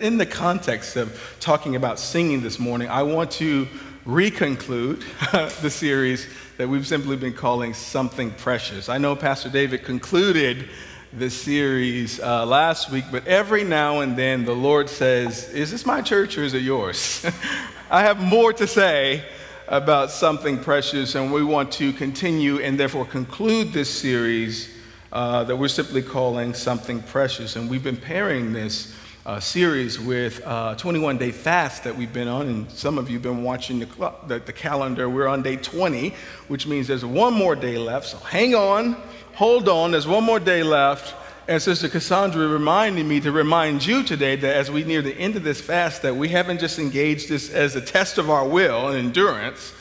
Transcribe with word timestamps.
In 0.00 0.16
the 0.16 0.26
context 0.26 0.94
of 0.94 1.20
talking 1.40 1.74
about 1.74 1.98
singing 1.98 2.40
this 2.40 2.60
morning, 2.60 2.88
I 2.88 3.02
want 3.02 3.32
to 3.32 3.66
reconclude 4.06 5.02
the 5.60 5.70
series 5.70 6.28
that 6.56 6.68
we've 6.68 6.86
simply 6.86 7.16
been 7.16 7.32
calling 7.32 7.74
Something 7.74 8.30
Precious. 8.30 8.88
I 8.88 8.98
know 8.98 9.16
Pastor 9.16 9.48
David 9.48 9.82
concluded 9.82 10.68
the 11.12 11.28
series 11.28 12.20
uh, 12.20 12.46
last 12.46 12.92
week, 12.92 13.06
but 13.10 13.26
every 13.26 13.64
now 13.64 13.98
and 13.98 14.16
then 14.16 14.44
the 14.44 14.54
Lord 14.54 14.88
says, 14.88 15.52
Is 15.52 15.72
this 15.72 15.84
my 15.84 16.00
church 16.00 16.38
or 16.38 16.44
is 16.44 16.54
it 16.54 16.62
yours? 16.62 17.26
I 17.90 18.02
have 18.02 18.20
more 18.20 18.52
to 18.52 18.68
say 18.68 19.24
about 19.66 20.12
something 20.12 20.60
precious, 20.60 21.16
and 21.16 21.32
we 21.32 21.42
want 21.42 21.72
to 21.72 21.92
continue 21.92 22.60
and 22.60 22.78
therefore 22.78 23.04
conclude 23.04 23.72
this 23.72 23.90
series 23.90 24.72
uh, 25.10 25.42
that 25.42 25.56
we're 25.56 25.66
simply 25.66 26.02
calling 26.02 26.54
Something 26.54 27.02
Precious. 27.02 27.56
And 27.56 27.68
we've 27.68 27.82
been 27.82 27.96
pairing 27.96 28.52
this 28.52 28.94
uh, 29.26 29.40
series 29.40 29.98
with 29.98 30.40
uh, 30.44 30.74
21 30.76 31.18
day 31.18 31.30
fast 31.30 31.84
that 31.84 31.96
we've 31.96 32.12
been 32.12 32.28
on, 32.28 32.46
and 32.46 32.70
some 32.70 32.98
of 32.98 33.08
you 33.08 33.14
have 33.14 33.22
been 33.22 33.42
watching 33.42 33.78
the, 33.80 34.12
the, 34.26 34.38
the, 34.38 34.52
calendar. 34.52 35.08
We're 35.08 35.26
on 35.26 35.42
day 35.42 35.56
20, 35.56 36.14
which 36.48 36.66
means 36.66 36.86
there's 36.86 37.04
one 37.04 37.34
more 37.34 37.54
day 37.54 37.78
left. 37.78 38.06
So 38.06 38.18
hang 38.18 38.54
on, 38.54 38.96
hold 39.34 39.68
on, 39.68 39.90
there's 39.90 40.06
one 40.06 40.24
more 40.24 40.40
day 40.40 40.62
left. 40.62 41.14
And 41.46 41.62
Sister 41.62 41.88
Cassandra 41.88 42.46
reminded 42.46 43.06
me 43.06 43.20
to 43.20 43.32
remind 43.32 43.84
you 43.84 44.02
today 44.02 44.36
that 44.36 44.54
as 44.54 44.70
we 44.70 44.84
near 44.84 45.00
the 45.00 45.16
end 45.16 45.34
of 45.34 45.44
this 45.44 45.60
fast, 45.60 46.02
that 46.02 46.14
we 46.14 46.28
haven't 46.28 46.60
just 46.60 46.78
engaged 46.78 47.28
this 47.28 47.50
as 47.50 47.74
a 47.74 47.80
test 47.80 48.18
of 48.18 48.28
our 48.28 48.46
will 48.46 48.88
and 48.88 48.98
endurance. 48.98 49.72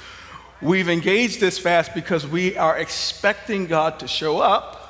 We've 0.61 0.89
engaged 0.89 1.39
this 1.39 1.59
fast 1.59 1.93
because 1.93 2.25
we 2.25 2.57
are 2.57 2.77
expecting 2.77 3.67
God 3.67 3.99
to 3.99 4.07
show 4.07 4.39
up 4.39 4.86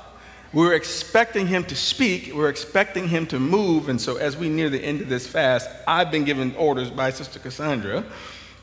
we're 0.54 0.74
expecting 0.74 1.48
him 1.48 1.66
to 1.66 1.76
speak, 1.76 2.34
we're 2.34 2.50
expecting 2.50 3.08
him 3.10 3.28
to 3.28 3.40
move. 3.40 3.90
And 3.90 4.00
so, 4.00 4.18
as 4.18 4.38
we 4.38 4.50
near 4.50 4.70
the 4.70 4.80
end 4.80 5.02
of 5.02 5.10
this 5.10 5.28
fast, 5.28 5.70
I've 5.88 6.10
been 6.10 6.24
given 6.24 6.56
orders 6.56 6.90
by 6.90 7.12
Sister 7.12 7.40
Cassandra. 7.40 8.06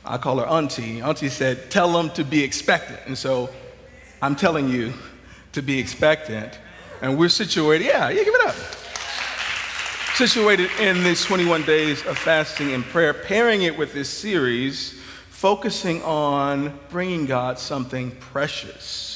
I 0.05 0.19
call 0.19 0.39
her 0.39 0.47
Auntie. 0.47 1.01
Auntie 1.03 1.29
said, 1.29 1.71
Tell 1.71 1.93
them 1.93 2.11
to 2.11 2.25
be 2.25 2.43
expectant. 2.43 3.01
And 3.07 3.17
so, 3.17 3.51
I'm 4.23 4.35
telling 4.35 4.69
you 4.69 4.93
to 5.53 5.63
be 5.63 5.79
expectant. 5.79 6.59
And 7.03 7.19
we're 7.19 7.29
situated, 7.29 7.85
yeah, 7.85 8.09
yeah, 8.09 8.25
give 8.25 8.35
it 8.35 8.47
up. 8.47 8.55
Situated 10.15 10.71
in 10.81 11.03
these 11.03 11.25
21 11.25 11.65
days 11.65 12.05
of 12.07 12.17
fasting 12.17 12.73
and 12.73 12.85
prayer, 12.85 13.13
pairing 13.13 13.63
it 13.63 13.77
with 13.77 13.93
this 13.93 14.09
series, 14.09 14.99
focusing 15.29 16.03
on 16.03 16.79
bringing 16.89 17.27
God 17.27 17.59
something 17.59 18.13
precious 18.13 19.14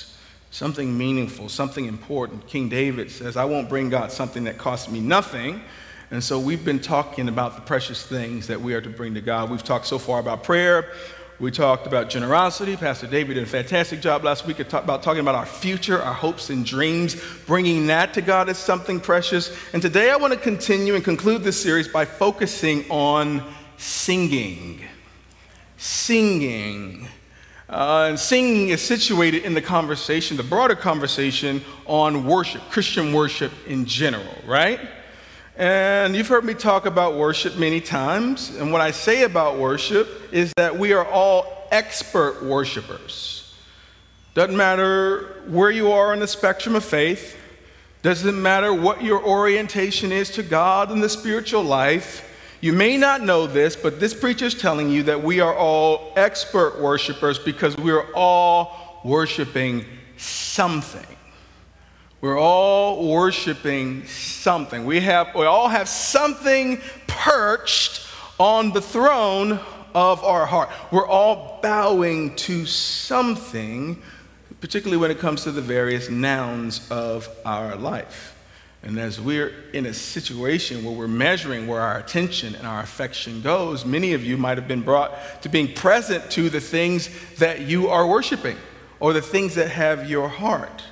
something 0.58 0.98
meaningful, 0.98 1.48
something 1.48 1.84
important. 1.84 2.44
King 2.48 2.68
David 2.68 3.12
says, 3.12 3.36
I 3.36 3.44
won't 3.44 3.68
bring 3.68 3.90
God 3.90 4.10
something 4.10 4.42
that 4.42 4.58
costs 4.58 4.90
me 4.90 4.98
nothing. 4.98 5.62
And 6.10 6.22
so 6.22 6.40
we've 6.40 6.64
been 6.64 6.80
talking 6.80 7.28
about 7.28 7.54
the 7.54 7.60
precious 7.60 8.04
things 8.04 8.48
that 8.48 8.60
we 8.60 8.74
are 8.74 8.80
to 8.80 8.90
bring 8.90 9.14
to 9.14 9.20
God. 9.20 9.50
We've 9.50 9.62
talked 9.62 9.86
so 9.86 10.00
far 10.00 10.18
about 10.18 10.42
prayer. 10.42 10.90
We 11.38 11.52
talked 11.52 11.86
about 11.86 12.10
generosity. 12.10 12.76
Pastor 12.76 13.06
David 13.06 13.34
did 13.34 13.44
a 13.44 13.46
fantastic 13.46 14.00
job 14.00 14.24
last 14.24 14.46
week 14.46 14.58
about 14.58 15.04
talking 15.04 15.20
about 15.20 15.36
our 15.36 15.46
future, 15.46 16.02
our 16.02 16.12
hopes 16.12 16.50
and 16.50 16.66
dreams, 16.66 17.14
bringing 17.46 17.86
that 17.86 18.12
to 18.14 18.20
God 18.20 18.48
as 18.48 18.58
something 18.58 18.98
precious. 18.98 19.56
And 19.72 19.80
today 19.80 20.10
I 20.10 20.16
want 20.16 20.32
to 20.32 20.40
continue 20.40 20.96
and 20.96 21.04
conclude 21.04 21.44
this 21.44 21.62
series 21.62 21.86
by 21.86 22.04
focusing 22.04 22.84
on 22.90 23.44
singing. 23.76 24.82
Singing. 25.76 27.06
Uh, 27.68 28.06
and 28.08 28.18
singing 28.18 28.70
is 28.70 28.80
situated 28.80 29.44
in 29.44 29.52
the 29.52 29.60
conversation, 29.60 30.38
the 30.38 30.42
broader 30.42 30.74
conversation 30.74 31.62
on 31.84 32.26
worship, 32.26 32.62
Christian 32.70 33.12
worship 33.12 33.52
in 33.66 33.84
general, 33.84 34.34
right? 34.46 34.80
And 35.56 36.16
you've 36.16 36.28
heard 36.28 36.44
me 36.44 36.54
talk 36.54 36.86
about 36.86 37.16
worship 37.16 37.56
many 37.56 37.80
times. 37.80 38.56
And 38.56 38.72
what 38.72 38.80
I 38.80 38.90
say 38.90 39.24
about 39.24 39.58
worship 39.58 40.08
is 40.32 40.52
that 40.56 40.78
we 40.78 40.92
are 40.94 41.04
all 41.04 41.66
expert 41.70 42.42
worshipers. 42.42 43.54
Doesn't 44.34 44.56
matter 44.56 45.42
where 45.48 45.70
you 45.70 45.92
are 45.92 46.12
on 46.12 46.20
the 46.20 46.28
spectrum 46.28 46.74
of 46.74 46.84
faith, 46.84 47.36
doesn't 48.02 48.40
matter 48.40 48.72
what 48.72 49.02
your 49.02 49.22
orientation 49.22 50.12
is 50.12 50.30
to 50.30 50.42
God 50.42 50.90
and 50.90 51.02
the 51.02 51.08
spiritual 51.08 51.64
life. 51.64 52.24
You 52.60 52.72
may 52.72 52.96
not 52.96 53.22
know 53.22 53.46
this, 53.46 53.76
but 53.76 54.00
this 54.00 54.12
preacher 54.12 54.46
is 54.46 54.54
telling 54.54 54.90
you 54.90 55.04
that 55.04 55.22
we 55.22 55.38
are 55.40 55.54
all 55.54 56.12
expert 56.16 56.80
worshipers 56.80 57.38
because 57.38 57.76
we're 57.76 58.12
all 58.14 59.00
worshiping 59.04 59.84
something. 60.16 61.06
We're 62.20 62.38
all 62.38 63.12
worshiping 63.12 64.04
something. 64.06 64.84
We, 64.84 64.98
have, 65.00 65.32
we 65.36 65.46
all 65.46 65.68
have 65.68 65.88
something 65.88 66.80
perched 67.06 68.04
on 68.40 68.72
the 68.72 68.80
throne 68.80 69.60
of 69.94 70.24
our 70.24 70.44
heart. 70.44 70.70
We're 70.90 71.06
all 71.06 71.60
bowing 71.62 72.34
to 72.36 72.66
something, 72.66 74.02
particularly 74.60 74.96
when 74.96 75.12
it 75.12 75.20
comes 75.20 75.44
to 75.44 75.52
the 75.52 75.62
various 75.62 76.10
nouns 76.10 76.88
of 76.90 77.28
our 77.44 77.76
life. 77.76 78.34
And 78.82 78.98
as 78.98 79.20
we're 79.20 79.52
in 79.72 79.86
a 79.86 79.92
situation 79.92 80.84
where 80.84 80.94
we're 80.94 81.08
measuring 81.08 81.66
where 81.66 81.80
our 81.80 81.98
attention 81.98 82.54
and 82.54 82.66
our 82.66 82.80
affection 82.80 83.42
goes, 83.42 83.84
many 83.84 84.12
of 84.12 84.24
you 84.24 84.36
might 84.36 84.56
have 84.56 84.68
been 84.68 84.82
brought 84.82 85.42
to 85.42 85.48
being 85.48 85.72
present 85.74 86.30
to 86.32 86.48
the 86.48 86.60
things 86.60 87.10
that 87.38 87.62
you 87.62 87.88
are 87.88 88.06
worshiping 88.06 88.56
or 89.00 89.12
the 89.12 89.22
things 89.22 89.56
that 89.56 89.68
have 89.68 90.08
your 90.08 90.28
heart. 90.28 90.84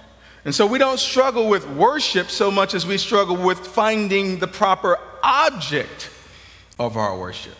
And 0.45 0.55
so 0.55 0.67
we 0.67 0.79
don't 0.79 0.99
struggle 0.99 1.49
with 1.49 1.69
worship 1.71 2.29
so 2.29 2.51
much 2.51 2.75
as 2.75 2.87
we 2.87 2.99
struggle 2.99 3.37
with 3.37 3.59
finding 3.59 4.39
the 4.39 4.47
proper 4.47 4.99
object 5.23 6.11
of 6.79 6.97
our 6.97 7.19
worship. 7.19 7.57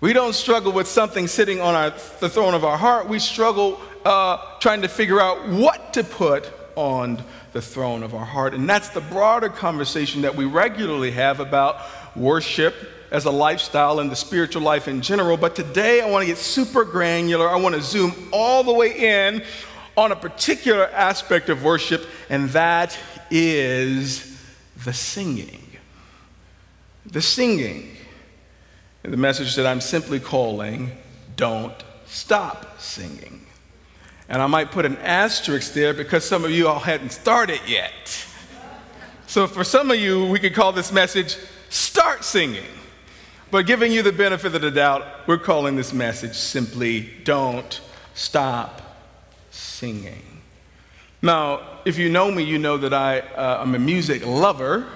We 0.00 0.12
don't 0.12 0.34
struggle 0.34 0.72
with 0.72 0.88
something 0.88 1.28
sitting 1.28 1.60
on 1.60 1.74
our, 1.74 1.90
the 2.20 2.28
throne 2.28 2.54
of 2.54 2.64
our 2.64 2.76
heart. 2.76 3.08
We 3.08 3.20
struggle 3.20 3.80
uh, 4.04 4.58
trying 4.58 4.82
to 4.82 4.88
figure 4.88 5.20
out 5.20 5.48
what 5.48 5.92
to 5.94 6.02
put 6.02 6.50
on 6.76 7.22
the 7.52 7.62
throne 7.62 8.02
of 8.02 8.14
our 8.14 8.24
heart. 8.24 8.54
And 8.54 8.68
that's 8.68 8.90
the 8.90 9.00
broader 9.00 9.48
conversation 9.48 10.22
that 10.22 10.34
we 10.34 10.44
regularly 10.44 11.10
have 11.12 11.40
about 11.40 11.76
worship 12.16 12.74
as 13.10 13.24
a 13.26 13.30
lifestyle 13.30 14.00
and 14.00 14.10
the 14.10 14.16
spiritual 14.16 14.62
life 14.62 14.88
in 14.88 15.02
general. 15.02 15.36
But 15.36 15.54
today 15.54 16.00
I 16.00 16.08
want 16.08 16.22
to 16.22 16.26
get 16.26 16.38
super 16.38 16.84
granular. 16.84 17.48
I 17.48 17.56
want 17.56 17.74
to 17.74 17.82
zoom 17.82 18.30
all 18.32 18.64
the 18.64 18.72
way 18.72 18.92
in 18.96 19.42
on 19.96 20.12
a 20.12 20.16
particular 20.16 20.88
aspect 20.90 21.48
of 21.48 21.62
worship, 21.62 22.06
and 22.30 22.48
that 22.50 22.98
is 23.30 24.40
the 24.84 24.92
singing. 24.92 25.62
The 27.06 27.22
singing. 27.22 27.96
The 29.02 29.16
message 29.16 29.56
that 29.56 29.66
I'm 29.66 29.80
simply 29.80 30.20
calling 30.20 30.92
Don't 31.36 31.74
Stop 32.06 32.80
Singing. 32.80 33.31
And 34.32 34.40
I 34.40 34.46
might 34.46 34.70
put 34.70 34.86
an 34.86 34.96
asterisk 34.96 35.74
there 35.74 35.92
because 35.92 36.24
some 36.24 36.42
of 36.42 36.50
you 36.50 36.66
all 36.66 36.78
hadn't 36.78 37.10
started 37.10 37.60
yet. 37.66 38.26
So 39.26 39.46
for 39.46 39.62
some 39.62 39.90
of 39.90 39.98
you, 39.98 40.24
we 40.24 40.38
could 40.38 40.54
call 40.54 40.72
this 40.72 40.90
message 40.90 41.36
Start 41.68 42.24
Singing. 42.24 42.64
But 43.50 43.66
giving 43.66 43.92
you 43.92 44.02
the 44.02 44.10
benefit 44.10 44.54
of 44.54 44.62
the 44.62 44.70
doubt, 44.70 45.04
we're 45.26 45.36
calling 45.36 45.76
this 45.76 45.92
message 45.92 46.34
simply 46.34 47.10
Don't 47.24 47.82
Stop 48.14 48.80
Singing. 49.50 50.40
Now, 51.20 51.80
if 51.84 51.98
you 51.98 52.08
know 52.08 52.30
me, 52.30 52.42
you 52.42 52.58
know 52.58 52.78
that 52.78 52.94
I, 52.94 53.20
uh, 53.20 53.58
I'm 53.60 53.74
a 53.74 53.78
music 53.78 54.24
lover 54.24 54.88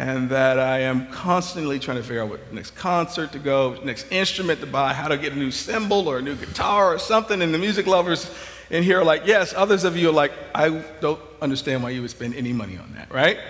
and 0.00 0.30
that 0.30 0.58
I 0.58 0.78
am 0.78 1.08
constantly 1.08 1.78
trying 1.78 1.98
to 1.98 2.02
figure 2.02 2.22
out 2.22 2.30
what 2.30 2.54
next 2.54 2.70
concert 2.70 3.32
to 3.32 3.38
go, 3.38 3.78
next 3.84 4.10
instrument 4.10 4.60
to 4.60 4.66
buy, 4.66 4.94
how 4.94 5.08
to 5.08 5.18
get 5.18 5.34
a 5.34 5.36
new 5.36 5.50
cymbal 5.50 6.08
or 6.08 6.16
a 6.16 6.22
new 6.22 6.36
guitar 6.36 6.94
or 6.94 6.98
something. 6.98 7.42
And 7.42 7.52
the 7.52 7.58
music 7.58 7.86
lovers 7.86 8.30
in 8.70 8.82
here 8.82 9.00
are 9.00 9.04
like, 9.04 9.26
yes, 9.26 9.52
others 9.52 9.84
of 9.84 9.98
you 9.98 10.08
are 10.08 10.12
like, 10.12 10.32
I 10.54 10.70
don't 11.02 11.20
understand 11.42 11.82
why 11.82 11.90
you 11.90 12.00
would 12.00 12.10
spend 12.10 12.34
any 12.34 12.50
money 12.50 12.78
on 12.78 12.94
that, 12.94 13.12
right? 13.12 13.40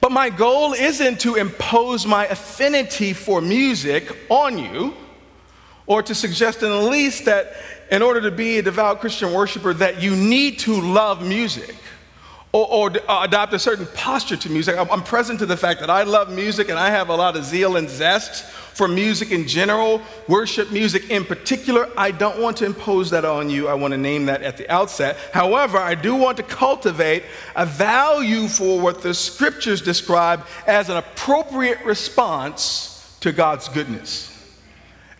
But 0.00 0.12
my 0.12 0.30
goal 0.30 0.72
isn't 0.72 1.20
to 1.20 1.34
impose 1.34 2.06
my 2.06 2.24
affinity 2.24 3.12
for 3.12 3.42
music 3.42 4.16
on 4.30 4.56
you 4.56 4.94
or 5.84 6.02
to 6.02 6.14
suggest 6.14 6.62
in 6.62 6.70
the 6.70 6.80
least 6.80 7.26
that 7.26 7.52
in 7.90 8.00
order 8.00 8.22
to 8.22 8.30
be 8.30 8.56
a 8.56 8.62
devout 8.62 9.00
Christian 9.00 9.34
worshiper 9.34 9.74
that 9.74 10.00
you 10.00 10.16
need 10.16 10.58
to 10.60 10.80
love 10.80 11.22
music 11.22 11.76
or, 12.52 12.66
or 12.68 12.90
uh, 13.08 13.22
adopt 13.22 13.52
a 13.52 13.58
certain 13.58 13.86
posture 13.94 14.36
to 14.36 14.50
music. 14.50 14.76
I'm 14.76 15.02
present 15.02 15.38
to 15.38 15.46
the 15.46 15.56
fact 15.56 15.80
that 15.80 15.90
I 15.90 16.02
love 16.02 16.30
music 16.30 16.68
and 16.68 16.78
I 16.78 16.90
have 16.90 17.08
a 17.08 17.14
lot 17.14 17.36
of 17.36 17.44
zeal 17.44 17.76
and 17.76 17.88
zest 17.88 18.44
for 18.44 18.88
music 18.88 19.30
in 19.30 19.46
general, 19.46 20.00
worship 20.26 20.72
music 20.72 21.10
in 21.10 21.24
particular. 21.24 21.88
I 21.96 22.10
don't 22.10 22.40
want 22.40 22.56
to 22.58 22.66
impose 22.66 23.10
that 23.10 23.24
on 23.24 23.50
you. 23.50 23.68
I 23.68 23.74
want 23.74 23.92
to 23.92 23.98
name 23.98 24.26
that 24.26 24.42
at 24.42 24.56
the 24.56 24.68
outset. 24.70 25.16
However, 25.32 25.78
I 25.78 25.94
do 25.94 26.16
want 26.16 26.38
to 26.38 26.42
cultivate 26.42 27.22
a 27.54 27.66
value 27.66 28.48
for 28.48 28.80
what 28.80 29.02
the 29.02 29.14
scriptures 29.14 29.80
describe 29.80 30.44
as 30.66 30.88
an 30.88 30.96
appropriate 30.96 31.84
response 31.84 33.16
to 33.20 33.32
God's 33.32 33.68
goodness. 33.68 34.26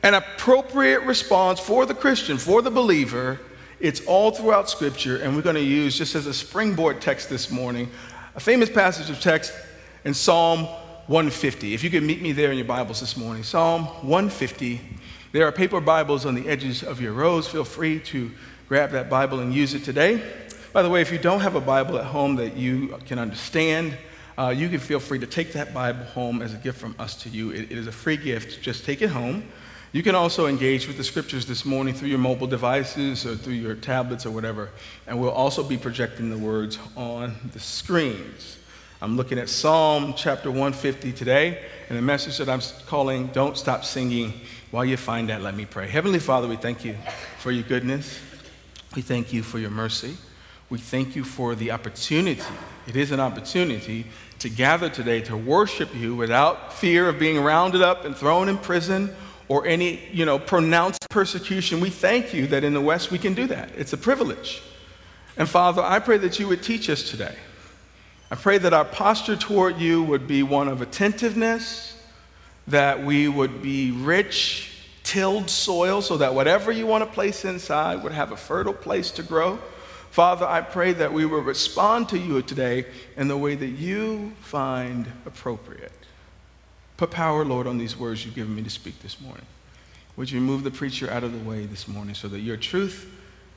An 0.03 0.15
appropriate 0.15 1.03
response 1.03 1.61
for 1.61 1.85
the 1.87 1.94
Christian, 1.94 2.38
for 2.38 2.62
the 2.62 2.71
believer 2.71 3.38
it's 3.81 4.05
all 4.06 4.31
throughout 4.31 4.69
Scripture, 4.69 5.17
and 5.17 5.35
we're 5.35 5.43
going 5.43 5.56
to 5.56 5.62
use, 5.62 5.97
just 5.97 6.15
as 6.15 6.27
a 6.27 6.35
springboard 6.35 7.00
text 7.00 7.31
this 7.31 7.50
morning, 7.50 7.88
a 8.37 8.41
famous 8.41 8.69
passage 8.69 9.09
of 9.09 9.21
text 9.21 9.55
in 10.05 10.12
Psalm 10.12 10.67
150. 11.06 11.73
If 11.73 11.82
you 11.82 11.88
could 11.88 12.03
meet 12.03 12.21
me 12.21 12.32
there 12.32 12.53
in 12.53 12.59
your 12.59 12.67
Bibles 12.67 13.00
this 13.00 13.17
morning, 13.17 13.43
Psalm 13.43 13.87
150. 14.06 14.81
There 15.32 15.47
are 15.47 15.53
paper 15.53 15.81
Bibles 15.81 16.27
on 16.27 16.35
the 16.35 16.47
edges 16.47 16.82
of 16.82 17.00
your 17.00 17.12
rows. 17.12 17.49
Feel 17.49 17.65
free 17.65 18.00
to 18.00 18.31
grab 18.69 18.91
that 18.91 19.09
Bible 19.09 19.41
and 19.41 19.55
use 19.55 19.73
it 19.73 19.82
today. 19.82 20.23
By 20.75 20.82
the 20.82 20.91
way, 20.91 21.00
if 21.00 21.11
you 21.11 21.19
don't 21.19 21.41
have 21.41 21.55
a 21.55 21.61
Bible 21.61 21.99
at 21.99 22.05
home 22.05 22.37
that 22.37 22.56
you 22.56 22.99
can 23.06 23.19
understand, 23.19 23.97
uh, 24.37 24.50
you 24.50 24.69
can 24.69 24.79
feel 24.79 25.00
free 25.00 25.19
to 25.19 25.27
take 25.27 25.55
that 25.55 25.73
Bible 25.73 26.05
home 26.05 26.43
as 26.43 26.53
a 26.53 26.59
gift 26.59 26.79
from 26.79 26.94
us 26.99 27.17
to 27.23 27.31
you. 27.31 27.50
it, 27.50 27.73
it 27.73 27.79
is 27.79 27.87
a 27.87 27.93
free 27.93 28.19
gift. 28.19 28.61
Just 28.61 28.85
take 28.85 29.00
it 29.00 29.09
home. 29.09 29.43
You 29.92 30.04
can 30.04 30.14
also 30.14 30.46
engage 30.46 30.87
with 30.87 30.96
the 30.96 31.02
scriptures 31.02 31.46
this 31.46 31.64
morning 31.64 31.94
through 31.94 32.10
your 32.10 32.19
mobile 32.19 32.46
devices 32.46 33.26
or 33.26 33.34
through 33.34 33.54
your 33.54 33.75
tablets 33.75 34.25
or 34.25 34.31
whatever. 34.31 34.70
And 35.08 35.20
we'll 35.20 35.32
also 35.32 35.64
be 35.64 35.76
projecting 35.76 36.31
the 36.31 36.38
words 36.38 36.78
on 36.96 37.34
the 37.52 37.58
screens. 37.58 38.58
I'm 39.02 39.16
looking 39.16 39.37
at 39.37 39.48
Psalm 39.48 40.14
chapter 40.16 40.48
150 40.48 41.10
today, 41.12 41.64
and 41.88 41.98
the 41.98 42.02
message 42.02 42.38
that 42.38 42.48
I'm 42.48 42.60
calling 42.87 43.28
Don't 43.28 43.58
Stop 43.58 43.84
Singing. 43.84 44.32
While 44.70 44.84
you 44.84 44.96
find 44.96 45.28
that, 45.28 45.42
let 45.42 45.56
me 45.56 45.64
pray. 45.64 45.88
Heavenly 45.88 46.20
Father, 46.20 46.46
we 46.46 46.54
thank 46.54 46.84
you 46.84 46.94
for 47.40 47.50
your 47.50 47.64
goodness. 47.64 48.20
We 48.94 49.02
thank 49.02 49.32
you 49.32 49.43
for 49.43 49.58
your 49.58 49.70
mercy. 49.70 50.16
We 50.69 50.78
thank 50.78 51.16
you 51.16 51.25
for 51.25 51.56
the 51.56 51.72
opportunity. 51.72 52.43
It 52.86 52.94
is 52.94 53.10
an 53.10 53.19
opportunity 53.19 54.06
to 54.38 54.48
gather 54.48 54.88
today 54.88 55.20
to 55.22 55.36
worship 55.36 55.93
you 55.96 56.14
without 56.14 56.72
fear 56.72 57.08
of 57.08 57.19
being 57.19 57.43
rounded 57.43 57.82
up 57.82 58.04
and 58.04 58.16
thrown 58.16 58.48
in 58.48 58.56
prison 58.56 59.12
or 59.50 59.67
any, 59.67 59.99
you 60.12 60.25
know, 60.25 60.38
pronounced 60.38 61.08
persecution. 61.11 61.81
We 61.81 61.91
thank 61.91 62.32
you 62.32 62.47
that 62.47 62.62
in 62.62 62.73
the 62.73 62.81
West 62.81 63.11
we 63.11 63.19
can 63.19 63.35
do 63.35 63.49
that. 63.49 63.70
It's 63.76 63.93
a 63.93 63.99
privilege. 63.99 64.62
And 65.37 65.49
Father, 65.49 65.82
I 65.82 65.99
pray 65.99 66.19
that 66.19 66.38
you 66.38 66.47
would 66.47 66.62
teach 66.62 66.88
us 66.88 67.11
today. 67.11 67.35
I 68.31 68.37
pray 68.37 68.58
that 68.58 68.73
our 68.73 68.85
posture 68.85 69.35
toward 69.35 69.79
you 69.79 70.05
would 70.05 70.29
be 70.29 70.44
one 70.44 70.69
of 70.69 70.82
attentiveness, 70.82 72.00
that 72.69 73.05
we 73.05 73.26
would 73.26 73.61
be 73.61 73.91
rich, 73.91 74.70
tilled 75.02 75.50
soil, 75.50 76.00
so 76.00 76.17
that 76.19 76.32
whatever 76.32 76.70
you 76.70 76.87
want 76.87 77.03
to 77.03 77.11
place 77.11 77.44
inside 77.44 78.05
would 78.05 78.12
have 78.12 78.31
a 78.31 78.37
fertile 78.37 78.73
place 78.73 79.11
to 79.11 79.25
grow. 79.25 79.58
Father, 80.12 80.46
I 80.46 80.61
pray 80.61 80.93
that 80.93 81.12
we 81.12 81.26
will 81.26 81.41
respond 81.41 82.08
to 82.11 82.19
you 82.19 82.41
today 82.43 82.87
in 83.17 83.26
the 83.26 83.37
way 83.37 83.56
that 83.56 83.67
you 83.67 84.31
find 84.43 85.11
appropriate. 85.26 86.00
Put 87.00 87.12
power, 87.12 87.47
Lord, 87.47 87.67
on 87.67 87.79
these 87.79 87.97
words 87.97 88.26
you've 88.26 88.35
given 88.35 88.55
me 88.55 88.61
to 88.61 88.69
speak 88.69 89.00
this 89.00 89.23
morning. 89.23 89.47
Would 90.19 90.31
you 90.31 90.38
move 90.38 90.64
the 90.64 90.70
preacher 90.70 91.11
out 91.11 91.25
of 91.25 91.32
the 91.32 91.49
way 91.49 91.64
this 91.64 91.88
morning 91.88 92.14
so 92.14 92.29
that 92.29 92.41
your 92.41 92.58
truth 92.58 93.11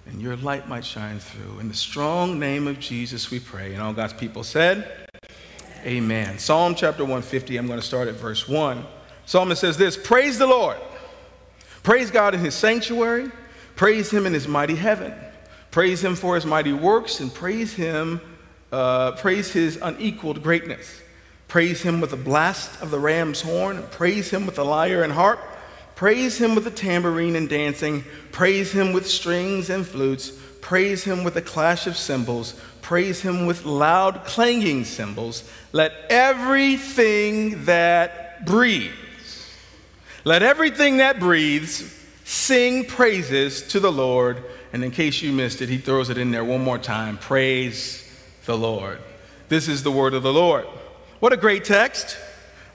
and 0.05 0.21
your 0.21 0.37
light 0.37 0.69
might 0.69 0.85
shine 0.85 1.19
through. 1.19 1.59
In 1.59 1.67
the 1.67 1.73
strong 1.73 2.39
name 2.39 2.69
of 2.69 2.79
Jesus, 2.79 3.31
we 3.31 3.41
pray. 3.41 3.73
And 3.73 3.81
all 3.81 3.91
God's 3.91 4.13
people 4.13 4.45
said, 4.45 5.09
Amen. 5.83 6.39
Psalm 6.39 6.73
chapter 6.73 7.03
150, 7.03 7.57
I'm 7.57 7.67
going 7.67 7.81
to 7.81 7.85
start 7.85 8.07
at 8.07 8.13
verse 8.13 8.47
1. 8.47 8.85
Psalmist 9.25 9.59
says 9.59 9.75
this 9.75 9.97
Praise 9.97 10.39
the 10.39 10.47
Lord. 10.47 10.77
Praise 11.83 12.11
God 12.11 12.33
in 12.33 12.39
his 12.39 12.55
sanctuary. 12.55 13.29
Praise 13.75 14.09
him 14.09 14.25
in 14.25 14.31
his 14.31 14.47
mighty 14.47 14.75
heaven. 14.75 15.13
Praise 15.69 16.01
him 16.01 16.15
for 16.15 16.35
his 16.35 16.45
mighty 16.45 16.71
works 16.71 17.19
and 17.19 17.33
praise 17.33 17.73
him, 17.73 18.21
uh, 18.71 19.11
praise 19.11 19.51
his 19.51 19.77
unequaled 19.81 20.41
greatness. 20.41 21.01
Praise 21.53 21.83
him 21.83 22.01
with 22.01 22.09
the 22.09 22.17
blast 22.17 22.81
of 22.81 22.89
the 22.89 22.97
ram's 22.97 23.39
horn. 23.43 23.83
Praise 23.91 24.31
him 24.31 24.47
with 24.47 24.55
the 24.55 24.65
lyre 24.65 25.03
and 25.03 25.13
harp. 25.13 25.39
Praise 25.93 26.35
him 26.35 26.55
with 26.55 26.63
the 26.63 26.71
tambourine 26.71 27.35
and 27.35 27.47
dancing. 27.47 28.03
Praise 28.31 28.71
him 28.71 28.91
with 28.91 29.07
strings 29.07 29.69
and 29.69 29.85
flutes. 29.85 30.31
Praise 30.61 31.03
him 31.03 31.23
with 31.23 31.35
a 31.35 31.43
clash 31.43 31.85
of 31.85 31.95
cymbals. 31.95 32.59
Praise 32.81 33.21
him 33.21 33.45
with 33.45 33.65
loud 33.65 34.25
clanging 34.25 34.83
cymbals. 34.83 35.47
Let 35.73 35.93
everything 36.09 37.65
that 37.65 38.47
breathes, 38.47 39.47
let 40.23 40.41
everything 40.41 40.97
that 40.97 41.19
breathes 41.19 41.83
sing 42.23 42.83
praises 42.83 43.61
to 43.67 43.79
the 43.79 43.91
Lord. 43.91 44.43
And 44.73 44.83
in 44.83 44.89
case 44.89 45.21
you 45.21 45.31
missed 45.31 45.61
it, 45.61 45.69
he 45.69 45.77
throws 45.77 46.09
it 46.09 46.17
in 46.17 46.31
there 46.31 46.43
one 46.43 46.63
more 46.63 46.79
time. 46.79 47.19
Praise 47.19 48.11
the 48.47 48.57
Lord. 48.57 48.97
This 49.49 49.67
is 49.67 49.83
the 49.83 49.91
word 49.91 50.15
of 50.15 50.23
the 50.23 50.33
Lord. 50.33 50.65
What 51.23 51.31
a 51.31 51.37
great 51.37 51.63
text. 51.63 52.17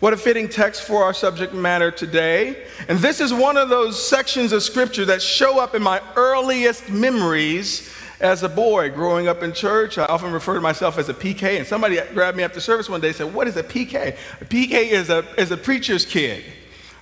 What 0.01 0.15
a 0.15 0.17
fitting 0.17 0.49
text 0.49 0.85
for 0.85 1.05
our 1.05 1.13
subject 1.13 1.53
matter 1.53 1.91
today. 1.91 2.65
And 2.89 2.99
this 2.99 3.21
is 3.21 3.31
one 3.31 3.59
of 3.59 3.69
those 3.69 4.03
sections 4.03 4.53
of 4.53 4.63
scripture 4.63 5.05
that 5.05 5.21
show 5.21 5.61
up 5.61 5.75
in 5.75 5.83
my 5.83 6.01
earliest 6.17 6.89
memories 6.89 7.93
as 8.21 8.45
a 8.45 8.49
boy 8.49 8.89
growing 8.89 9.29
up 9.29 9.43
in 9.43 9.53
church. 9.53 9.99
I 9.99 10.07
often 10.07 10.33
refer 10.33 10.55
to 10.55 10.63
myself 10.63 10.97
as 10.97 11.11
a 11.11 11.13
PK, 11.13 11.59
and 11.59 11.67
somebody 11.67 12.01
grabbed 12.15 12.39
me 12.39 12.43
after 12.43 12.59
service 12.59 12.89
one 12.89 13.03
day 13.03 13.09
and 13.09 13.17
said, 13.17 13.35
What 13.35 13.49
is 13.49 13.59
a 13.59 13.63
PK? 13.63 14.17
A 14.41 14.45
PK 14.47 14.73
is 14.73 15.11
a, 15.11 15.27
is 15.39 15.51
a 15.51 15.57
preacher's 15.59 16.07
kid. 16.07 16.43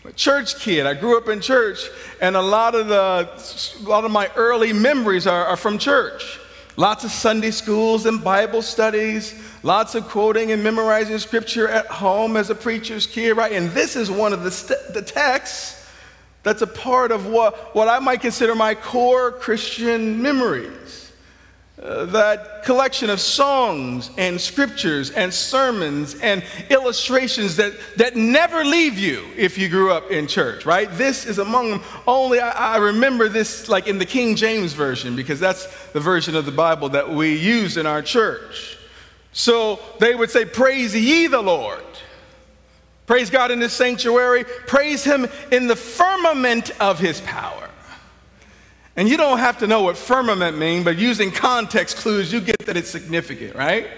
A 0.04 0.10
church 0.10 0.58
kid. 0.58 0.84
I 0.84 0.94
grew 0.94 1.16
up 1.16 1.28
in 1.28 1.40
church, 1.40 1.88
and 2.20 2.34
a 2.34 2.42
lot 2.42 2.74
of, 2.74 2.88
the, 2.88 3.84
a 3.86 3.88
lot 3.88 4.04
of 4.04 4.10
my 4.10 4.32
early 4.34 4.72
memories 4.72 5.28
are, 5.28 5.46
are 5.46 5.56
from 5.56 5.78
church. 5.78 6.40
Lots 6.76 7.04
of 7.04 7.10
Sunday 7.10 7.52
schools 7.52 8.04
and 8.04 8.22
Bible 8.22 8.60
studies, 8.60 9.34
lots 9.62 9.94
of 9.94 10.08
quoting 10.08 10.52
and 10.52 10.62
memorizing 10.62 11.18
scripture 11.18 11.68
at 11.68 11.86
home 11.86 12.36
as 12.36 12.50
a 12.50 12.54
preacher's 12.54 13.06
kid, 13.06 13.32
right? 13.32 13.52
And 13.52 13.70
this 13.70 13.96
is 13.96 14.10
one 14.10 14.34
of 14.34 14.42
the, 14.42 14.50
st- 14.50 14.92
the 14.92 15.00
texts 15.00 15.88
that's 16.42 16.60
a 16.60 16.66
part 16.66 17.12
of 17.12 17.26
what, 17.26 17.74
what 17.74 17.88
I 17.88 17.98
might 17.98 18.20
consider 18.20 18.54
my 18.54 18.74
core 18.74 19.32
Christian 19.32 20.20
memories. 20.20 21.05
That 21.78 22.64
collection 22.64 23.10
of 23.10 23.20
songs 23.20 24.10
and 24.16 24.40
scriptures 24.40 25.10
and 25.10 25.32
sermons 25.32 26.14
and 26.22 26.42
illustrations 26.70 27.56
that, 27.56 27.74
that 27.96 28.16
never 28.16 28.64
leave 28.64 28.98
you 28.98 29.26
if 29.36 29.58
you 29.58 29.68
grew 29.68 29.92
up 29.92 30.10
in 30.10 30.26
church, 30.26 30.64
right? 30.64 30.88
This 30.92 31.26
is 31.26 31.38
among 31.38 31.70
them. 31.70 31.82
Only 32.06 32.40
I, 32.40 32.74
I 32.74 32.76
remember 32.78 33.28
this 33.28 33.68
like 33.68 33.88
in 33.88 33.98
the 33.98 34.06
King 34.06 34.36
James 34.36 34.72
Version 34.72 35.14
because 35.16 35.38
that's 35.38 35.66
the 35.88 36.00
version 36.00 36.34
of 36.34 36.46
the 36.46 36.52
Bible 36.52 36.88
that 36.90 37.10
we 37.10 37.36
use 37.36 37.76
in 37.76 37.84
our 37.84 38.00
church. 38.00 38.78
So 39.32 39.78
they 40.00 40.14
would 40.14 40.30
say, 40.30 40.46
Praise 40.46 40.96
ye 40.96 41.26
the 41.26 41.42
Lord. 41.42 41.84
Praise 43.06 43.28
God 43.28 43.50
in 43.50 43.60
his 43.60 43.72
sanctuary. 43.72 44.44
Praise 44.44 45.04
him 45.04 45.28
in 45.52 45.68
the 45.68 45.76
firmament 45.76 46.70
of 46.80 46.98
his 46.98 47.20
power. 47.20 47.68
And 48.96 49.08
you 49.08 49.16
don't 49.18 49.38
have 49.38 49.58
to 49.58 49.66
know 49.66 49.82
what 49.82 49.96
firmament 49.96 50.56
means, 50.56 50.84
but 50.84 50.96
using 50.96 51.30
context 51.30 51.98
clues, 51.98 52.32
you 52.32 52.40
get 52.40 52.58
that 52.60 52.76
it's 52.76 52.90
significant, 52.90 53.54
right? 53.54 53.88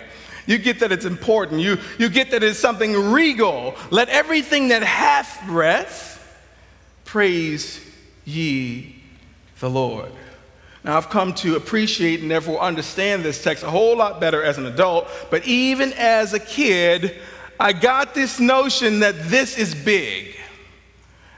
You 0.46 0.58
get 0.58 0.80
that 0.80 0.90
it's 0.90 1.04
important. 1.04 1.60
You, 1.60 1.78
you 1.98 2.08
get 2.08 2.32
that 2.32 2.42
it's 2.42 2.58
something 2.58 3.12
regal. 3.12 3.76
Let 3.90 4.08
everything 4.08 4.68
that 4.68 4.82
hath 4.82 5.46
breath 5.46 6.16
praise 7.04 7.80
ye 8.24 8.96
the 9.60 9.70
Lord. 9.70 10.10
Now, 10.84 10.96
I've 10.96 11.10
come 11.10 11.34
to 11.34 11.56
appreciate 11.56 12.20
and 12.20 12.30
therefore 12.30 12.60
understand 12.60 13.24
this 13.24 13.42
text 13.42 13.62
a 13.62 13.70
whole 13.70 13.96
lot 13.96 14.20
better 14.20 14.42
as 14.42 14.58
an 14.58 14.66
adult, 14.66 15.08
but 15.30 15.46
even 15.46 15.92
as 15.94 16.32
a 16.32 16.40
kid, 16.40 17.16
I 17.60 17.72
got 17.72 18.14
this 18.14 18.40
notion 18.40 19.00
that 19.00 19.28
this 19.28 19.58
is 19.58 19.74
big. 19.74 20.36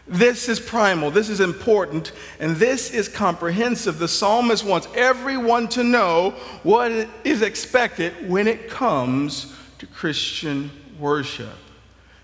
This 0.07 0.49
is 0.49 0.59
primal, 0.59 1.11
this 1.11 1.29
is 1.29 1.41
important, 1.41 2.13
and 2.41 2.57
this 2.57 2.91
is 2.91 3.09
comprehensive. 3.09 3.99
The 3.99 4.09
psalmist 4.09 4.65
wants 4.65 4.89
everyone 4.95 5.69
to 5.69 5.85
know 5.85 6.31
what 6.63 6.91
is 7.25 7.43
expected 7.43 8.29
when 8.29 8.49
it 8.49 8.69
comes 8.69 9.55
to 9.79 9.87
Christian 9.87 10.71
worship. 10.99 11.57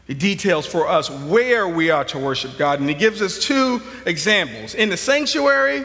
He 0.06 0.14
details 0.14 0.66
for 0.66 0.88
us 0.88 1.10
where 1.10 1.68
we 1.68 1.90
are 1.90 2.04
to 2.06 2.18
worship 2.18 2.56
God, 2.56 2.80
and 2.80 2.88
he 2.88 2.94
gives 2.94 3.22
us 3.22 3.38
two 3.38 3.80
examples 4.04 4.74
in 4.74 4.88
the 4.88 4.96
sanctuary 4.96 5.84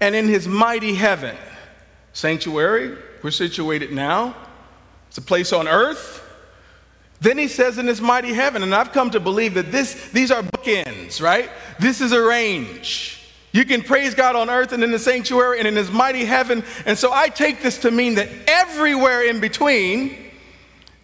and 0.00 0.14
in 0.14 0.26
his 0.26 0.46
mighty 0.46 0.94
heaven. 0.94 1.36
Sanctuary, 2.12 2.96
we're 3.22 3.30
situated 3.30 3.92
now, 3.92 4.34
it's 5.08 5.18
a 5.18 5.22
place 5.22 5.52
on 5.52 5.68
earth 5.68 6.25
then 7.20 7.38
he 7.38 7.48
says 7.48 7.78
in 7.78 7.86
his 7.86 8.00
mighty 8.00 8.32
heaven, 8.32 8.62
and 8.62 8.74
I've 8.74 8.92
come 8.92 9.10
to 9.10 9.20
believe 9.20 9.54
that 9.54 9.72
this, 9.72 10.10
these 10.10 10.30
are 10.30 10.42
bookends, 10.42 11.20
right? 11.20 11.50
This 11.78 12.00
is 12.00 12.12
a 12.12 12.20
range. 12.20 13.16
You 13.52 13.64
can 13.64 13.82
praise 13.82 14.14
God 14.14 14.36
on 14.36 14.50
earth 14.50 14.72
and 14.72 14.84
in 14.84 14.90
the 14.90 14.98
sanctuary 14.98 15.58
and 15.58 15.66
in 15.66 15.76
his 15.76 15.90
mighty 15.90 16.26
heaven. 16.26 16.62
And 16.84 16.98
so 16.98 17.10
I 17.12 17.30
take 17.30 17.62
this 17.62 17.78
to 17.78 17.90
mean 17.90 18.16
that 18.16 18.28
everywhere 18.46 19.22
in 19.26 19.40
between 19.40 20.14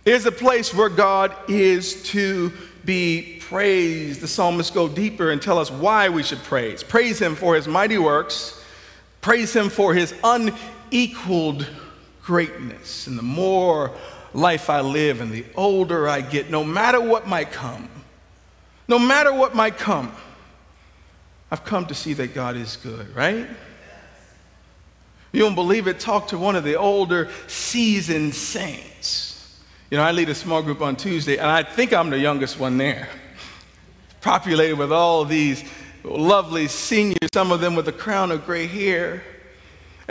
is 0.05 0.27
a 0.27 0.33
place 0.33 0.75
where 0.75 0.91
God 0.91 1.35
is 1.49 2.03
to 2.11 2.53
be 2.85 3.39
praised. 3.41 4.21
The 4.21 4.29
psalmists 4.29 4.71
go 4.73 4.89
deeper 4.89 5.31
and 5.31 5.41
tell 5.41 5.59
us 5.59 5.71
why 5.71 6.09
we 6.11 6.23
should 6.23 6.43
praise. 6.43 6.83
Praise 6.83 7.19
him 7.19 7.37
for 7.37 7.55
his 7.55 7.67
mighty 7.67 7.99
works, 7.99 8.63
praise 9.21 9.55
him 9.55 9.71
for 9.71 9.95
his 9.95 10.13
unequaled 10.23 11.67
greatness. 12.23 13.07
And 13.07 13.19
the 13.19 13.23
more 13.23 13.93
life 14.35 14.71
I 14.71 14.81
live 14.81 15.21
and 15.21 15.31
the 15.31 15.45
older 15.55 16.09
I 16.09 16.21
get, 16.21 16.51
no 16.51 16.65
matter 16.65 17.01
what 17.01 17.27
might 17.27 17.53
come, 17.53 17.89
no 18.89 18.99
matter 18.99 19.33
what 19.33 19.55
might 19.55 19.79
come, 19.79 20.13
I've 21.51 21.65
come 21.65 21.87
to 21.87 21.95
see 21.95 22.15
that 22.15 22.35
God 22.35 22.57
is 22.57 22.77
good, 22.77 23.15
right? 23.15 23.47
You 25.33 25.41
don't 25.41 25.55
believe 25.55 25.87
it? 25.87 25.99
Talk 25.99 26.29
to 26.29 26.39
one 26.39 26.57
of 26.57 26.65
the 26.65 26.77
older 26.77 27.31
seasoned 27.47 28.35
saints. 28.35 29.61
You 29.91 29.99
know, 29.99 30.05
I 30.05 30.13
lead 30.13 30.29
a 30.29 30.35
small 30.35 30.63
group 30.63 30.81
on 30.81 30.97
Tuesday, 30.97 31.37
and 31.37 31.47
I 31.47 31.63
think 31.63 31.93
I'm 31.93 32.11
the 32.11 32.19
youngest 32.19 32.59
one 32.59 32.79
there. 32.79 33.09
Populated 34.21 34.77
with 34.77 34.93
all 34.93 35.25
these 35.25 35.65
lovely 36.05 36.69
seniors, 36.69 37.29
some 37.35 37.53
of 37.53 37.61
them 37.61 37.75
with 37.75 37.89
a 37.89 37.93
crown 37.93 38.31
of 38.31 38.47
gray 38.47 38.67
hair. 38.67 39.23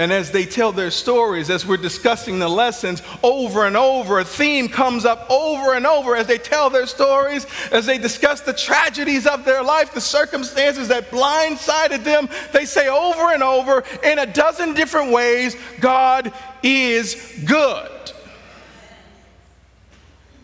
And 0.02 0.12
as 0.12 0.32
they 0.32 0.46
tell 0.46 0.72
their 0.72 0.90
stories, 0.90 1.52
as 1.52 1.64
we're 1.64 1.78
discussing 1.78 2.40
the 2.40 2.50
lessons 2.50 3.04
over 3.22 3.66
and 3.68 3.78
over, 3.78 4.18
a 4.18 4.26
theme 4.26 4.68
comes 4.68 5.06
up 5.06 5.30
over 5.30 5.76
and 5.76 5.86
over 5.86 6.16
as 6.16 6.26
they 6.26 6.40
tell 6.40 6.72
their 6.72 6.88
stories, 6.88 7.46
as 7.72 7.86
they 7.86 8.00
discuss 8.00 8.42
the 8.42 8.54
tragedies 8.54 9.28
of 9.28 9.46
their 9.46 9.64
life, 9.64 9.94
the 9.94 10.02
circumstances 10.02 10.88
that 10.88 11.12
blindsided 11.12 12.04
them. 12.04 12.28
They 12.52 12.66
say 12.66 12.88
over 12.88 13.34
and 13.34 13.44
over 13.44 13.84
in 14.04 14.18
a 14.18 14.26
dozen 14.26 14.74
different 14.74 15.12
ways 15.12 15.56
God 15.80 16.34
is 16.64 17.44
good 17.46 17.92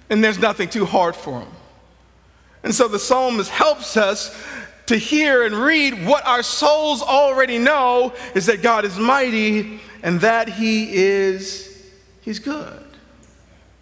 and 0.09 0.23
there's 0.23 0.39
nothing 0.39 0.69
too 0.69 0.85
hard 0.85 1.15
for 1.15 1.41
him. 1.41 1.49
And 2.63 2.73
so 2.73 2.87
the 2.87 2.99
psalmist 2.99 3.49
helps 3.49 3.97
us 3.97 4.35
to 4.87 4.97
hear 4.97 5.43
and 5.43 5.55
read 5.55 6.05
what 6.05 6.25
our 6.25 6.43
souls 6.43 7.01
already 7.01 7.59
know 7.59 8.13
is 8.33 8.47
that 8.47 8.61
God 8.61 8.85
is 8.85 8.97
mighty 8.97 9.79
and 10.01 10.21
that 10.21 10.49
he 10.49 10.93
is 10.93 11.85
he's 12.21 12.39
good. 12.39 12.83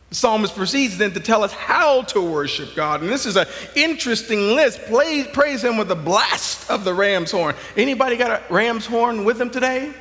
The 0.09 0.15
psalmist 0.15 0.55
proceeds 0.55 0.97
then 0.97 1.13
to 1.13 1.19
tell 1.19 1.43
us 1.43 1.51
how 1.51 2.03
to 2.03 2.21
worship 2.21 2.75
God. 2.75 3.01
And 3.01 3.09
this 3.09 3.25
is 3.25 3.37
an 3.37 3.47
interesting 3.75 4.55
list. 4.55 4.81
Praise, 4.85 5.27
praise 5.27 5.63
him 5.63 5.77
with 5.77 5.87
the 5.87 5.95
blast 5.95 6.69
of 6.69 6.83
the 6.83 6.93
ram's 6.93 7.31
horn. 7.31 7.55
Anybody 7.75 8.15
got 8.15 8.31
a 8.31 8.53
ram's 8.53 8.85
horn 8.85 9.25
with 9.25 9.37
them 9.37 9.49
today? 9.49 9.93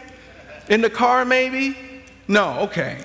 In 0.68 0.80
the 0.80 0.90
car 0.90 1.24
maybe? 1.24 1.76
No, 2.28 2.60
okay. 2.60 2.98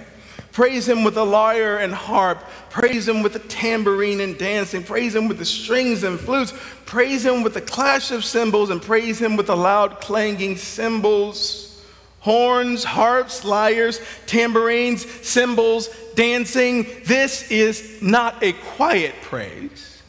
Praise 0.60 0.90
him 0.90 1.06
with 1.06 1.16
a 1.16 1.24
lyre 1.24 1.78
and 1.78 1.94
harp. 1.94 2.40
Praise 2.70 3.08
him 3.08 3.24
with 3.24 3.34
a 3.34 3.40
tambourine 3.40 4.20
and 4.20 4.38
dancing. 4.38 4.84
Praise 4.84 5.16
him 5.16 5.30
with 5.30 5.38
the 5.38 5.46
strings 5.46 6.04
and 6.04 6.20
flutes. 6.20 6.54
Praise 6.86 7.26
him 7.26 7.44
with 7.44 7.54
the 7.54 7.62
clash 7.62 8.12
of 8.12 8.26
cymbals 8.26 8.70
and 8.70 8.82
praise 8.82 9.22
him 9.22 9.38
with 9.38 9.48
the 9.48 9.56
loud 9.56 10.02
clanging 10.02 10.58
cymbals. 10.58 11.82
Horns, 12.20 12.84
harps, 12.84 13.46
lyres, 13.46 14.02
tambourines, 14.26 15.06
cymbals, 15.26 15.88
dancing. 16.16 16.88
This 17.06 17.50
is 17.50 18.02
not 18.02 18.44
a 18.44 18.52
quiet 18.52 19.16
praise. 19.22 20.02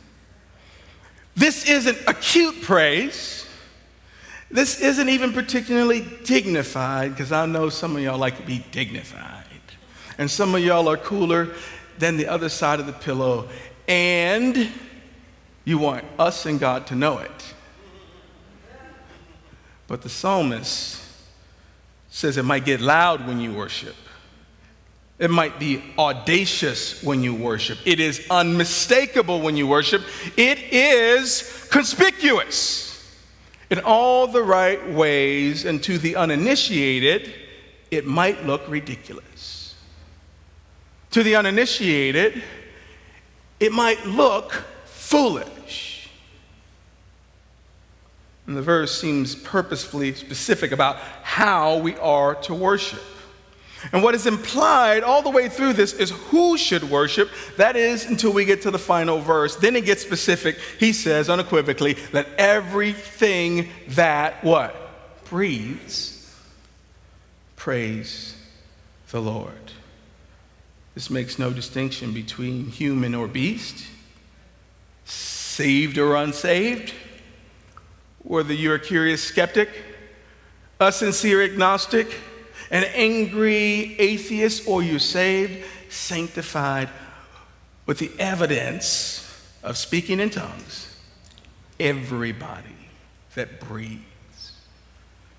This 1.37 1.71
isn't 1.71 1.97
acute 2.09 2.61
praise. 2.63 3.47
This 4.51 4.81
isn't 4.81 5.09
even 5.09 5.33
particularly 5.33 6.05
dignified, 6.25 7.13
because 7.13 7.31
I 7.31 7.47
know 7.47 7.69
some 7.69 7.95
of 7.95 8.03
y'all 8.03 8.19
like 8.19 8.39
to 8.39 8.43
be 8.43 8.67
dignified 8.73 9.40
and 10.21 10.31
some 10.31 10.55
of 10.55 10.63
y'all 10.63 10.87
are 10.87 10.99
cooler 10.99 11.49
than 11.99 12.19
the 12.19 12.27
other 12.27 12.51
side 12.51 12.79
of 12.79 12.85
the 12.85 12.93
pillow, 12.93 13.49
and 13.89 14.71
you 15.65 15.79
want 15.79 16.05
us 16.19 16.45
and 16.45 16.61
God 16.61 16.87
to 16.89 16.95
know 16.95 17.17
it. 17.17 17.55
But 19.89 20.03
the 20.03 20.11
psalmist 20.11 21.03
says 22.11 22.37
it 22.37 22.43
might 22.43 22.67
get 22.67 22.83
loud 22.83 23.27
when 23.27 23.41
you 23.41 23.55
worship. 23.55 23.97
It 25.19 25.31
might 25.31 25.59
be 25.59 25.83
audacious 25.97 27.03
when 27.03 27.23
you 27.23 27.35
worship. 27.35 27.79
It 27.87 27.99
is 27.99 28.27
unmistakable 28.31 29.41
when 29.41 29.57
you 29.57 29.67
worship. 29.67 30.03
It 30.37 30.59
is 30.59 31.67
conspicuous 31.71 33.11
in 33.71 33.79
all 33.81 34.27
the 34.27 34.43
right 34.43 34.87
ways, 34.91 35.65
and 35.65 35.83
to 35.85 35.97
the 35.97 36.17
uninitiated, 36.17 37.33
it 37.91 38.07
might 38.07 38.45
look 38.45 38.69
ridiculous. 38.69 39.25
To 41.13 41.23
the 41.23 41.37
uninitiated, 41.37 42.43
it 43.59 43.73
might 43.73 44.07
look 44.07 44.53
foolish. 44.85 46.09
And 48.47 48.57
the 48.57 48.63
verse 48.63 49.01
seems 49.01 49.35
purposefully 49.35 50.15
specific 50.15 50.73
about 50.73 50.97
how 51.23 51.79
we 51.79 51.97
are 51.97 52.35
to 52.37 52.55
worship. 52.55 53.03
And 53.93 54.03
what 54.03 54.15
is 54.15 54.27
implied 54.27 55.03
all 55.03 55.23
the 55.23 55.31
way 55.31 55.49
through 55.49 55.73
this 55.73 55.93
is 55.95 56.11
who 56.11 56.59
should 56.59 56.85
worship. 56.85 57.31
That 57.57 57.77
is 57.77 58.05
until 58.05 58.33
we 58.33 58.45
get 58.45 58.63
to 58.63 58.71
the 58.71 58.79
final 58.79 59.21
verse. 59.21 59.57
Then 59.57 59.75
it 59.75 59.85
gets 59.85 60.03
specific. 60.03 60.59
He 60.79 60.93
says 60.93 61.31
unequivocally, 61.31 61.97
let 62.13 62.29
everything 62.39 63.69
that 63.89 64.45
what? 64.45 64.77
Breathes 65.25 66.17
praise 67.57 68.37
the 69.11 69.21
Lord. 69.21 69.60
This 71.01 71.09
makes 71.09 71.39
no 71.39 71.51
distinction 71.51 72.13
between 72.13 72.67
human 72.67 73.15
or 73.15 73.27
beast, 73.27 73.87
saved 75.07 75.97
or 75.97 76.15
unsaved, 76.15 76.93
whether 78.19 78.53
you're 78.53 78.75
a 78.75 78.79
curious 78.79 79.25
skeptic, 79.25 79.71
a 80.79 80.93
sincere 80.93 81.43
agnostic, 81.43 82.15
an 82.71 82.85
angry 82.95 83.99
atheist, 83.99 84.69
or 84.69 84.83
you're 84.83 84.99
saved, 84.99 85.65
sanctified 85.89 86.91
with 87.87 87.99
the 87.99 88.11
evidence 88.19 89.27
of 89.63 89.79
speaking 89.79 90.21
in 90.21 90.29
tongues. 90.29 90.95
Everybody 91.81 92.77
that 93.37 93.59
breathes 93.59 94.53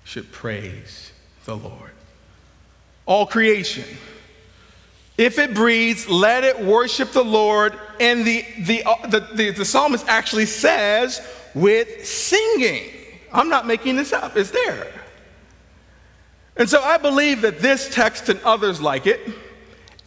should 0.02 0.32
praise 0.32 1.12
the 1.44 1.56
Lord. 1.56 1.92
All 3.06 3.26
creation 3.26 3.84
if 5.22 5.38
it 5.38 5.54
breathes, 5.54 6.08
let 6.08 6.42
it 6.42 6.60
worship 6.60 7.12
the 7.12 7.22
Lord. 7.22 7.78
And 8.00 8.26
the, 8.26 8.44
the, 8.58 8.82
uh, 8.82 9.06
the, 9.06 9.20
the, 9.20 9.50
the 9.50 9.64
psalmist 9.64 10.04
actually 10.08 10.46
says, 10.46 11.24
with 11.54 12.04
singing. 12.04 12.90
I'm 13.32 13.48
not 13.48 13.64
making 13.64 13.94
this 13.94 14.12
up, 14.12 14.36
it's 14.36 14.50
there. 14.50 14.88
And 16.56 16.68
so 16.68 16.82
I 16.82 16.98
believe 16.98 17.42
that 17.42 17.60
this 17.60 17.88
text 17.94 18.28
and 18.30 18.40
others 18.42 18.80
like 18.80 19.06
it 19.06 19.20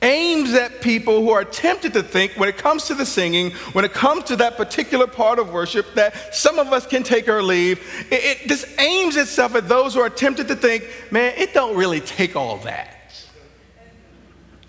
aims 0.01 0.53
at 0.53 0.81
people 0.81 1.21
who 1.21 1.29
are 1.29 1.45
tempted 1.45 1.93
to 1.93 2.03
think 2.03 2.33
when 2.33 2.49
it 2.49 2.57
comes 2.57 2.83
to 2.87 2.93
the 2.93 3.05
singing, 3.05 3.51
when 3.71 3.85
it 3.85 3.93
comes 3.93 4.25
to 4.25 4.35
that 4.35 4.57
particular 4.57 5.07
part 5.07 5.39
of 5.39 5.53
worship, 5.53 5.85
that 5.95 6.35
some 6.35 6.59
of 6.59 6.73
us 6.73 6.85
can 6.85 7.03
take 7.03 7.29
our 7.29 7.41
leave. 7.41 7.79
It, 8.11 8.41
it 8.43 8.47
just 8.49 8.67
aims 8.79 9.15
itself 9.15 9.55
at 9.55 9.69
those 9.69 9.93
who 9.93 10.01
are 10.01 10.09
tempted 10.09 10.49
to 10.49 10.57
think, 10.57 10.83
man, 11.09 11.33
it 11.37 11.53
don't 11.53 11.77
really 11.77 12.01
take 12.01 12.35
all 12.35 12.57
that 12.57 12.94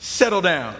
settle 0.07 0.41
down. 0.41 0.77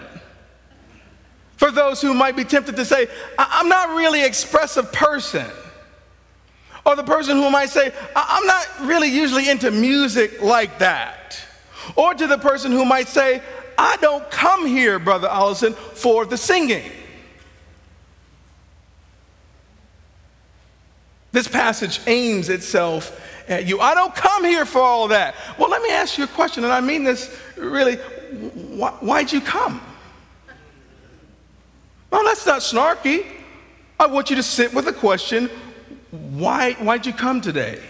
For 1.57 1.69
those 1.69 2.01
who 2.01 2.13
might 2.13 2.37
be 2.37 2.45
tempted 2.45 2.77
to 2.77 2.85
say, 2.85 3.07
I'm 3.37 3.67
not 3.67 3.89
really 3.89 4.23
expressive 4.23 4.91
person. 4.93 5.45
Or 6.85 6.95
the 6.95 7.03
person 7.03 7.35
who 7.35 7.49
might 7.49 7.69
say, 7.69 7.91
I'm 8.15 8.45
not 8.45 8.67
really 8.81 9.09
usually 9.09 9.49
into 9.49 9.69
music 9.69 10.41
like 10.41 10.79
that. 10.79 11.39
Or 11.95 12.13
to 12.13 12.25
the 12.25 12.37
person 12.37 12.71
who 12.71 12.85
might 12.85 13.09
say, 13.09 13.41
I 13.77 13.97
don't 13.97 14.29
come 14.31 14.65
here, 14.65 14.97
Brother 14.97 15.27
Allison, 15.27 15.73
for 15.73 16.25
the 16.25 16.37
singing. 16.37 16.89
This 21.33 21.47
passage 21.47 21.99
aims 22.07 22.47
itself 22.47 23.19
at 23.49 23.67
you. 23.67 23.81
I 23.81 23.93
don't 23.93 24.15
come 24.15 24.45
here 24.45 24.65
for 24.65 24.79
all 24.79 25.09
that. 25.09 25.35
Well, 25.59 25.69
let 25.69 25.81
me 25.81 25.91
ask 25.91 26.17
you 26.17 26.23
a 26.23 26.27
question, 26.27 26.63
and 26.63 26.71
I 26.71 26.79
mean 26.79 27.03
this 27.03 27.37
really 27.57 27.97
why, 28.77 28.91
why'd 28.91 29.31
you 29.31 29.41
come? 29.41 29.81
Well, 32.11 32.23
that's 32.23 32.45
not 32.45 32.61
snarky. 32.61 33.25
I 33.99 34.05
want 34.05 34.29
you 34.29 34.35
to 34.35 34.43
sit 34.43 34.73
with 34.73 34.85
the 34.85 34.93
question 34.93 35.49
why, 36.11 36.73
why'd 36.73 37.05
you 37.05 37.11
come 37.11 37.41
today? 37.41 37.81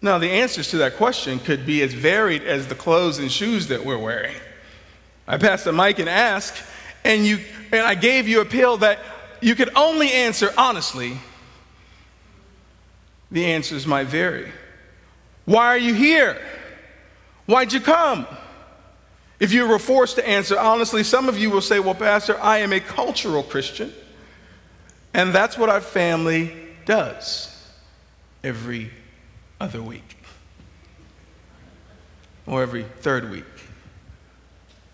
Now, 0.00 0.18
the 0.18 0.30
answers 0.30 0.70
to 0.70 0.78
that 0.78 0.96
question 0.96 1.40
could 1.40 1.66
be 1.66 1.82
as 1.82 1.92
varied 1.92 2.44
as 2.44 2.68
the 2.68 2.76
clothes 2.76 3.18
and 3.18 3.32
shoes 3.32 3.66
that 3.68 3.84
we're 3.84 3.98
wearing. 3.98 4.36
I 5.26 5.38
passed 5.38 5.64
the 5.64 5.72
mic 5.72 5.98
and 5.98 6.08
asked, 6.08 6.62
and, 7.04 7.26
you, 7.26 7.40
and 7.72 7.80
I 7.80 7.96
gave 7.96 8.28
you 8.28 8.40
a 8.40 8.44
pill 8.44 8.76
that 8.78 9.00
you 9.40 9.56
could 9.56 9.70
only 9.74 10.12
answer 10.12 10.52
honestly. 10.56 11.18
The 13.32 13.46
answers 13.46 13.86
might 13.86 14.06
vary. 14.06 14.52
Why 15.44 15.66
are 15.66 15.78
you 15.78 15.94
here? 15.94 16.40
Why'd 17.48 17.72
you 17.72 17.80
come? 17.80 18.26
If 19.40 19.54
you 19.54 19.66
were 19.66 19.78
forced 19.78 20.16
to 20.16 20.28
answer 20.28 20.58
honestly, 20.58 21.02
some 21.02 21.30
of 21.30 21.38
you 21.38 21.48
will 21.48 21.62
say, 21.62 21.80
Well, 21.80 21.94
Pastor, 21.94 22.38
I 22.38 22.58
am 22.58 22.74
a 22.74 22.80
cultural 22.80 23.42
Christian. 23.42 23.90
And 25.14 25.32
that's 25.32 25.56
what 25.56 25.70
our 25.70 25.80
family 25.80 26.52
does 26.84 27.66
every 28.44 28.90
other 29.58 29.82
week 29.82 30.18
or 32.46 32.60
every 32.60 32.82
third 32.82 33.30
week. 33.30 33.44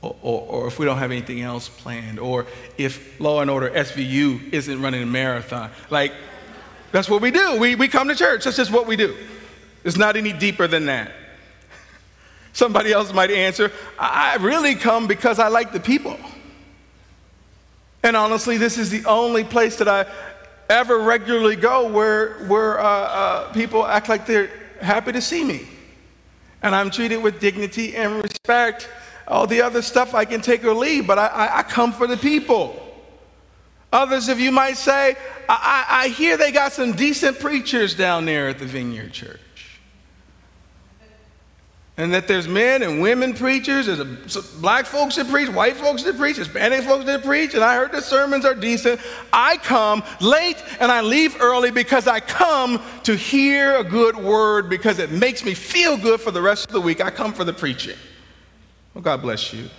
Or, 0.01 0.15
or, 0.23 0.41
or, 0.43 0.67
if 0.69 0.79
we 0.79 0.87
don't 0.87 0.99
have 0.99 1.11
anything 1.11 1.41
else 1.41 1.69
planned, 1.69 2.21
or 2.21 2.47
if 2.79 3.19
Law 3.21 3.41
and 3.41 3.51
Order 3.51 3.71
SVU 3.71 4.53
isn't 4.53 4.81
running 4.81 5.03
a 5.03 5.07
marathon. 5.07 5.71
Like, 5.91 6.13
that's 6.93 7.11
what 7.11 7.21
we 7.21 7.33
do. 7.33 7.59
We, 7.59 7.75
we 7.75 7.89
come 7.89 8.07
to 8.07 8.15
church. 8.15 8.45
That's 8.45 8.59
just 8.59 8.71
what 8.71 8.87
we 8.87 8.95
do. 8.95 9.17
It's 9.83 9.97
not 9.97 10.15
any 10.17 10.33
deeper 10.33 10.69
than 10.69 10.87
that. 10.87 11.11
Somebody 12.55 12.93
else 12.93 13.13
might 13.13 13.31
answer, 13.31 13.73
I 13.99 14.37
really 14.37 14.77
come 14.77 15.07
because 15.07 15.39
I 15.39 15.49
like 15.49 15.73
the 15.73 15.81
people. 15.81 16.17
And 18.03 18.17
honestly, 18.17 18.59
this 18.59 18.79
is 18.79 18.91
the 18.91 19.05
only 19.07 19.43
place 19.43 19.77
that 19.77 19.89
I 19.89 20.07
ever 20.71 21.01
regularly 21.01 21.57
go 21.57 21.91
where, 21.91 22.45
where 22.45 22.79
uh, 22.79 22.85
uh, 22.85 23.53
people 23.53 23.85
act 23.85 24.09
like 24.09 24.25
they're 24.25 24.51
happy 24.81 25.11
to 25.13 25.21
see 25.21 25.43
me. 25.43 25.67
And 26.63 26.77
I'm 26.77 26.91
treated 26.91 27.17
with 27.19 27.41
dignity 27.41 27.97
and 27.97 28.23
respect. 28.23 28.89
All 29.27 29.49
the 29.49 29.61
other 29.61 29.83
stuff 29.83 30.15
I 30.15 30.25
can 30.25 30.41
take 30.41 30.65
or 30.65 30.75
leave, 30.75 31.09
but 31.09 31.19
I, 31.19 31.27
I, 31.27 31.59
I 31.59 31.63
come 31.65 31.93
for 31.93 32.07
the 32.07 32.17
people. 32.17 32.81
Others 33.93 34.29
of 34.29 34.39
you 34.39 34.53
might 34.53 34.77
say, 34.77 35.17
I, 35.49 35.87
I, 35.89 36.09
hear 36.09 36.37
they 36.37 36.53
got 36.53 36.73
some 36.73 36.93
decent 36.93 37.39
preachers 37.39 37.95
down 37.95 38.25
there 38.25 38.49
at 38.49 38.59
the 38.59 38.67
Vineyard 38.67 39.13
Church. 39.13 39.41
And 41.97 42.13
that 42.13 42.27
there's 42.27 42.49
men 42.49 42.83
and 42.83 43.01
women 43.01 43.35
preachers, 43.35 43.87
there's 43.87 44.01
a, 44.01 44.43
black 44.61 44.85
folks 44.85 45.15
that 45.15 45.29
preach, 45.29 45.49
white 45.49 45.77
folks 45.77 46.03
that 46.03 46.17
preach, 46.17 46.39
Hispanic 46.39 46.83
folks 46.83 47.05
that 47.05 47.23
preach, 47.23 47.55
and 47.55 47.63
I 47.63 47.77
heard 47.77 47.93
the 47.93 48.01
sermons 48.01 48.45
are 48.45 48.55
decent. 48.55 49.01
I 49.33 49.59
come 49.59 50.03
late 50.21 50.61
and 50.81 50.91
I 50.91 51.03
leave 51.03 51.41
early 51.41 51.71
because 51.71 52.09
I 52.09 52.19
come 52.19 52.83
to 53.05 53.15
hear 53.15 53.77
a 53.77 53.85
good 53.85 54.17
word 54.17 54.69
because 54.69 54.99
it 54.99 55.13
makes 55.13 55.45
me 55.45 55.55
feel 55.55 55.97
good 55.97 56.21
for 56.21 56.33
the 56.33 56.43
rest 56.43 56.67
of 56.67 56.73
the 56.73 56.81
week. 56.81 57.01
I 57.01 57.11
come 57.11 57.33
for 57.33 57.45
the 57.45 57.53
preaching. 57.53 57.97
Well, 58.93 59.03
God 59.03 59.23
bless 59.23 59.53
you. 59.53 59.71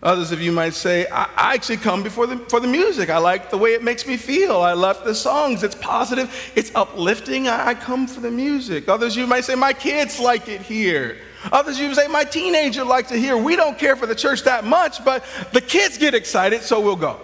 Others 0.00 0.30
of 0.30 0.40
you 0.40 0.52
might 0.52 0.74
say, 0.74 1.06
I, 1.08 1.24
I 1.36 1.54
actually 1.54 1.78
come 1.78 2.04
before 2.04 2.28
the, 2.28 2.36
for 2.48 2.60
the 2.60 2.68
music. 2.68 3.10
I 3.10 3.18
like 3.18 3.50
the 3.50 3.58
way 3.58 3.74
it 3.74 3.82
makes 3.82 4.06
me 4.06 4.16
feel. 4.16 4.58
I 4.60 4.72
love 4.72 5.04
the 5.04 5.14
songs. 5.14 5.64
It's 5.64 5.74
positive, 5.74 6.52
it's 6.54 6.72
uplifting. 6.74 7.48
I, 7.48 7.68
I 7.68 7.74
come 7.74 8.06
for 8.06 8.20
the 8.20 8.30
music. 8.30 8.88
Others 8.88 9.14
of 9.14 9.18
you 9.18 9.26
might 9.26 9.44
say, 9.44 9.56
My 9.56 9.72
kids 9.72 10.20
like 10.20 10.46
it 10.46 10.60
here. 10.60 11.18
Others 11.50 11.78
of 11.78 11.82
you 11.82 11.94
say, 11.94 12.06
My 12.06 12.22
teenager 12.22 12.84
likes 12.84 13.10
it 13.10 13.18
here. 13.18 13.36
We 13.36 13.56
don't 13.56 13.76
care 13.76 13.96
for 13.96 14.06
the 14.06 14.14
church 14.14 14.44
that 14.44 14.64
much, 14.64 15.04
but 15.04 15.24
the 15.52 15.60
kids 15.60 15.98
get 15.98 16.14
excited, 16.14 16.62
so 16.62 16.80
we'll 16.80 16.94
go. 16.94 17.20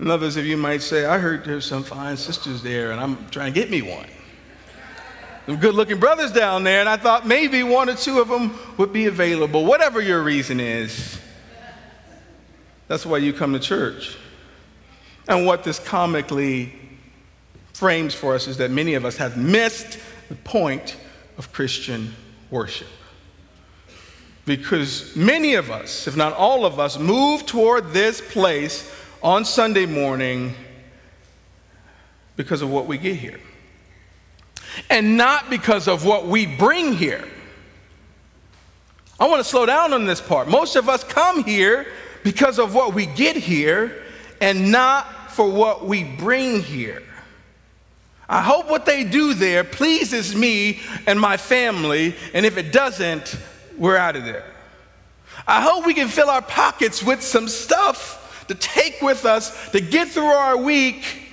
And 0.00 0.10
others 0.10 0.36
of 0.36 0.46
you 0.46 0.56
might 0.56 0.82
say, 0.82 1.06
I 1.06 1.18
heard 1.18 1.44
there's 1.44 1.64
some 1.64 1.84
fine 1.84 2.16
sisters 2.16 2.60
there, 2.62 2.90
and 2.90 3.00
I'm 3.00 3.28
trying 3.30 3.52
to 3.52 3.60
get 3.60 3.70
me 3.70 3.82
one 3.82 4.06
some 5.48 5.56
good 5.56 5.74
looking 5.74 5.98
brothers 5.98 6.30
down 6.30 6.62
there, 6.62 6.80
and 6.80 6.90
I 6.90 6.98
thought 6.98 7.26
maybe 7.26 7.62
one 7.62 7.88
or 7.88 7.94
two 7.94 8.20
of 8.20 8.28
them 8.28 8.58
would 8.76 8.92
be 8.92 9.06
available. 9.06 9.64
Whatever 9.64 9.98
your 9.98 10.22
reason 10.22 10.60
is, 10.60 11.18
that's 12.86 13.06
why 13.06 13.16
you 13.16 13.32
come 13.32 13.54
to 13.54 13.58
church. 13.58 14.18
And 15.26 15.46
what 15.46 15.64
this 15.64 15.78
comically 15.78 16.74
frames 17.72 18.14
for 18.14 18.34
us 18.34 18.46
is 18.46 18.58
that 18.58 18.70
many 18.70 18.92
of 18.92 19.06
us 19.06 19.16
have 19.16 19.38
missed 19.38 19.98
the 20.28 20.34
point 20.34 20.98
of 21.38 21.50
Christian 21.50 22.14
worship. 22.50 22.88
Because 24.44 25.16
many 25.16 25.54
of 25.54 25.70
us, 25.70 26.06
if 26.06 26.14
not 26.14 26.34
all 26.34 26.66
of 26.66 26.78
us, 26.78 26.98
move 26.98 27.46
toward 27.46 27.92
this 27.92 28.20
place 28.20 28.94
on 29.22 29.46
Sunday 29.46 29.86
morning 29.86 30.52
because 32.36 32.60
of 32.60 32.68
what 32.68 32.84
we 32.84 32.98
get 32.98 33.16
here 33.16 33.40
and 34.90 35.16
not 35.16 35.50
because 35.50 35.88
of 35.88 36.04
what 36.04 36.26
we 36.26 36.46
bring 36.46 36.92
here. 36.92 37.26
I 39.20 39.26
want 39.26 39.42
to 39.42 39.48
slow 39.48 39.66
down 39.66 39.92
on 39.92 40.06
this 40.06 40.20
part. 40.20 40.48
Most 40.48 40.76
of 40.76 40.88
us 40.88 41.02
come 41.02 41.42
here 41.44 41.86
because 42.22 42.58
of 42.58 42.74
what 42.74 42.94
we 42.94 43.06
get 43.06 43.36
here 43.36 44.02
and 44.40 44.70
not 44.70 45.32
for 45.32 45.50
what 45.50 45.86
we 45.86 46.04
bring 46.04 46.62
here. 46.62 47.02
I 48.28 48.42
hope 48.42 48.68
what 48.68 48.84
they 48.84 49.04
do 49.04 49.34
there 49.34 49.64
pleases 49.64 50.36
me 50.36 50.80
and 51.06 51.18
my 51.18 51.36
family, 51.36 52.14
and 52.34 52.44
if 52.44 52.58
it 52.58 52.72
doesn't, 52.72 53.36
we're 53.76 53.96
out 53.96 54.16
of 54.16 54.24
there. 54.24 54.44
I 55.46 55.62
hope 55.62 55.86
we 55.86 55.94
can 55.94 56.08
fill 56.08 56.28
our 56.28 56.42
pockets 56.42 57.02
with 57.02 57.22
some 57.22 57.48
stuff 57.48 58.44
to 58.48 58.54
take 58.54 59.00
with 59.00 59.24
us 59.24 59.70
to 59.70 59.80
get 59.80 60.08
through 60.08 60.24
our 60.24 60.56
week 60.56 61.27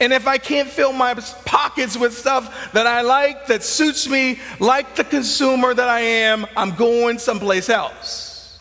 and 0.00 0.14
if 0.14 0.26
I 0.26 0.38
can't 0.38 0.68
fill 0.68 0.94
my 0.94 1.12
pockets 1.44 1.96
with 1.96 2.16
stuff 2.16 2.72
that 2.72 2.86
I 2.86 3.02
like, 3.02 3.46
that 3.48 3.62
suits 3.62 4.08
me, 4.08 4.40
like 4.58 4.96
the 4.96 5.04
consumer 5.04 5.74
that 5.74 5.88
I 5.88 6.00
am, 6.00 6.46
I'm 6.56 6.74
going 6.74 7.18
someplace 7.18 7.68
else. 7.68 8.58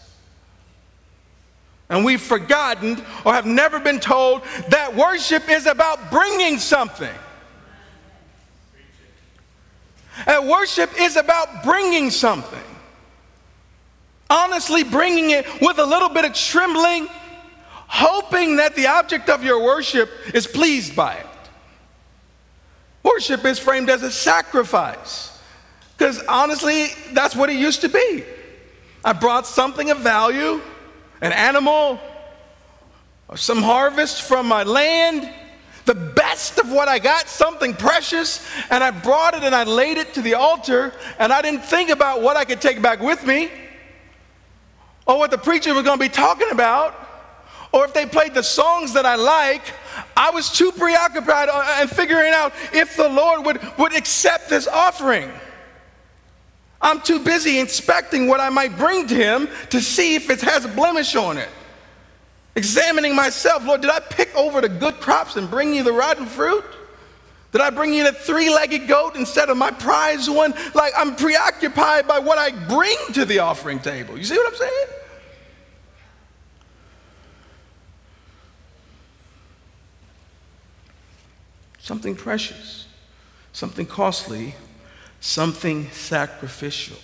And 1.87 2.03
we've 2.03 2.21
forgotten 2.21 3.01
or 3.25 3.33
have 3.33 3.45
never 3.45 3.79
been 3.79 4.01
told 4.01 4.43
that 4.67 4.95
worship 4.95 5.49
is 5.49 5.65
about 5.65 6.11
bringing 6.11 6.59
something. 6.59 7.15
That 10.25 10.45
worship 10.45 10.91
is 10.99 11.15
about 11.15 11.63
bringing 11.63 12.09
something. 12.09 12.59
Honestly, 14.29 14.83
bringing 14.83 15.31
it 15.31 15.47
with 15.61 15.79
a 15.79 15.85
little 15.85 16.09
bit 16.09 16.25
of 16.25 16.33
trembling, 16.33 17.07
hoping 17.87 18.57
that 18.57 18.75
the 18.75 18.87
object 18.87 19.29
of 19.29 19.43
your 19.43 19.63
worship 19.63 20.09
is 20.33 20.45
pleased 20.45 20.95
by 20.95 21.15
it. 21.15 21.25
Worship 23.13 23.45
is 23.45 23.59
framed 23.59 23.89
as 23.89 24.03
a 24.03 24.11
sacrifice. 24.11 25.37
Because 25.97 26.23
honestly, 26.27 26.87
that's 27.13 27.35
what 27.35 27.49
it 27.49 27.57
used 27.57 27.81
to 27.81 27.89
be. 27.89 28.23
I 29.03 29.13
brought 29.13 29.47
something 29.47 29.89
of 29.89 29.99
value, 29.99 30.61
an 31.21 31.31
animal, 31.31 31.99
or 33.27 33.37
some 33.37 33.61
harvest 33.61 34.21
from 34.21 34.47
my 34.47 34.63
land, 34.63 35.29
the 35.85 35.95
best 35.95 36.59
of 36.59 36.71
what 36.71 36.87
I 36.87 36.99
got, 36.99 37.27
something 37.27 37.73
precious, 37.73 38.45
and 38.69 38.83
I 38.83 38.91
brought 38.91 39.33
it 39.33 39.43
and 39.43 39.55
I 39.55 39.63
laid 39.63 39.97
it 39.97 40.13
to 40.13 40.21
the 40.21 40.35
altar, 40.35 40.93
and 41.17 41.33
I 41.33 41.41
didn't 41.41 41.65
think 41.65 41.89
about 41.89 42.21
what 42.21 42.37
I 42.37 42.45
could 42.45 42.61
take 42.61 42.81
back 42.81 42.99
with 42.99 43.25
me, 43.25 43.49
or 45.07 45.17
what 45.17 45.31
the 45.31 45.37
preacher 45.37 45.73
was 45.73 45.83
going 45.83 45.97
to 45.97 46.03
be 46.03 46.09
talking 46.09 46.49
about, 46.51 47.08
or 47.71 47.86
if 47.86 47.93
they 47.93 48.05
played 48.05 48.34
the 48.34 48.43
songs 48.43 48.93
that 48.93 49.05
I 49.05 49.15
like, 49.15 49.73
I 50.17 50.32
was 50.32 50.49
too 50.49 50.71
preoccupied 50.71 51.49
uh, 51.49 51.77
and 51.79 51.89
figuring 51.89 52.34
out 52.34 52.53
if 52.73 52.97
the 52.97 53.08
Lord 53.08 53.45
would, 53.45 53.60
would 53.77 53.95
accept 53.95 54.49
this 54.49 54.67
offering. 54.67 55.32
I'm 56.82 57.01
too 57.01 57.19
busy 57.19 57.60
inspecting 57.60 58.27
what 58.27 58.39
I 58.39 58.49
might 58.49 58.77
bring 58.77 59.08
to 59.08 59.15
Him 59.15 59.49
to 59.69 59.82
see 59.82 60.15
if 60.15 60.29
it 60.29 60.41
has 60.41 60.65
a 60.65 60.69
blemish 60.69 61.15
on 61.15 61.38
it. 61.38 61.49
Examining 62.55 63.15
myself, 63.15 63.65
Lord, 63.65 63.82
did 63.82 63.91
I 63.91 63.99
pick 63.99 64.36
over 64.36 64.62
the 64.62 64.69
good 64.69 64.95
crops 64.95 65.36
and 65.36 65.49
bring 65.49 65.73
you 65.73 65.84
the 65.84 65.93
rotten 65.93 66.25
fruit? 66.25 66.63
Did 67.51 67.62
I 67.62 67.69
bring 67.69 67.93
you 67.93 68.03
the 68.03 68.12
three 68.12 68.49
legged 68.53 68.88
goat 68.88 69.15
instead 69.15 69.49
of 69.49 69.58
my 69.58 69.71
prize 69.71 70.29
one? 70.29 70.53
Like 70.73 70.93
I'm 70.97 71.15
preoccupied 71.15 72.08
by 72.08 72.19
what 72.19 72.38
I 72.38 72.51
bring 72.67 72.97
to 73.13 73.25
the 73.25 73.39
offering 73.39 73.79
table. 73.79 74.17
You 74.17 74.23
see 74.23 74.38
what 74.38 74.51
I'm 74.51 74.58
saying? 74.58 74.98
Something 81.89 82.15
precious, 82.15 82.86
something 83.52 83.88
costly, 83.88 84.54
something 85.21 85.89
sacrificial. 85.89 86.97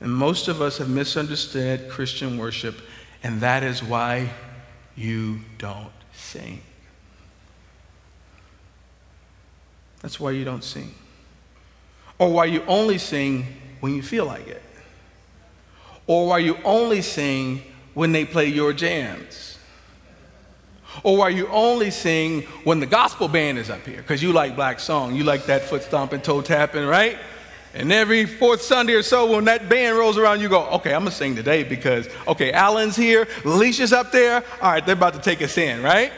And 0.00 0.12
most 0.12 0.48
of 0.48 0.60
us 0.60 0.78
have 0.78 0.88
misunderstood 0.88 1.88
Christian 1.88 2.38
worship, 2.38 2.80
and 3.22 3.40
that 3.40 3.62
is 3.62 3.80
why 3.80 4.30
you 4.96 5.38
don't 5.58 5.92
sing. 6.12 6.60
That's 10.02 10.18
why 10.18 10.32
you 10.32 10.44
don't 10.44 10.64
sing. 10.64 10.92
Or 12.18 12.32
why 12.32 12.46
you 12.46 12.64
only 12.66 12.98
sing 12.98 13.46
when 13.78 13.94
you 13.94 14.02
feel 14.02 14.26
like 14.26 14.48
it. 14.48 14.62
Or 16.08 16.26
why 16.26 16.38
you 16.38 16.56
only 16.64 17.00
sing 17.00 17.62
when 17.94 18.10
they 18.10 18.24
play 18.24 18.46
your 18.46 18.72
jams. 18.72 19.57
Or 21.02 21.22
are 21.22 21.30
you 21.30 21.46
only 21.48 21.90
sing 21.90 22.42
when 22.64 22.80
the 22.80 22.86
gospel 22.86 23.28
band 23.28 23.58
is 23.58 23.70
up 23.70 23.84
here? 23.84 23.98
Because 23.98 24.22
you 24.22 24.32
like 24.32 24.56
black 24.56 24.80
song. 24.80 25.14
You 25.14 25.24
like 25.24 25.46
that 25.46 25.62
foot 25.62 25.82
stomping, 25.82 26.20
toe 26.20 26.40
tapping, 26.40 26.86
right? 26.86 27.18
And 27.74 27.92
every 27.92 28.24
fourth 28.24 28.62
Sunday 28.62 28.94
or 28.94 29.02
so, 29.02 29.30
when 29.30 29.44
that 29.44 29.68
band 29.68 29.96
rolls 29.98 30.16
around, 30.16 30.40
you 30.40 30.48
go, 30.48 30.66
okay, 30.70 30.94
I'm 30.94 31.02
gonna 31.02 31.10
sing 31.10 31.36
today 31.36 31.62
because, 31.62 32.08
okay, 32.26 32.50
Alan's 32.52 32.96
here, 32.96 33.28
Alicia's 33.44 33.92
up 33.92 34.10
there. 34.10 34.42
All 34.62 34.72
right, 34.72 34.84
they're 34.84 34.94
about 34.94 35.14
to 35.14 35.20
take 35.20 35.42
us 35.42 35.56
in, 35.58 35.82
right? 35.82 36.12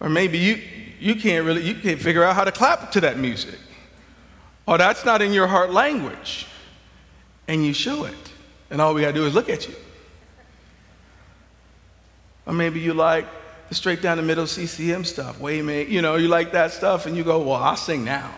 Or 0.00 0.08
maybe 0.08 0.38
you, 0.38 0.62
you 1.00 1.16
can't 1.16 1.44
really, 1.44 1.62
you 1.62 1.74
can't 1.74 2.00
figure 2.00 2.22
out 2.22 2.36
how 2.36 2.44
to 2.44 2.52
clap 2.52 2.92
to 2.92 3.00
that 3.00 3.18
music. 3.18 3.58
Or 4.66 4.78
that's 4.78 5.04
not 5.04 5.20
in 5.20 5.32
your 5.32 5.48
heart 5.48 5.72
language. 5.72 6.46
And 7.48 7.66
you 7.66 7.72
show 7.72 8.04
it. 8.04 8.14
And 8.70 8.80
all 8.80 8.94
we 8.94 9.00
gotta 9.00 9.14
do 9.14 9.26
is 9.26 9.34
look 9.34 9.48
at 9.48 9.66
you. 9.66 9.74
Or 12.48 12.54
maybe 12.54 12.80
you 12.80 12.94
like 12.94 13.26
the 13.68 13.74
straight 13.74 14.00
down 14.00 14.16
the 14.16 14.22
middle 14.22 14.46
CCM 14.46 15.04
stuff, 15.04 15.38
Way 15.38 15.60
Maker, 15.60 15.90
you 15.90 16.00
know, 16.00 16.16
you 16.16 16.28
like 16.28 16.52
that 16.52 16.72
stuff, 16.72 17.04
and 17.04 17.14
you 17.14 17.22
go, 17.22 17.40
well, 17.40 17.56
I'll 17.56 17.76
sing 17.76 18.04
now. 18.04 18.32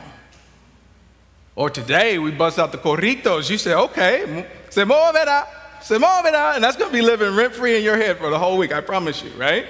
Or 1.55 1.71
today 1.71 2.19
we 2.19 2.33
bust 2.33 2.59
out 2.59 2.73
the 2.73 2.79
coritos. 2.79 3.49
You 3.49 3.57
say, 3.57 3.73
okay, 3.73 4.49
se 4.69 4.83
moverá, 4.83 5.47
se 5.81 5.97
moverá, 5.97 6.57
and 6.57 6.65
that's 6.65 6.77
going 6.77 6.91
to 6.91 6.97
be 6.97 7.03
living 7.03 7.37
rent 7.37 7.55
free 7.55 7.77
in 7.77 7.85
your 7.85 7.97
head 7.97 8.19
for 8.19 8.31
the 8.31 8.39
whole 8.39 8.59
week, 8.59 8.73
I 8.73 8.81
promise 8.81 9.23
you, 9.23 9.31
right? 9.39 9.67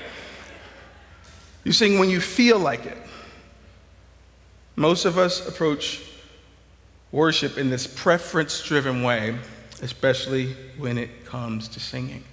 You 1.62 1.72
sing 1.72 1.98
when 1.98 2.08
you 2.08 2.20
feel 2.20 2.58
like 2.58 2.86
it. 2.86 2.96
Most 4.74 5.04
of 5.04 5.18
us 5.18 5.46
approach 5.46 6.00
worship 7.12 7.58
in 7.58 7.68
this 7.68 7.86
preference 7.86 8.62
driven 8.62 9.02
way, 9.02 9.36
especially 9.82 10.54
when 10.78 10.96
it 10.96 11.26
comes 11.26 11.68
to 11.68 11.80
singing. 11.80 12.24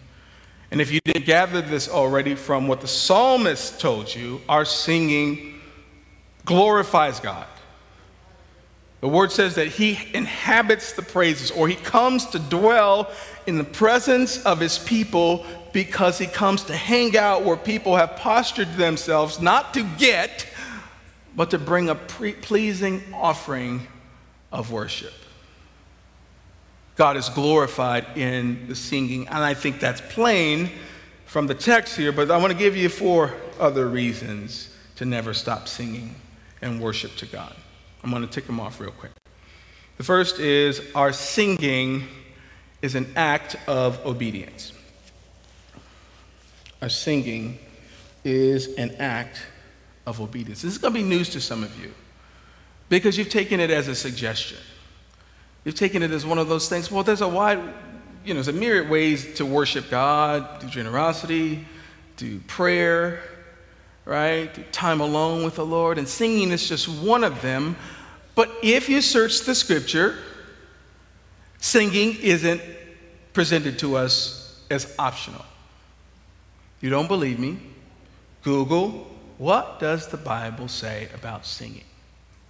And 0.71 0.81
if 0.81 0.91
you 0.91 0.99
didn't 1.05 1.25
gather 1.25 1.61
this 1.61 1.87
already 1.87 2.35
from 2.35 2.67
what 2.67 2.81
the 2.81 2.87
psalmist 2.87 3.79
told 3.79 4.13
you, 4.13 4.41
our 4.49 4.65
singing 4.65 5.59
glorifies 6.45 7.19
God. 7.19 7.47
The 8.99 9.07
word 9.07 9.31
says 9.31 9.55
that 9.55 9.67
he 9.67 9.99
inhabits 10.13 10.93
the 10.93 11.03
praises, 11.03 11.51
or 11.51 11.67
he 11.67 11.75
comes 11.75 12.25
to 12.27 12.39
dwell 12.39 13.11
in 13.45 13.57
the 13.57 13.63
presence 13.63 14.43
of 14.43 14.59
his 14.59 14.79
people 14.79 15.45
because 15.71 16.17
he 16.17 16.25
comes 16.25 16.63
to 16.63 16.75
hang 16.75 17.15
out 17.15 17.43
where 17.43 17.55
people 17.55 17.95
have 17.95 18.15
postured 18.15 18.73
themselves 18.73 19.39
not 19.39 19.73
to 19.75 19.83
get, 19.97 20.47
but 21.35 21.51
to 21.51 21.59
bring 21.59 21.89
a 21.89 21.95
pre- 21.95 22.33
pleasing 22.33 23.03
offering 23.13 23.87
of 24.51 24.71
worship. 24.71 25.13
God 26.97 27.15
is 27.15 27.29
glorified 27.29 28.17
in 28.17 28.67
the 28.67 28.75
singing, 28.75 29.27
and 29.27 29.37
I 29.37 29.53
think 29.53 29.79
that's 29.79 30.01
plain 30.01 30.71
from 31.25 31.45
the 31.45 31.53
text 31.53 31.95
here, 31.95 32.11
but 32.11 32.31
I 32.31 32.37
want 32.37 32.51
to 32.51 32.57
give 32.57 32.75
you 32.75 32.89
four 32.89 33.33
other 33.59 33.87
reasons 33.87 34.75
to 34.95 35.05
never 35.05 35.33
stop 35.33 35.67
singing 35.67 36.15
and 36.61 36.81
worship 36.81 37.15
to 37.17 37.27
God. 37.27 37.55
I'm 38.03 38.09
going 38.09 38.23
to 38.23 38.29
tick 38.29 38.47
them 38.47 38.59
off 38.59 38.79
real 38.79 38.91
quick. 38.91 39.11
The 39.97 40.03
first 40.03 40.39
is 40.39 40.81
our 40.95 41.13
singing 41.13 42.07
is 42.81 42.95
an 42.95 43.11
act 43.15 43.55
of 43.67 44.03
obedience. 44.05 44.73
Our 46.81 46.89
singing 46.89 47.59
is 48.23 48.73
an 48.75 48.95
act 48.99 49.43
of 50.07 50.19
obedience. 50.19 50.63
This 50.63 50.71
is 50.71 50.77
going 50.77 50.93
to 50.93 50.99
be 50.99 51.05
news 51.05 51.29
to 51.29 51.41
some 51.41 51.63
of 51.63 51.79
you 51.79 51.93
because 52.89 53.17
you've 53.17 53.29
taken 53.29 53.59
it 53.59 53.69
as 53.69 53.87
a 53.87 53.95
suggestion. 53.95 54.57
You've 55.67 55.75
taken 55.75 56.01
it 56.01 56.11
as 56.11 56.25
one 56.25 56.37
of 56.37 56.47
those 56.47 56.69
things. 56.69 56.89
Well, 56.89 57.03
there's 57.03 57.19
a 57.19 57.27
wide, 57.27 57.59
you 58.23 58.33
know, 58.33 58.35
there's 58.35 58.47
a 58.47 58.53
myriad 58.53 58.89
ways 58.89 59.33
to 59.33 59.45
worship 59.45 59.89
God, 59.89 60.61
do 60.61 60.67
generosity, 60.67 61.67
do 62.15 62.39
prayer, 62.47 63.21
right? 64.05 64.71
Time 64.71 65.01
alone 65.01 65.43
with 65.43 65.57
the 65.57 65.65
Lord, 65.65 65.97
and 65.97 66.07
singing 66.07 66.51
is 66.51 66.69
just 66.69 66.87
one 66.87 67.21
of 67.21 67.41
them. 67.41 67.75
But 68.33 68.49
if 68.63 68.87
you 68.87 69.01
search 69.01 69.41
the 69.41 69.53
scripture, 69.53 70.17
singing 71.59 72.15
isn't 72.21 72.61
presented 73.33 73.77
to 73.79 73.97
us 73.97 74.63
as 74.71 74.95
optional. 74.97 75.43
You 76.79 76.89
don't 76.89 77.09
believe 77.09 77.39
me? 77.39 77.59
Google, 78.41 79.13
what 79.37 79.81
does 79.81 80.07
the 80.07 80.15
Bible 80.15 80.69
say 80.69 81.09
about 81.13 81.45
singing? 81.45 81.83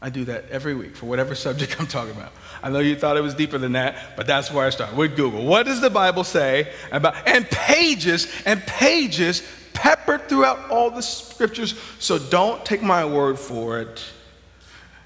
I 0.01 0.09
do 0.09 0.25
that 0.25 0.49
every 0.49 0.75
week 0.75 0.95
for 0.95 1.07
whatever 1.07 1.35
subject 1.47 1.79
I'm 1.79 1.87
talking 1.87 2.15
about. 2.15 2.31
I 2.61 2.69
know 2.69 2.79
you 2.79 2.95
thought 2.95 3.17
it 3.17 3.21
was 3.21 3.33
deeper 3.33 3.57
than 3.57 3.73
that, 3.73 4.15
but 4.15 4.27
that's 4.27 4.51
where 4.51 4.65
I 4.65 4.69
start 4.69 4.95
with 4.95 5.15
Google. 5.15 5.45
What 5.45 5.65
does 5.65 5.81
the 5.81 5.89
Bible 5.89 6.23
say 6.23 6.71
about, 6.91 7.15
and 7.27 7.49
pages 7.49 8.27
and 8.45 8.61
pages 8.61 9.43
peppered 9.77 10.27
throughout 10.27 10.71
all 10.71 10.89
the 10.89 11.01
scriptures. 11.01 11.79
So 11.99 12.17
don't 12.17 12.65
take 12.65 12.81
my 12.81 13.05
word 13.05 13.37
for 13.37 13.79
it. 13.79 14.03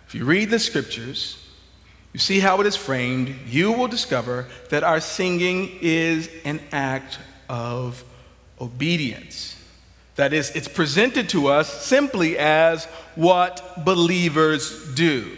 If 0.07 0.15
you 0.15 0.23
read 0.23 0.49
the 0.49 0.59
scriptures, 0.59 1.37
you 2.13 2.19
see 2.19 2.39
how 2.39 2.61
it 2.61 2.67
is 2.67 2.77
framed, 2.77 3.35
you 3.47 3.73
will 3.73 3.89
discover 3.89 4.47
that 4.69 4.83
our 4.83 5.01
singing 5.01 5.77
is 5.81 6.29
an 6.45 6.61
act 6.71 7.19
of 7.49 8.03
obedience. 8.61 9.60
That 10.15 10.33
is, 10.33 10.51
it's 10.51 10.67
presented 10.67 11.29
to 11.29 11.47
us 11.47 11.85
simply 11.85 12.37
as 12.37 12.85
what 13.15 13.85
believers 13.85 14.93
do. 14.93 15.37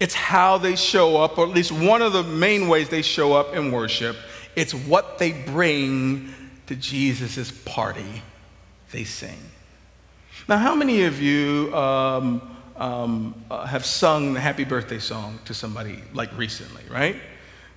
It's 0.00 0.14
how 0.14 0.58
they 0.58 0.76
show 0.76 1.16
up, 1.16 1.38
or 1.38 1.46
at 1.46 1.52
least 1.52 1.72
one 1.72 2.02
of 2.02 2.12
the 2.12 2.22
main 2.22 2.68
ways 2.68 2.88
they 2.88 3.02
show 3.02 3.32
up 3.32 3.54
in 3.54 3.70
worship. 3.70 4.16
It's 4.56 4.74
what 4.74 5.18
they 5.18 5.32
bring 5.32 6.34
to 6.66 6.74
Jesus' 6.74 7.52
party. 7.64 8.22
They 8.90 9.04
sing. 9.04 9.38
Now, 10.48 10.58
how 10.58 10.74
many 10.74 11.04
of 11.04 11.20
you 11.22 11.74
um, 11.74 12.56
um, 12.76 13.44
uh, 13.50 13.64
have 13.66 13.86
sung 13.86 14.34
the 14.34 14.40
happy 14.40 14.64
birthday 14.64 14.98
song 14.98 15.38
to 15.44 15.54
somebody 15.54 16.02
like 16.12 16.36
recently, 16.36 16.82
right? 16.90 17.16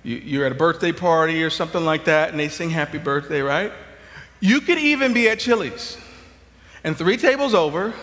You, 0.02 0.16
you're 0.16 0.46
at 0.46 0.52
a 0.52 0.56
birthday 0.56 0.92
party 0.92 1.42
or 1.42 1.50
something 1.50 1.84
like 1.84 2.04
that, 2.04 2.30
and 2.30 2.38
they 2.38 2.48
sing 2.48 2.70
happy 2.70 2.98
birthday, 2.98 3.40
right? 3.40 3.72
You 4.40 4.60
could 4.60 4.78
even 4.78 5.12
be 5.12 5.28
at 5.28 5.40
Chili's, 5.40 5.96
and 6.84 6.96
three 6.96 7.16
tables 7.16 7.54
over, 7.54 7.94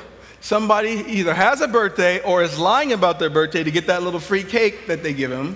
somebody 0.41 1.03
either 1.07 1.33
has 1.33 1.61
a 1.61 1.67
birthday 1.67 2.21
or 2.21 2.43
is 2.43 2.59
lying 2.59 2.93
about 2.93 3.19
their 3.19 3.29
birthday 3.29 3.63
to 3.63 3.71
get 3.71 3.87
that 3.87 4.03
little 4.03 4.19
free 4.19 4.43
cake 4.43 4.87
that 4.87 5.03
they 5.03 5.13
give 5.13 5.31
them. 5.31 5.55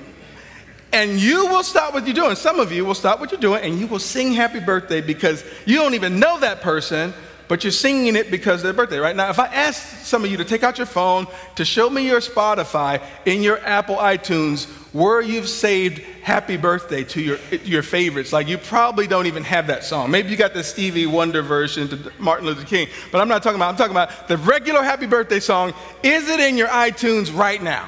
And 0.91 1.19
you 1.19 1.45
will 1.47 1.63
stop 1.63 1.93
what 1.93 2.05
you're 2.07 2.15
doing. 2.15 2.35
Some 2.35 2.59
of 2.59 2.71
you 2.71 2.83
will 2.83 2.95
stop 2.95 3.19
what 3.19 3.31
you're 3.31 3.39
doing 3.39 3.63
and 3.63 3.79
you 3.79 3.85
will 3.85 3.99
sing 3.99 4.33
happy 4.33 4.59
birthday 4.59 5.01
because 5.01 5.43
you 5.65 5.75
don't 5.75 5.93
even 5.93 6.19
know 6.19 6.39
that 6.39 6.61
person, 6.61 7.13
but 7.47 7.63
you're 7.63 7.71
singing 7.71 8.15
it 8.15 8.31
because 8.31 8.63
their 8.63 8.73
birthday, 8.73 8.97
right? 8.97 9.15
Now, 9.15 9.29
if 9.29 9.37
I 9.37 9.47
ask 9.47 10.05
some 10.05 10.23
of 10.23 10.31
you 10.31 10.37
to 10.37 10.45
take 10.45 10.63
out 10.63 10.77
your 10.77 10.87
phone 10.87 11.27
to 11.55 11.65
show 11.65 11.89
me 11.89 12.07
your 12.07 12.21
Spotify 12.21 13.03
in 13.25 13.43
your 13.43 13.59
Apple 13.59 13.97
iTunes 13.97 14.67
where 14.91 15.21
you've 15.21 15.47
saved 15.47 15.99
happy 16.23 16.57
birthday 16.57 17.03
to 17.03 17.21
your, 17.21 17.37
your 17.63 17.83
favorites, 17.83 18.33
like 18.33 18.47
you 18.47 18.57
probably 18.57 19.05
don't 19.05 19.27
even 19.27 19.43
have 19.43 19.67
that 19.67 19.83
song. 19.83 20.09
Maybe 20.09 20.29
you 20.29 20.37
got 20.37 20.53
the 20.53 20.63
Stevie 20.63 21.05
Wonder 21.05 21.41
version 21.41 21.87
to 21.89 22.11
Martin 22.17 22.47
Luther 22.47 22.65
King, 22.65 22.87
but 23.11 23.21
I'm 23.21 23.27
not 23.27 23.43
talking 23.43 23.57
about, 23.57 23.69
I'm 23.69 23.77
talking 23.77 23.91
about 23.91 24.27
the 24.27 24.37
regular 24.37 24.81
happy 24.81 25.05
birthday 25.05 25.39
song. 25.39 25.73
Is 26.01 26.27
it 26.27 26.39
in 26.39 26.57
your 26.57 26.69
iTunes 26.69 27.35
right 27.35 27.61
now? 27.61 27.87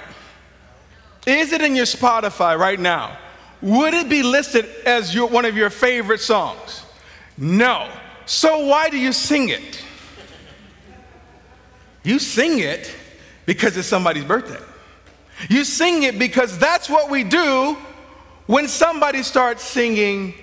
Is 1.25 1.51
it 1.51 1.61
in 1.61 1.75
your 1.75 1.85
Spotify 1.85 2.57
right 2.57 2.79
now? 2.79 3.17
Would 3.61 3.93
it 3.93 4.09
be 4.09 4.23
listed 4.23 4.65
as 4.85 5.13
your, 5.13 5.27
one 5.27 5.45
of 5.45 5.55
your 5.55 5.69
favorite 5.69 6.19
songs? 6.19 6.83
No. 7.37 7.89
So 8.25 8.65
why 8.65 8.89
do 8.89 8.97
you 8.97 9.11
sing 9.11 9.49
it? 9.49 9.83
You 12.03 12.17
sing 12.17 12.59
it 12.59 12.95
because 13.45 13.77
it's 13.77 13.87
somebody's 13.87 14.25
birthday. 14.25 14.59
You 15.49 15.63
sing 15.63 16.03
it 16.03 16.19
because 16.19 16.57
that's 16.57 16.89
what 16.89 17.09
we 17.09 17.23
do 17.23 17.77
when 18.47 18.67
somebody 18.67 19.23
starts 19.23 19.63
singing 19.63 20.33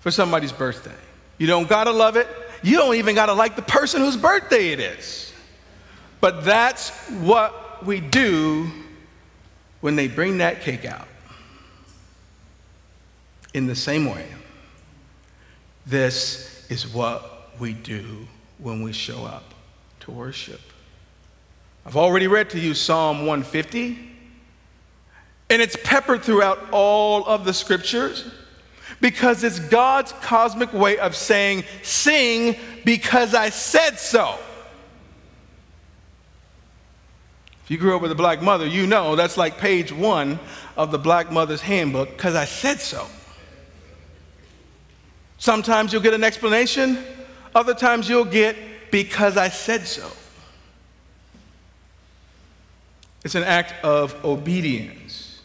for 0.00 0.10
somebody's 0.10 0.52
birthday. 0.52 0.90
You 1.38 1.46
don't 1.46 1.68
gotta 1.68 1.92
love 1.92 2.16
it. 2.16 2.26
You 2.62 2.76
don't 2.76 2.96
even 2.96 3.14
gotta 3.14 3.32
like 3.32 3.56
the 3.56 3.62
person 3.62 4.00
whose 4.00 4.16
birthday 4.16 4.68
it 4.68 4.80
is. 4.80 5.32
But 6.20 6.44
that's 6.44 6.90
what 7.08 7.84
we 7.84 8.00
do 8.00 8.70
when 9.80 9.96
they 9.96 10.08
bring 10.08 10.38
that 10.38 10.60
cake 10.60 10.84
out. 10.84 11.08
In 13.54 13.66
the 13.66 13.74
same 13.74 14.06
way, 14.06 14.26
this 15.84 16.64
is 16.70 16.86
what 16.86 17.50
we 17.58 17.72
do 17.72 18.26
when 18.58 18.82
we 18.82 18.92
show 18.92 19.24
up 19.24 19.52
to 20.00 20.10
worship. 20.10 20.60
I've 21.84 21.96
already 21.96 22.28
read 22.28 22.50
to 22.50 22.60
you 22.60 22.74
Psalm 22.74 23.26
150, 23.26 23.98
and 25.50 25.60
it's 25.60 25.76
peppered 25.82 26.22
throughout 26.22 26.58
all 26.70 27.26
of 27.26 27.44
the 27.44 27.52
scriptures 27.52 28.30
because 29.00 29.42
it's 29.42 29.58
God's 29.58 30.12
cosmic 30.22 30.72
way 30.72 30.96
of 30.98 31.16
saying, 31.16 31.64
Sing 31.82 32.56
because 32.84 33.34
I 33.34 33.50
said 33.50 33.98
so. 33.98 34.38
If 37.64 37.70
you 37.70 37.78
grew 37.78 37.96
up 37.96 38.02
with 38.02 38.12
a 38.12 38.16
black 38.16 38.40
mother, 38.40 38.66
you 38.66 38.86
know 38.86 39.16
that's 39.16 39.36
like 39.36 39.58
page 39.58 39.92
one 39.92 40.38
of 40.76 40.92
the 40.92 40.98
black 40.98 41.30
mother's 41.32 41.60
handbook 41.60 42.10
because 42.10 42.36
I 42.36 42.44
said 42.44 42.80
so. 42.80 43.06
Sometimes 45.38 45.92
you'll 45.92 46.02
get 46.02 46.14
an 46.14 46.22
explanation, 46.22 46.98
other 47.56 47.74
times 47.74 48.08
you'll 48.08 48.24
get 48.24 48.56
because 48.92 49.36
I 49.36 49.48
said 49.48 49.86
so. 49.86 50.08
It's 53.24 53.34
an 53.34 53.44
act 53.44 53.84
of 53.84 54.24
obedience. 54.24 55.40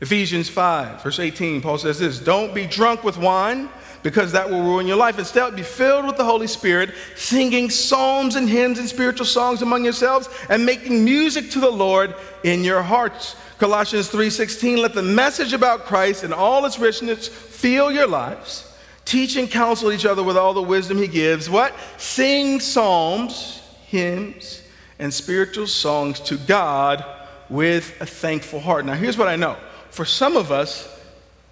Ephesians 0.00 0.48
5, 0.48 1.02
verse 1.02 1.18
18, 1.18 1.60
Paul 1.60 1.78
says 1.78 1.98
this 1.98 2.18
Don't 2.18 2.54
be 2.54 2.66
drunk 2.66 3.04
with 3.04 3.16
wine, 3.16 3.68
because 4.02 4.32
that 4.32 4.50
will 4.50 4.62
ruin 4.62 4.86
your 4.86 4.96
life. 4.96 5.18
Instead, 5.18 5.56
be 5.56 5.62
filled 5.62 6.06
with 6.06 6.16
the 6.16 6.24
Holy 6.24 6.46
Spirit, 6.46 6.90
singing 7.16 7.70
psalms 7.70 8.34
and 8.36 8.48
hymns 8.48 8.78
and 8.78 8.88
spiritual 8.88 9.26
songs 9.26 9.62
among 9.62 9.84
yourselves, 9.84 10.28
and 10.50 10.66
making 10.66 11.04
music 11.04 11.50
to 11.50 11.60
the 11.60 11.70
Lord 11.70 12.14
in 12.42 12.64
your 12.64 12.82
hearts. 12.82 13.36
Colossians 13.58 14.08
3:16, 14.08 14.82
let 14.82 14.94
the 14.94 15.02
message 15.02 15.52
about 15.52 15.86
Christ 15.86 16.24
and 16.24 16.34
all 16.34 16.66
its 16.66 16.78
richness 16.78 17.28
fill 17.28 17.90
your 17.90 18.08
lives 18.08 18.74
Teach 19.04 19.36
and 19.36 19.50
counsel 19.50 19.92
each 19.92 20.06
other 20.06 20.22
with 20.22 20.36
all 20.36 20.54
the 20.54 20.62
wisdom 20.62 20.98
he 20.98 21.06
gives. 21.06 21.50
What? 21.50 21.74
Sing 21.98 22.58
psalms, 22.58 23.60
hymns, 23.86 24.62
and 25.04 25.12
spiritual 25.12 25.66
songs 25.66 26.18
to 26.18 26.38
God 26.38 27.04
with 27.50 27.94
a 28.00 28.06
thankful 28.06 28.58
heart. 28.58 28.86
Now, 28.86 28.94
here's 28.94 29.18
what 29.18 29.28
I 29.28 29.36
know. 29.36 29.58
For 29.90 30.06
some 30.06 30.34
of 30.34 30.50
us, 30.50 30.88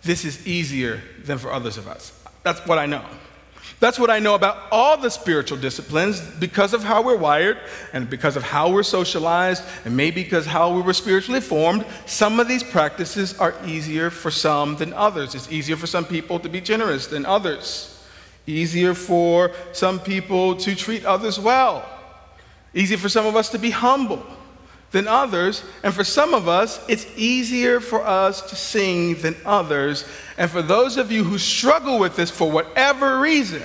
this 0.03 0.25
is 0.25 0.47
easier 0.47 1.03
than 1.23 1.37
for 1.37 1.53
others 1.53 1.77
of 1.77 1.87
us. 1.87 2.19
That's 2.45 2.67
what 2.67 2.79
I 2.79 2.87
know. 2.87 3.05
That's 3.79 3.99
what 3.99 4.09
I 4.09 4.21
know 4.21 4.37
about 4.37 4.57
all 4.71 4.97
the 4.97 5.11
spiritual 5.11 5.59
disciplines 5.59 6.21
because 6.21 6.73
of 6.73 6.83
how 6.83 7.03
we're 7.03 7.19
wired 7.19 7.59
and 7.93 8.09
because 8.09 8.37
of 8.37 8.43
how 8.43 8.73
we're 8.73 8.85
socialized 8.85 9.62
and 9.85 9.95
maybe 9.95 10.23
because 10.23 10.47
how 10.47 10.75
we 10.75 10.81
were 10.81 10.95
spiritually 10.95 11.43
formed. 11.43 11.85
Some 12.07 12.41
of 12.41 12.49
these 12.49 12.62
practices 12.62 13.38
are 13.38 13.55
easier 13.67 14.09
for 14.09 14.31
some 14.31 14.77
than 14.77 14.95
others. 14.95 15.35
It's 15.35 15.53
easier 15.53 15.77
for 15.77 15.87
some 15.87 16.07
people 16.07 16.41
to 16.41 16.49
be 16.49 16.62
generous 16.62 17.07
than 17.07 17.27
others. 17.27 18.03
Easier 18.47 18.95
for 18.95 19.53
some 19.73 20.01
people 20.01 20.57
to 20.57 20.75
treat 20.75 21.05
others 21.05 21.38
well. 21.38 21.87
Easier 22.75 22.99
for 22.99 23.09
some 23.09 23.27
of 23.27 23.37
us 23.37 23.51
to 23.51 23.59
be 23.59 23.71
humble 23.71 24.25
than 24.93 25.09
others. 25.09 25.65
And 25.83 25.93
for 25.93 26.05
some 26.05 26.35
of 26.35 26.49
us, 26.49 26.83
it's 26.89 27.07
easier 27.17 27.81
for 27.81 28.07
us 28.07 28.41
to 28.51 28.57
sing 28.57 29.17
than 29.17 29.37
others. 29.45 30.07
And 30.39 30.51
for 30.51 30.63
those 30.63 30.97
of 30.97 31.11
you 31.11 31.25
who 31.25 31.39
struggle 31.39 31.99
with 31.99 32.17
this 32.17 32.31
for 32.31 32.51
whatever 32.51 33.21
reason, 33.21 33.63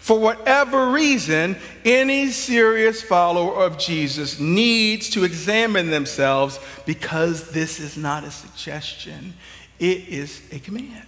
for 0.00 0.18
whatever 0.18 0.90
reason, 0.90 1.56
any 1.84 2.28
serious 2.28 3.02
follower 3.02 3.64
of 3.64 3.78
Jesus 3.78 4.38
needs 4.38 5.08
to 5.10 5.24
examine 5.24 5.90
themselves 5.90 6.60
because 6.84 7.50
this 7.50 7.80
is 7.80 7.96
not 7.96 8.22
a 8.22 8.30
suggestion, 8.30 9.32
it 9.78 10.08
is 10.08 10.42
a 10.52 10.58
command. 10.58 11.06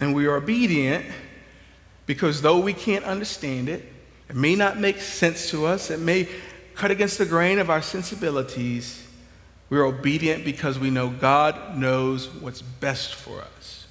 And 0.00 0.14
we 0.14 0.26
are 0.26 0.36
obedient 0.36 1.06
because 2.06 2.42
though 2.42 2.58
we 2.58 2.72
can't 2.72 3.04
understand 3.04 3.68
it, 3.68 3.84
it 4.28 4.36
may 4.36 4.54
not 4.54 4.78
make 4.78 5.00
sense 5.00 5.50
to 5.50 5.66
us, 5.66 5.90
it 5.90 6.00
may 6.00 6.28
cut 6.74 6.90
against 6.90 7.18
the 7.18 7.26
grain 7.26 7.58
of 7.58 7.70
our 7.70 7.82
sensibilities. 7.82 9.06
We're 9.68 9.84
obedient 9.84 10.44
because 10.44 10.78
we 10.78 10.90
know 10.90 11.08
God 11.10 11.76
knows 11.76 12.28
what's 12.28 12.62
best 12.62 13.14
for 13.14 13.40
us. 13.40 13.86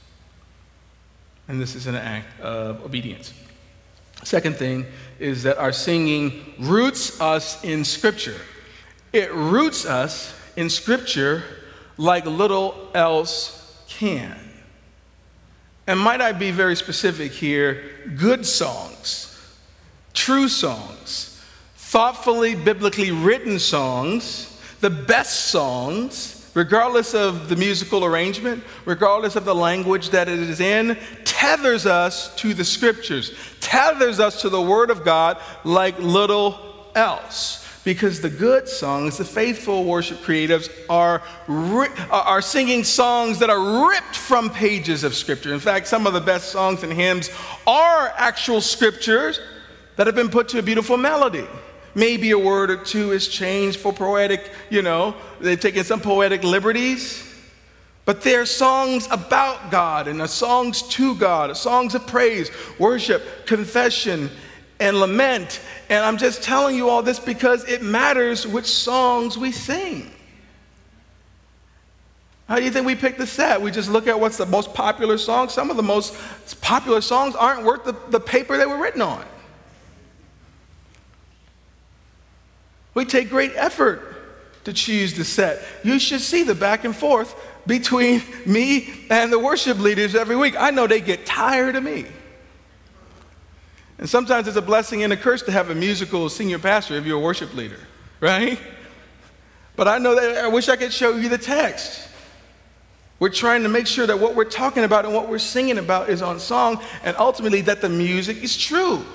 And 1.48 1.62
this 1.62 1.76
is 1.76 1.88
an 1.88 1.96
act 1.96 2.40
of 2.40 2.84
obedience. 2.84 3.34
Second 4.24 4.56
thing 4.56 4.86
is 5.20 5.44
that 5.44 5.58
our 5.58 5.72
singing 5.72 6.54
roots 6.60 7.20
us 7.20 7.64
in 7.64 7.84
Scripture. 7.84 8.40
It 9.12 9.34
roots 9.34 9.86
us 9.86 10.34
in 10.56 10.70
Scripture 10.70 11.44
like 11.98 12.26
little 12.26 12.90
else 12.94 13.84
can. 13.88 14.38
And 15.92 16.00
might 16.00 16.22
I 16.22 16.32
be 16.32 16.52
very 16.52 16.78
specific 16.78 17.34
here? 17.34 17.84
Good 18.16 18.46
songs 18.46 19.28
true 20.14 20.48
songs, 20.48 21.42
thoughtfully, 21.76 22.56
biblically 22.56 23.12
written 23.12 23.60
songs, 23.60 24.58
the 24.80 24.90
best 24.90 25.48
songs, 25.48 26.50
regardless 26.54 27.14
of 27.14 27.50
the 27.50 27.56
musical 27.58 28.06
arrangement, 28.06 28.64
regardless 28.86 29.36
of 29.36 29.44
the 29.44 29.56
language 29.56 30.10
that 30.12 30.30
it 30.30 30.40
is 30.40 30.62
in, 30.62 30.98
tethers 31.26 31.86
us 31.86 32.34
to 32.36 32.54
the 32.54 32.64
scriptures, 32.64 33.34
tethers 33.60 34.20
us 34.20 34.42
to 34.42 34.50
the 34.50 34.62
Word 34.62 34.92
of 34.92 35.04
God 35.04 35.38
like 35.66 36.00
little 36.00 36.58
else. 36.96 37.61
Because 37.84 38.22
the 38.22 38.30
good 38.30 38.68
songs, 38.68 39.18
the 39.18 39.26
faithful 39.26 39.84
worship 39.86 40.20
creatives, 40.20 40.70
are, 40.88 41.24
are 42.12 42.42
singing 42.42 42.84
songs 42.84 43.40
that 43.40 43.50
are 43.50 43.90
ripped 43.90 44.16
from 44.16 44.52
pages 44.52 45.04
of 45.04 45.16
Scripture. 45.16 45.54
In 45.54 45.60
fact, 45.60 45.88
some 45.88 46.06
of 46.06 46.14
the 46.14 46.22
best 46.22 46.50
songs 46.50 46.84
and 46.84 46.94
hymns 46.94 47.32
are 47.66 48.14
actual 48.18 48.62
scriptures 48.62 49.40
that 49.96 50.06
have 50.06 50.16
been 50.16 50.30
put 50.30 50.48
to 50.50 50.60
a 50.60 50.62
beautiful 50.62 50.96
melody. 50.96 51.46
Maybe 51.96 52.32
a 52.32 52.40
word 52.40 52.70
or 52.72 52.78
two 52.78 53.12
is 53.12 53.28
changed 53.28 53.80
for 53.80 53.92
poetic, 53.92 54.52
you 54.70 54.82
know, 54.82 55.16
they've 55.40 55.60
taken 55.60 55.84
some 55.84 56.00
poetic 56.02 56.44
liberties. 56.44 57.28
But 58.06 58.24
they're 58.24 58.46
songs 58.46 59.08
about 59.12 59.70
God 59.70 60.08
and 60.08 60.28
songs 60.30 60.82
to 60.84 61.16
God, 61.16 61.56
songs 61.56 61.94
of 61.94 62.08
praise, 62.08 62.50
worship, 62.80 63.46
confession, 63.46 64.30
and 64.82 65.00
lament. 65.00 65.62
And 65.90 66.04
I'm 66.04 66.18
just 66.18 66.44
telling 66.44 66.76
you 66.76 66.90
all 66.90 67.04
this 67.04 67.20
because 67.20 67.64
it 67.70 67.82
matters 67.84 68.46
which 68.46 68.66
songs 68.66 69.38
we 69.38 69.52
sing. 69.52 70.12
How 72.50 72.58
do 72.58 72.64
you 72.64 72.72
think 72.72 72.86
we 72.86 72.96
pick 72.96 73.18
the 73.18 73.28
set? 73.28 73.62
We 73.62 73.72
just 73.72 73.90
look 73.90 74.08
at 74.08 74.20
what's 74.20 74.38
the 74.38 74.46
most 74.46 74.74
popular 74.74 75.18
song. 75.18 75.48
Some 75.48 75.70
of 75.70 75.78
the 75.78 75.84
most 75.84 76.14
popular 76.60 77.00
songs 77.00 77.36
aren't 77.36 77.64
worth 77.64 77.86
the, 77.86 77.96
the 78.10 78.20
paper 78.20 78.58
they 78.58 78.66
were 78.66 78.78
written 78.78 79.02
on. 79.02 79.24
We 82.94 83.06
take 83.06 83.30
great 83.30 83.54
effort 83.56 84.08
to 84.66 84.74
choose 84.74 85.14
the 85.14 85.24
set. 85.24 85.64
You 85.84 85.98
should 85.98 86.20
see 86.20 86.44
the 86.44 86.56
back 86.56 86.84
and 86.84 86.94
forth 86.94 87.36
between 87.66 88.22
me 88.46 89.06
and 89.10 89.32
the 89.32 89.40
worship 89.40 89.78
leaders 89.80 90.16
every 90.16 90.36
week. 90.36 90.56
I 90.60 90.72
know 90.72 90.88
they 90.88 91.02
get 91.02 91.26
tired 91.26 91.76
of 91.76 91.84
me. 91.84 92.06
And 94.02 94.10
sometimes 94.10 94.48
it's 94.48 94.58
a 94.58 94.64
blessing 94.64 95.04
and 95.04 95.14
a 95.14 95.16
curse 95.16 95.44
to 95.44 95.52
have 95.52 95.70
a 95.70 95.76
musical 95.76 96.28
senior 96.28 96.58
pastor 96.58 96.96
if 96.96 97.06
you're 97.06 97.20
a 97.20 97.22
worship 97.22 97.54
leader, 97.54 97.80
right? 98.20 98.60
But 99.76 99.88
I 99.88 100.00
know 100.00 100.16
that 100.16 100.44
I 100.44 100.48
wish 100.48 100.70
I 100.70 100.76
could 100.76 100.92
show 100.92 101.16
you 101.16 101.30
the 101.30 101.38
text. 101.38 102.10
We're 103.20 103.30
trying 103.30 103.62
to 103.62 103.70
make 103.70 103.86
sure 103.86 104.08
that 104.08 104.20
what 104.20 104.34
we're 104.34 104.46
talking 104.46 104.84
about 104.86 105.06
and 105.06 105.14
what 105.14 105.30
we're 105.30 105.38
singing 105.38 105.78
about 105.78 106.10
is 106.10 106.24
on 106.24 106.40
song, 106.40 106.82
and 107.04 107.16
ultimately 107.18 107.62
that 107.62 107.82
the 107.82 107.90
music 107.90 108.44
is 108.44 108.58
true. 108.58 109.06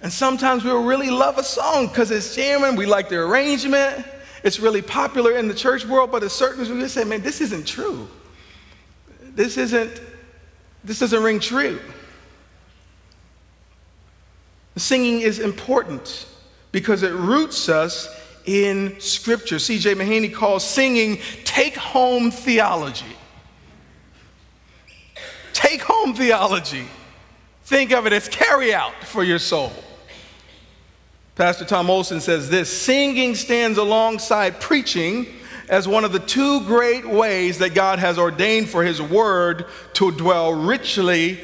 And 0.00 0.10
sometimes 0.10 0.64
we'll 0.64 0.84
really 0.84 1.10
love 1.10 1.36
a 1.36 1.44
song 1.44 1.88
because 1.88 2.10
it's 2.10 2.34
jamming, 2.34 2.76
we 2.76 2.86
like 2.86 3.10
the 3.10 3.16
arrangement, 3.16 4.06
it's 4.42 4.58
really 4.58 4.80
popular 4.80 5.36
in 5.36 5.48
the 5.48 5.54
church 5.54 5.84
world, 5.84 6.10
but 6.10 6.22
at 6.22 6.30
certain 6.30 6.62
we 6.62 6.80
just 6.80 6.94
say, 6.94 7.04
man, 7.04 7.20
this 7.20 7.42
isn't 7.42 7.66
true. 7.66 8.08
This 9.20 9.58
isn't, 9.58 10.00
this 10.82 10.98
doesn't 10.98 11.22
ring 11.22 11.40
true. 11.40 11.78
Singing 14.80 15.20
is 15.20 15.38
important 15.38 16.26
because 16.72 17.02
it 17.02 17.12
roots 17.12 17.68
us 17.68 18.08
in 18.46 18.98
Scripture. 18.98 19.58
C.J. 19.58 19.94
Mahaney 19.94 20.32
calls 20.32 20.64
singing 20.64 21.20
take 21.44 21.76
home 21.76 22.30
theology. 22.30 23.16
Take 25.52 25.82
home 25.82 26.14
theology. 26.14 26.86
Think 27.64 27.92
of 27.92 28.06
it 28.06 28.12
as 28.12 28.28
carry 28.28 28.72
out 28.72 28.94
for 29.04 29.22
your 29.22 29.38
soul. 29.38 29.72
Pastor 31.34 31.64
Tom 31.64 31.90
Olson 31.90 32.20
says 32.20 32.48
this 32.50 32.70
singing 32.70 33.34
stands 33.34 33.78
alongside 33.78 34.60
preaching 34.60 35.26
as 35.68 35.86
one 35.86 36.04
of 36.04 36.12
the 36.12 36.18
two 36.18 36.64
great 36.64 37.06
ways 37.06 37.58
that 37.58 37.74
God 37.74 37.98
has 37.98 38.18
ordained 38.18 38.68
for 38.68 38.82
His 38.82 39.00
Word 39.00 39.66
to 39.94 40.10
dwell 40.10 40.52
richly 40.52 41.38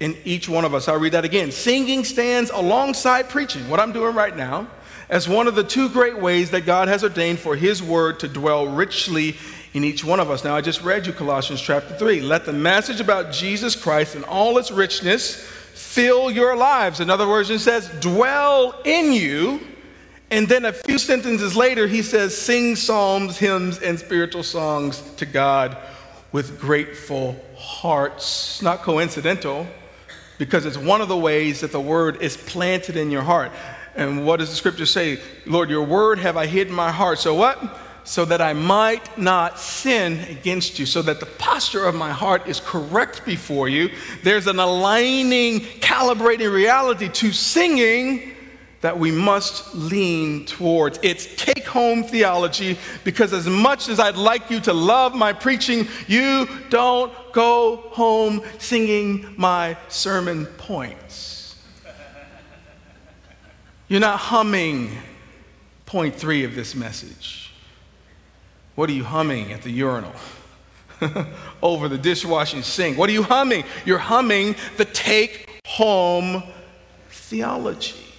in 0.00 0.16
each 0.24 0.48
one 0.48 0.64
of 0.64 0.74
us. 0.74 0.88
I'll 0.88 0.98
read 0.98 1.12
that 1.12 1.24
again. 1.24 1.52
Singing 1.52 2.04
stands 2.04 2.50
alongside 2.50 3.28
preaching, 3.28 3.68
what 3.68 3.78
I'm 3.78 3.92
doing 3.92 4.14
right 4.14 4.34
now, 4.34 4.66
as 5.08 5.28
one 5.28 5.46
of 5.46 5.54
the 5.54 5.64
two 5.64 5.88
great 5.90 6.18
ways 6.18 6.50
that 6.50 6.66
God 6.66 6.88
has 6.88 7.04
ordained 7.04 7.38
for 7.38 7.54
His 7.54 7.82
Word 7.82 8.20
to 8.20 8.28
dwell 8.28 8.66
richly 8.66 9.36
in 9.74 9.84
each 9.84 10.04
one 10.04 10.18
of 10.18 10.30
us. 10.30 10.42
Now, 10.42 10.56
I 10.56 10.62
just 10.62 10.82
read 10.82 11.06
you 11.06 11.12
Colossians 11.12 11.60
chapter 11.60 11.94
3. 11.94 12.22
Let 12.22 12.44
the 12.44 12.52
message 12.52 13.00
about 13.00 13.32
Jesus 13.32 13.76
Christ 13.76 14.16
and 14.16 14.24
all 14.24 14.58
its 14.58 14.70
richness 14.70 15.36
fill 15.36 16.30
your 16.30 16.56
lives. 16.56 17.00
In 17.00 17.10
other 17.10 17.28
words, 17.28 17.50
it 17.50 17.60
says, 17.60 17.88
dwell 18.00 18.80
in 18.84 19.12
you. 19.12 19.60
And 20.30 20.48
then 20.48 20.64
a 20.64 20.72
few 20.72 20.98
sentences 20.98 21.56
later, 21.56 21.86
he 21.86 22.02
says, 22.02 22.36
sing 22.36 22.76
psalms, 22.76 23.36
hymns, 23.36 23.78
and 23.80 23.98
spiritual 23.98 24.44
songs 24.44 25.00
to 25.16 25.26
God 25.26 25.76
with 26.32 26.60
grateful 26.60 27.36
hearts. 27.56 28.62
Not 28.62 28.82
coincidental, 28.82 29.66
because 30.40 30.64
it's 30.64 30.78
one 30.78 31.02
of 31.02 31.08
the 31.08 31.16
ways 31.18 31.60
that 31.60 31.70
the 31.70 31.80
word 31.80 32.22
is 32.22 32.34
planted 32.34 32.96
in 32.96 33.10
your 33.10 33.20
heart. 33.20 33.52
And 33.94 34.24
what 34.24 34.38
does 34.38 34.48
the 34.48 34.56
scripture 34.56 34.86
say? 34.86 35.20
Lord, 35.44 35.68
your 35.68 35.84
word 35.84 36.18
have 36.18 36.38
I 36.38 36.46
hid 36.46 36.68
in 36.68 36.74
my 36.74 36.90
heart. 36.90 37.18
So 37.18 37.34
what? 37.34 37.78
so 38.02 38.24
that 38.24 38.40
I 38.40 38.54
might 38.54 39.18
not 39.18 39.60
sin 39.60 40.18
against 40.20 40.78
you, 40.78 40.86
so 40.86 41.02
that 41.02 41.20
the 41.20 41.26
posture 41.26 41.84
of 41.84 41.94
my 41.94 42.10
heart 42.10 42.48
is 42.48 42.58
correct 42.58 43.26
before 43.26 43.68
you. 43.68 43.90
There's 44.24 44.46
an 44.46 44.58
aligning, 44.58 45.60
calibrating 45.60 46.52
reality 46.52 47.10
to 47.10 47.30
singing 47.30 48.34
that 48.80 48.98
we 48.98 49.10
must 49.10 49.74
lean 49.74 50.46
towards. 50.46 50.98
It's 51.02 51.26
take 51.36 51.66
home 51.66 52.02
theology 52.02 52.78
because, 53.04 53.32
as 53.32 53.46
much 53.46 53.88
as 53.88 54.00
I'd 54.00 54.16
like 54.16 54.50
you 54.50 54.60
to 54.60 54.72
love 54.72 55.14
my 55.14 55.32
preaching, 55.32 55.86
you 56.06 56.48
don't 56.70 57.12
go 57.32 57.76
home 57.90 58.42
singing 58.58 59.34
my 59.36 59.76
sermon 59.88 60.46
points. 60.46 61.56
You're 63.88 64.00
not 64.00 64.18
humming 64.18 64.96
point 65.84 66.14
three 66.14 66.44
of 66.44 66.54
this 66.54 66.74
message. 66.74 67.52
What 68.76 68.88
are 68.88 68.92
you 68.92 69.04
humming 69.04 69.52
at 69.52 69.62
the 69.62 69.70
urinal? 69.70 70.14
Over 71.62 71.88
the 71.88 71.98
dishwashing 71.98 72.62
sink. 72.62 72.96
What 72.96 73.10
are 73.10 73.12
you 73.12 73.24
humming? 73.24 73.64
You're 73.84 73.98
humming 73.98 74.54
the 74.76 74.84
take 74.84 75.62
home 75.66 76.44
theology. 77.08 78.09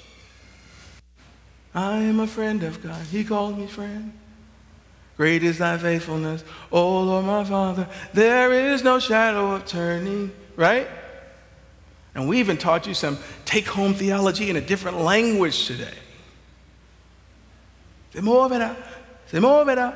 I 1.74 1.98
am 1.98 2.20
a 2.20 2.28
friend 2.28 2.64
of 2.64 2.84
God. 2.84 3.02
He 3.08 3.24
called 3.24 3.58
me 3.58 3.68
friend. 3.68 4.14
Great 5.18 5.44
is 5.44 5.60
thy 5.60 5.78
faithfulness, 5.78 6.44
O 6.72 7.04
Lord 7.04 7.26
my 7.26 7.44
Father. 7.44 7.88
There 8.14 8.52
is 8.52 8.84
no 8.84 9.00
shadow 9.00 9.52
of 9.52 9.66
turning, 9.66 10.32
right? 10.56 10.88
And 12.16 12.28
we 12.28 12.40
even 12.40 12.58
taught 12.58 12.88
you 12.88 12.94
some 12.94 13.18
take 13.46 13.68
home 13.68 13.94
theology 13.94 14.50
in 14.50 14.56
a 14.56 14.62
different 14.62 15.00
language 15.00 15.68
today. 15.68 15.94
Se 18.14 18.20
moverá, 18.20 18.76
se 19.28 19.38
moverá. 19.38 19.94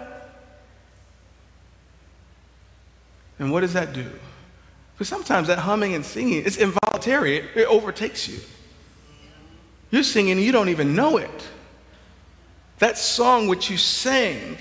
And 3.38 3.52
what 3.52 3.62
does 3.62 3.74
that 3.74 3.92
do? 3.92 4.10
Because 4.94 5.10
sometimes 5.10 5.48
that 5.50 5.60
humming 5.60 5.94
and 5.94 6.06
singing, 6.06 6.44
it's 6.46 6.56
involuntary, 6.56 7.38
it, 7.38 7.46
it 7.56 7.68
overtakes 7.68 8.30
you. 8.30 8.40
You're 9.92 10.04
singing 10.04 10.34
and 10.34 10.42
you 10.42 10.54
don't 10.54 10.70
even 10.70 10.96
know 10.96 11.18
it. 11.18 11.48
That 12.80 12.98
song 12.98 13.48
which 13.48 13.70
you 13.70 13.78
sang 13.78 14.58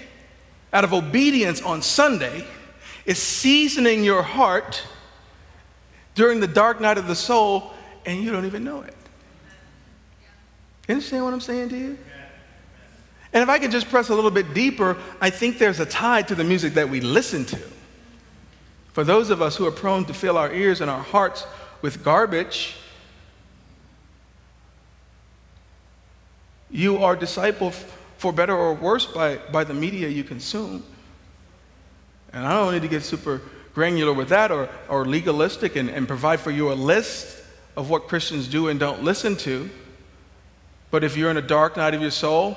out 0.72 0.84
of 0.84 0.92
obedience 0.92 1.60
on 1.62 1.82
Sunday 1.82 2.44
is 3.04 3.18
seasoning 3.18 4.04
your 4.04 4.22
heart 4.22 4.82
during 6.14 6.40
the 6.40 6.46
dark 6.46 6.80
night 6.80 6.96
of 6.96 7.06
the 7.06 7.14
soul, 7.14 7.72
and 8.06 8.22
you 8.22 8.30
don't 8.30 8.46
even 8.46 8.62
know 8.62 8.82
it. 8.82 8.94
You 10.88 10.94
understand 10.94 11.24
what 11.24 11.32
I'm 11.32 11.40
saying 11.40 11.70
to 11.70 11.76
you? 11.76 11.98
And 13.32 13.42
if 13.42 13.48
I 13.48 13.58
could 13.58 13.72
just 13.72 13.88
press 13.88 14.10
a 14.10 14.14
little 14.14 14.30
bit 14.30 14.54
deeper, 14.54 14.96
I 15.20 15.30
think 15.30 15.58
there's 15.58 15.80
a 15.80 15.86
tie 15.86 16.22
to 16.22 16.36
the 16.36 16.44
music 16.44 16.74
that 16.74 16.88
we 16.88 17.00
listen 17.00 17.44
to. 17.46 17.58
For 18.92 19.02
those 19.02 19.30
of 19.30 19.42
us 19.42 19.56
who 19.56 19.66
are 19.66 19.72
prone 19.72 20.04
to 20.04 20.14
fill 20.14 20.38
our 20.38 20.52
ears 20.52 20.80
and 20.80 20.88
our 20.88 21.02
hearts 21.02 21.44
with 21.82 22.04
garbage, 22.04 22.76
you 26.70 26.98
are 26.98 27.16
discipled 27.16 27.74
for 28.24 28.32
better 28.32 28.56
or 28.56 28.72
worse 28.72 29.04
by, 29.04 29.36
by 29.52 29.64
the 29.64 29.74
media 29.74 30.08
you 30.08 30.24
consume. 30.24 30.82
And 32.32 32.46
I 32.46 32.54
don't 32.54 32.72
need 32.72 32.80
to 32.80 32.88
get 32.88 33.02
super 33.02 33.42
granular 33.74 34.14
with 34.14 34.30
that 34.30 34.50
or, 34.50 34.70
or 34.88 35.04
legalistic 35.04 35.76
and, 35.76 35.90
and 35.90 36.08
provide 36.08 36.40
for 36.40 36.50
you 36.50 36.72
a 36.72 36.74
list 36.74 37.44
of 37.76 37.90
what 37.90 38.08
Christians 38.08 38.48
do 38.48 38.68
and 38.68 38.80
don't 38.80 39.02
listen 39.02 39.36
to. 39.36 39.68
But 40.90 41.04
if 41.04 41.18
you're 41.18 41.30
in 41.30 41.36
a 41.36 41.42
dark 41.42 41.76
night 41.76 41.92
of 41.92 42.00
your 42.00 42.10
soul, 42.10 42.56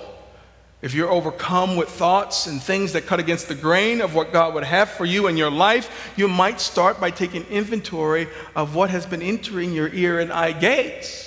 if 0.82 0.94
you're 0.94 1.12
overcome 1.12 1.76
with 1.76 1.90
thoughts 1.90 2.48
and 2.48 2.64
things 2.64 2.94
that 2.94 3.06
cut 3.06 3.20
against 3.20 3.50
the 3.50 3.56
grain 3.56 4.00
of 4.00 4.16
what 4.16 4.32
God 4.32 4.54
would 4.54 4.64
have 4.64 4.90
for 4.90 5.04
you 5.04 5.28
in 5.28 5.36
your 5.36 5.52
life, 5.52 6.14
you 6.16 6.30
might 6.30 6.62
start 6.62 7.02
by 7.02 7.12
taking 7.12 7.44
inventory 7.48 8.30
of 8.56 8.74
what 8.74 8.90
has 8.90 9.06
been 9.06 9.22
entering 9.22 9.74
your 9.74 9.90
ear 9.90 10.22
and 10.22 10.32
eye 10.32 10.54
gates. 10.54 11.27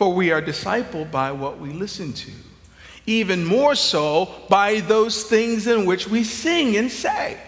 For 0.00 0.10
we 0.10 0.30
are 0.30 0.40
discipled 0.40 1.10
by 1.10 1.30
what 1.30 1.58
we 1.58 1.74
listen 1.74 2.14
to, 2.14 2.32
even 3.04 3.44
more 3.44 3.74
so 3.74 4.34
by 4.48 4.80
those 4.80 5.24
things 5.24 5.66
in 5.66 5.84
which 5.84 6.08
we 6.08 6.24
sing 6.24 6.78
and 6.78 6.90
say. 6.90 7.38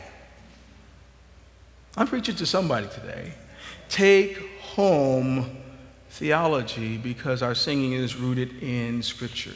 I'm 1.97 2.07
preaching 2.07 2.37
to 2.37 2.45
somebody 2.45 2.88
today. 2.88 3.33
Take 3.88 4.37
home 4.61 5.57
theology 6.11 6.99
because 6.99 7.41
our 7.41 7.55
singing 7.55 7.95
is 7.95 8.17
rooted 8.17 8.62
in 8.62 9.03
Scripture. 9.03 9.55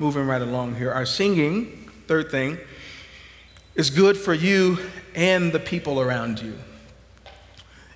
Moving 0.00 0.26
right 0.26 0.42
along 0.42 0.74
here. 0.74 0.90
Our 0.90 1.06
singing, 1.06 1.88
third 2.08 2.32
thing, 2.32 2.58
is 3.76 3.88
good 3.88 4.16
for 4.16 4.34
you 4.34 4.78
and 5.14 5.52
the 5.52 5.60
people 5.60 6.00
around 6.00 6.42
you. 6.42 6.58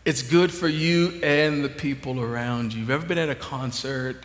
It's 0.05 0.23
good 0.23 0.51
for 0.51 0.69
you 0.69 1.21
and 1.23 1.63
the 1.63 1.69
people 1.69 2.21
around 2.21 2.73
you. 2.73 2.81
You've 2.81 2.91
ever 2.91 3.07
been 3.07 3.19
at 3.19 3.29
a 3.29 3.35
concert 3.35 4.25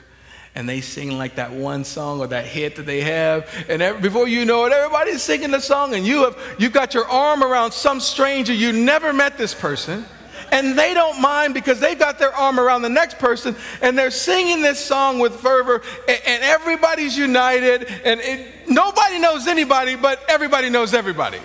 and 0.55 0.69
they 0.69 0.79
sing 0.79 1.17
like 1.17 1.35
that 1.35 1.51
one 1.51 1.83
song 1.83 2.21
or 2.21 2.27
that 2.27 2.45
hit 2.45 2.77
that 2.77 2.85
they 2.85 3.01
have, 3.01 3.53
and 3.67 3.81
every, 3.81 4.01
before 4.01 4.25
you 4.25 4.45
know 4.45 4.65
it, 4.65 4.71
everybody's 4.71 5.21
singing 5.21 5.51
the 5.51 5.59
song, 5.59 5.93
and 5.93 6.07
you 6.07 6.23
have 6.23 6.39
you've 6.57 6.71
got 6.71 6.93
your 6.93 7.05
arm 7.09 7.43
around 7.43 7.73
some 7.73 7.99
stranger 7.99 8.53
you 8.53 8.71
never 8.71 9.11
met 9.11 9.37
this 9.37 9.53
person, 9.53 10.05
and 10.53 10.79
they 10.79 10.93
don't 10.93 11.21
mind 11.21 11.53
because 11.53 11.81
they've 11.81 11.99
got 11.99 12.19
their 12.19 12.33
arm 12.33 12.57
around 12.57 12.83
the 12.83 12.89
next 12.89 13.19
person, 13.19 13.53
and 13.81 13.97
they're 13.97 14.09
singing 14.09 14.61
this 14.61 14.79
song 14.79 15.19
with 15.19 15.35
fervor, 15.35 15.81
and, 16.07 16.21
and 16.25 16.43
everybody's 16.43 17.17
united, 17.17 17.83
and 18.05 18.21
it, 18.21 18.69
nobody 18.69 19.19
knows 19.19 19.47
anybody, 19.47 19.97
but 19.97 20.23
everybody 20.29 20.69
knows 20.69 20.93
everybody. 20.93 21.41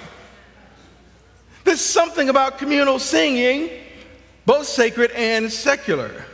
There's 1.65 1.81
something 1.81 2.29
about 2.29 2.59
communal 2.59 3.01
singing, 3.01 3.71
both 4.47 4.67
sacred 4.67 5.11
and 5.13 5.51
secular. 5.51 6.25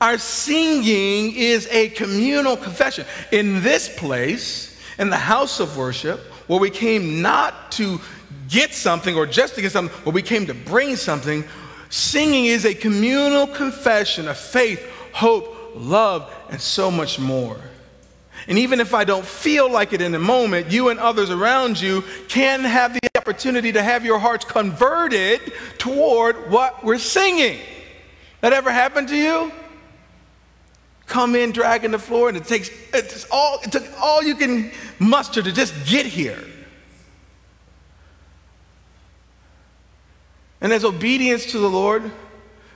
Our 0.00 0.18
singing 0.18 1.34
is 1.34 1.66
a 1.70 1.88
communal 1.90 2.56
confession. 2.56 3.06
In 3.32 3.62
this 3.62 3.88
place, 3.96 4.78
in 4.98 5.10
the 5.10 5.16
house 5.16 5.60
of 5.60 5.76
worship, 5.76 6.20
where 6.46 6.60
we 6.60 6.70
came 6.70 7.22
not 7.22 7.72
to 7.72 8.00
get 8.48 8.74
something 8.74 9.16
or 9.16 9.26
just 9.26 9.54
to 9.54 9.62
get 9.62 9.72
something, 9.72 9.96
but 10.04 10.12
we 10.12 10.22
came 10.22 10.46
to 10.46 10.54
bring 10.54 10.96
something, 10.96 11.44
singing 11.90 12.46
is 12.46 12.64
a 12.64 12.74
communal 12.74 13.46
confession 13.46 14.28
of 14.28 14.36
faith, 14.36 14.86
hope, 15.12 15.72
love, 15.74 16.32
and 16.50 16.60
so 16.60 16.90
much 16.90 17.18
more. 17.18 17.56
And 18.46 18.58
even 18.58 18.80
if 18.80 18.92
I 18.92 19.04
don't 19.04 19.24
feel 19.24 19.70
like 19.70 19.92
it 19.92 20.02
in 20.02 20.12
the 20.12 20.18
moment, 20.18 20.70
you 20.70 20.90
and 20.90 21.00
others 21.00 21.30
around 21.30 21.80
you 21.80 22.02
can 22.28 22.60
have 22.60 22.92
the 22.92 23.13
opportunity 23.24 23.72
to 23.72 23.82
have 23.82 24.04
your 24.04 24.18
hearts 24.18 24.44
converted 24.44 25.40
toward 25.78 26.50
what 26.50 26.84
we're 26.84 26.98
singing. 26.98 27.58
That 28.42 28.52
ever 28.52 28.70
happened 28.70 29.08
to 29.08 29.16
you? 29.16 29.50
come 31.06 31.34
in 31.34 31.52
dragging 31.52 31.90
the 31.90 31.98
floor, 31.98 32.28
and 32.28 32.36
it 32.36 32.44
takes 32.44 32.70
it's 32.92 33.26
all 33.30 33.60
it 33.62 33.70
took 33.70 33.84
all 34.00 34.22
you 34.22 34.34
can 34.34 34.70
muster 34.98 35.42
to 35.42 35.52
just 35.52 35.74
get 35.86 36.06
here. 36.06 36.42
And 40.60 40.72
as 40.72 40.84
obedience 40.84 41.46
to 41.52 41.58
the 41.58 41.68
Lord, 41.68 42.10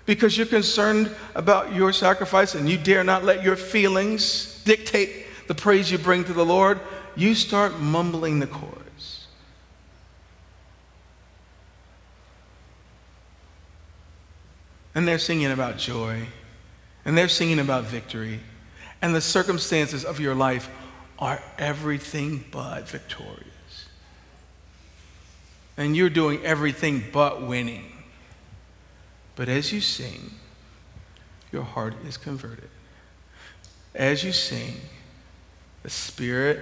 because 0.05 0.37
you're 0.37 0.47
concerned 0.47 1.15
about 1.35 1.73
your 1.75 1.93
sacrifice 1.93 2.55
and 2.55 2.69
you 2.69 2.77
dare 2.77 3.03
not 3.03 3.25
let 3.25 3.43
your 3.43 3.57
feelings 3.57 4.63
dictate 4.65 5.27
the 5.47 5.55
praise 5.55 5.91
you 5.91 5.97
bring 5.97 6.25
to 6.25 6.35
the 6.35 6.45
Lord, 6.45 6.81
you 7.17 7.35
start 7.35 7.81
mumbling 7.81 8.41
the 8.41 8.47
chorus. 8.47 8.78
And 14.99 15.07
they're 15.07 15.21
singing 15.21 15.53
about 15.53 15.79
joy 15.79 16.27
and 17.05 17.17
they're 17.17 17.29
singing 17.29 17.61
about 17.61 17.85
victory, 17.85 18.41
and 19.01 19.15
the 19.15 19.21
circumstances 19.21 20.05
of 20.05 20.19
your 20.19 20.35
life 20.35 20.69
are 21.21 21.41
everything 21.57 22.45
but 22.51 22.89
victorious. 22.89 23.87
And 25.77 25.97
you're 25.97 26.11
doing 26.11 26.45
everything 26.45 27.05
but 27.13 27.47
winning. 27.47 27.93
But 29.37 29.49
as 29.49 29.73
you 29.73 29.81
sing, 29.81 30.33
your 31.53 31.63
heart 31.63 31.95
is 32.05 32.17
converted. 32.17 32.69
As 33.95 34.25
you 34.25 34.33
sing, 34.33 34.75
the 35.85 35.91
Spirit 35.91 36.59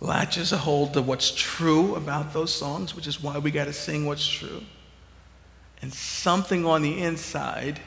latches 0.00 0.50
a 0.50 0.58
hold 0.58 0.96
of 0.96 1.06
what's 1.06 1.30
true 1.30 1.94
about 1.94 2.32
those 2.32 2.52
songs, 2.52 2.96
which 2.96 3.06
is 3.06 3.22
why 3.22 3.38
we 3.38 3.52
got 3.52 3.66
to 3.66 3.72
sing 3.72 4.06
what's 4.06 4.26
true. 4.26 4.62
And 5.80 5.92
something 5.92 6.66
on 6.66 6.82
the 6.82 7.00
inside 7.00 7.80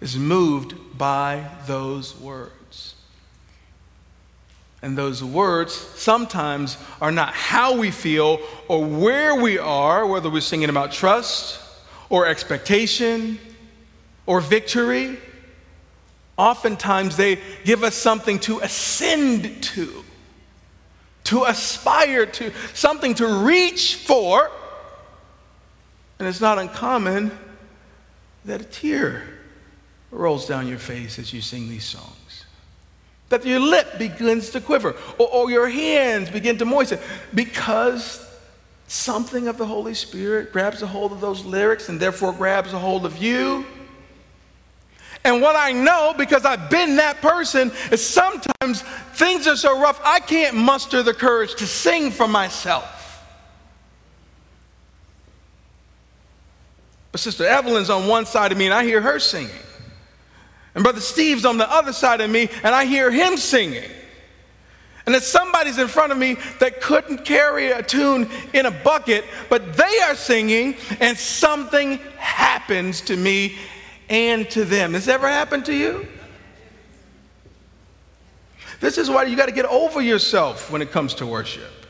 is 0.00 0.16
moved 0.16 0.74
by 0.96 1.44
those 1.66 2.18
words. 2.18 2.94
And 4.82 4.96
those 4.96 5.24
words 5.24 5.74
sometimes 5.74 6.76
are 7.00 7.10
not 7.10 7.32
how 7.34 7.76
we 7.76 7.90
feel 7.90 8.40
or 8.68 8.84
where 8.84 9.34
we 9.34 9.58
are, 9.58 10.06
whether 10.06 10.30
we're 10.30 10.40
singing 10.40 10.68
about 10.68 10.92
trust 10.92 11.60
or 12.08 12.26
expectation 12.26 13.38
or 14.26 14.40
victory. 14.40 15.18
Oftentimes 16.36 17.16
they 17.16 17.38
give 17.64 17.82
us 17.82 17.94
something 17.94 18.38
to 18.40 18.60
ascend 18.60 19.62
to, 19.62 20.04
to 21.24 21.44
aspire 21.44 22.26
to, 22.26 22.52
something 22.74 23.14
to 23.14 23.26
reach 23.44 23.96
for. 23.96 24.50
And 26.18 26.26
it's 26.26 26.40
not 26.40 26.58
uncommon 26.58 27.30
that 28.44 28.60
a 28.60 28.64
tear 28.64 29.22
rolls 30.10 30.46
down 30.46 30.66
your 30.66 30.78
face 30.78 31.18
as 31.18 31.32
you 31.32 31.40
sing 31.40 31.68
these 31.68 31.84
songs. 31.84 32.44
That 33.28 33.44
your 33.44 33.60
lip 33.60 33.98
begins 33.98 34.50
to 34.50 34.60
quiver 34.60 34.94
or, 35.18 35.28
or 35.28 35.50
your 35.50 35.68
hands 35.68 36.30
begin 36.30 36.58
to 36.58 36.64
moisten 36.64 36.98
because 37.34 38.24
something 38.86 39.48
of 39.48 39.58
the 39.58 39.66
Holy 39.66 39.94
Spirit 39.94 40.52
grabs 40.52 40.80
a 40.82 40.86
hold 40.86 41.12
of 41.12 41.20
those 41.20 41.44
lyrics 41.44 41.88
and 41.88 41.98
therefore 41.98 42.32
grabs 42.32 42.72
a 42.72 42.78
hold 42.78 43.04
of 43.04 43.18
you. 43.18 43.66
And 45.24 45.42
what 45.42 45.56
I 45.56 45.72
know, 45.72 46.14
because 46.16 46.44
I've 46.44 46.70
been 46.70 46.96
that 46.96 47.20
person, 47.20 47.72
is 47.90 48.06
sometimes 48.06 48.82
things 49.14 49.48
are 49.48 49.56
so 49.56 49.80
rough, 49.80 50.00
I 50.04 50.20
can't 50.20 50.54
muster 50.54 51.02
the 51.02 51.12
courage 51.12 51.56
to 51.56 51.66
sing 51.66 52.12
for 52.12 52.28
myself. 52.28 52.95
But 57.16 57.20
Sister 57.20 57.46
Evelyn's 57.46 57.88
on 57.88 58.08
one 58.08 58.26
side 58.26 58.52
of 58.52 58.58
me, 58.58 58.66
and 58.66 58.74
I 58.74 58.84
hear 58.84 59.00
her 59.00 59.18
singing. 59.18 59.48
And 60.74 60.84
Brother 60.84 61.00
Steve's 61.00 61.46
on 61.46 61.56
the 61.56 61.66
other 61.72 61.94
side 61.94 62.20
of 62.20 62.28
me, 62.28 62.50
and 62.62 62.74
I 62.74 62.84
hear 62.84 63.10
him 63.10 63.38
singing. 63.38 63.90
And 65.06 65.14
it's 65.14 65.26
somebody's 65.26 65.78
in 65.78 65.88
front 65.88 66.12
of 66.12 66.18
me 66.18 66.36
that 66.60 66.82
couldn't 66.82 67.24
carry 67.24 67.68
a 67.68 67.82
tune 67.82 68.28
in 68.52 68.66
a 68.66 68.70
bucket, 68.70 69.24
but 69.48 69.78
they 69.78 69.98
are 70.00 70.14
singing 70.14 70.76
and 71.00 71.16
something 71.16 71.96
happens 72.18 73.00
to 73.00 73.16
me 73.16 73.56
and 74.10 74.50
to 74.50 74.66
them. 74.66 74.92
Has 74.92 75.08
ever 75.08 75.26
happened 75.26 75.64
to 75.64 75.74
you? 75.74 76.06
This 78.80 78.98
is 78.98 79.08
why 79.08 79.22
you 79.22 79.38
got 79.38 79.46
to 79.46 79.52
get 79.52 79.64
over 79.64 80.02
yourself 80.02 80.70
when 80.70 80.82
it 80.82 80.90
comes 80.90 81.14
to 81.14 81.26
worship. 81.26 81.86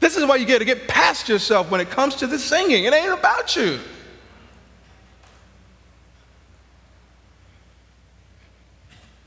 This 0.00 0.16
is 0.16 0.26
why 0.26 0.34
you 0.34 0.44
got 0.44 0.58
to 0.58 0.64
get 0.64 0.88
past 0.88 1.28
yourself 1.28 1.70
when 1.70 1.80
it 1.80 1.88
comes 1.88 2.16
to 2.16 2.26
the 2.26 2.40
singing. 2.40 2.82
It 2.82 2.92
ain't 2.92 3.16
about 3.16 3.54
you. 3.54 3.78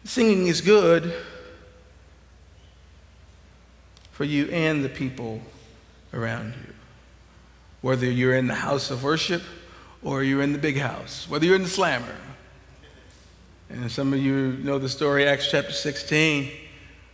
Singing 0.08 0.48
is 0.48 0.62
good 0.62 1.14
for 4.12 4.24
you 4.24 4.46
and 4.46 4.82
the 4.82 4.88
people 4.88 5.42
around 6.14 6.54
you. 6.66 6.74
Whether 7.82 8.06
you're 8.06 8.34
in 8.34 8.48
the 8.48 8.56
house 8.56 8.90
of 8.90 9.04
worship 9.04 9.42
or 10.02 10.24
you're 10.24 10.42
in 10.42 10.54
the 10.54 10.60
big 10.60 10.78
house, 10.78 11.28
whether 11.30 11.46
you're 11.46 11.58
in 11.58 11.64
the 11.64 11.70
slammer. 11.70 12.16
And 13.70 13.92
some 13.92 14.14
of 14.14 14.20
you 14.20 14.54
know 14.64 14.80
the 14.80 14.88
story, 14.88 15.28
Acts 15.28 15.52
chapter 15.52 15.74
16. 15.74 16.52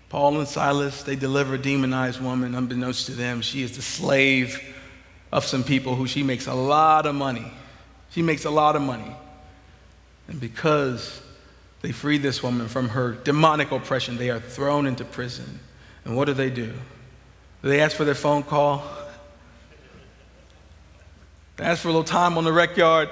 Paul 0.09 0.37
and 0.37 0.47
Silas, 0.47 1.01
they 1.01 1.15
deliver 1.15 1.55
a 1.55 1.57
demonized 1.57 2.21
woman. 2.21 2.53
Unbeknownst 2.53 3.07
to 3.07 3.13
them, 3.13 3.41
she 3.41 3.63
is 3.63 3.75
the 3.75 3.81
slave 3.81 4.61
of 5.31 5.45
some 5.45 5.63
people 5.63 5.95
who 5.95 6.05
she 6.05 6.21
makes 6.21 6.45
a 6.45 6.53
lot 6.53 7.07
of 7.07 7.15
money. 7.15 7.51
She 8.11 8.21
makes 8.21 8.45
a 8.45 8.51
lot 8.51 8.75
of 8.75 8.83
money. 8.83 9.15
And 10.27 10.39
because 10.39 11.23
they 11.83 11.91
free 11.91 12.17
this 12.17 12.41
woman 12.41 12.69
from 12.69 12.89
her 12.89 13.11
demonic 13.11 13.71
oppression. 13.71 14.15
They 14.17 14.29
are 14.29 14.39
thrown 14.39 14.87
into 14.87 15.03
prison. 15.03 15.59
And 16.05 16.15
what 16.15 16.25
do 16.25 16.33
they 16.33 16.49
do? 16.49 16.73
They 17.61 17.81
ask 17.81 17.95
for 17.95 18.05
their 18.05 18.15
phone 18.15 18.41
call? 18.41 18.83
They 21.57 21.65
ask 21.65 21.81
for 21.81 21.89
a 21.89 21.91
little 21.91 22.05
time 22.05 22.37
on 22.37 22.45
the 22.45 22.53
rec 22.53 22.77
yard? 22.77 23.09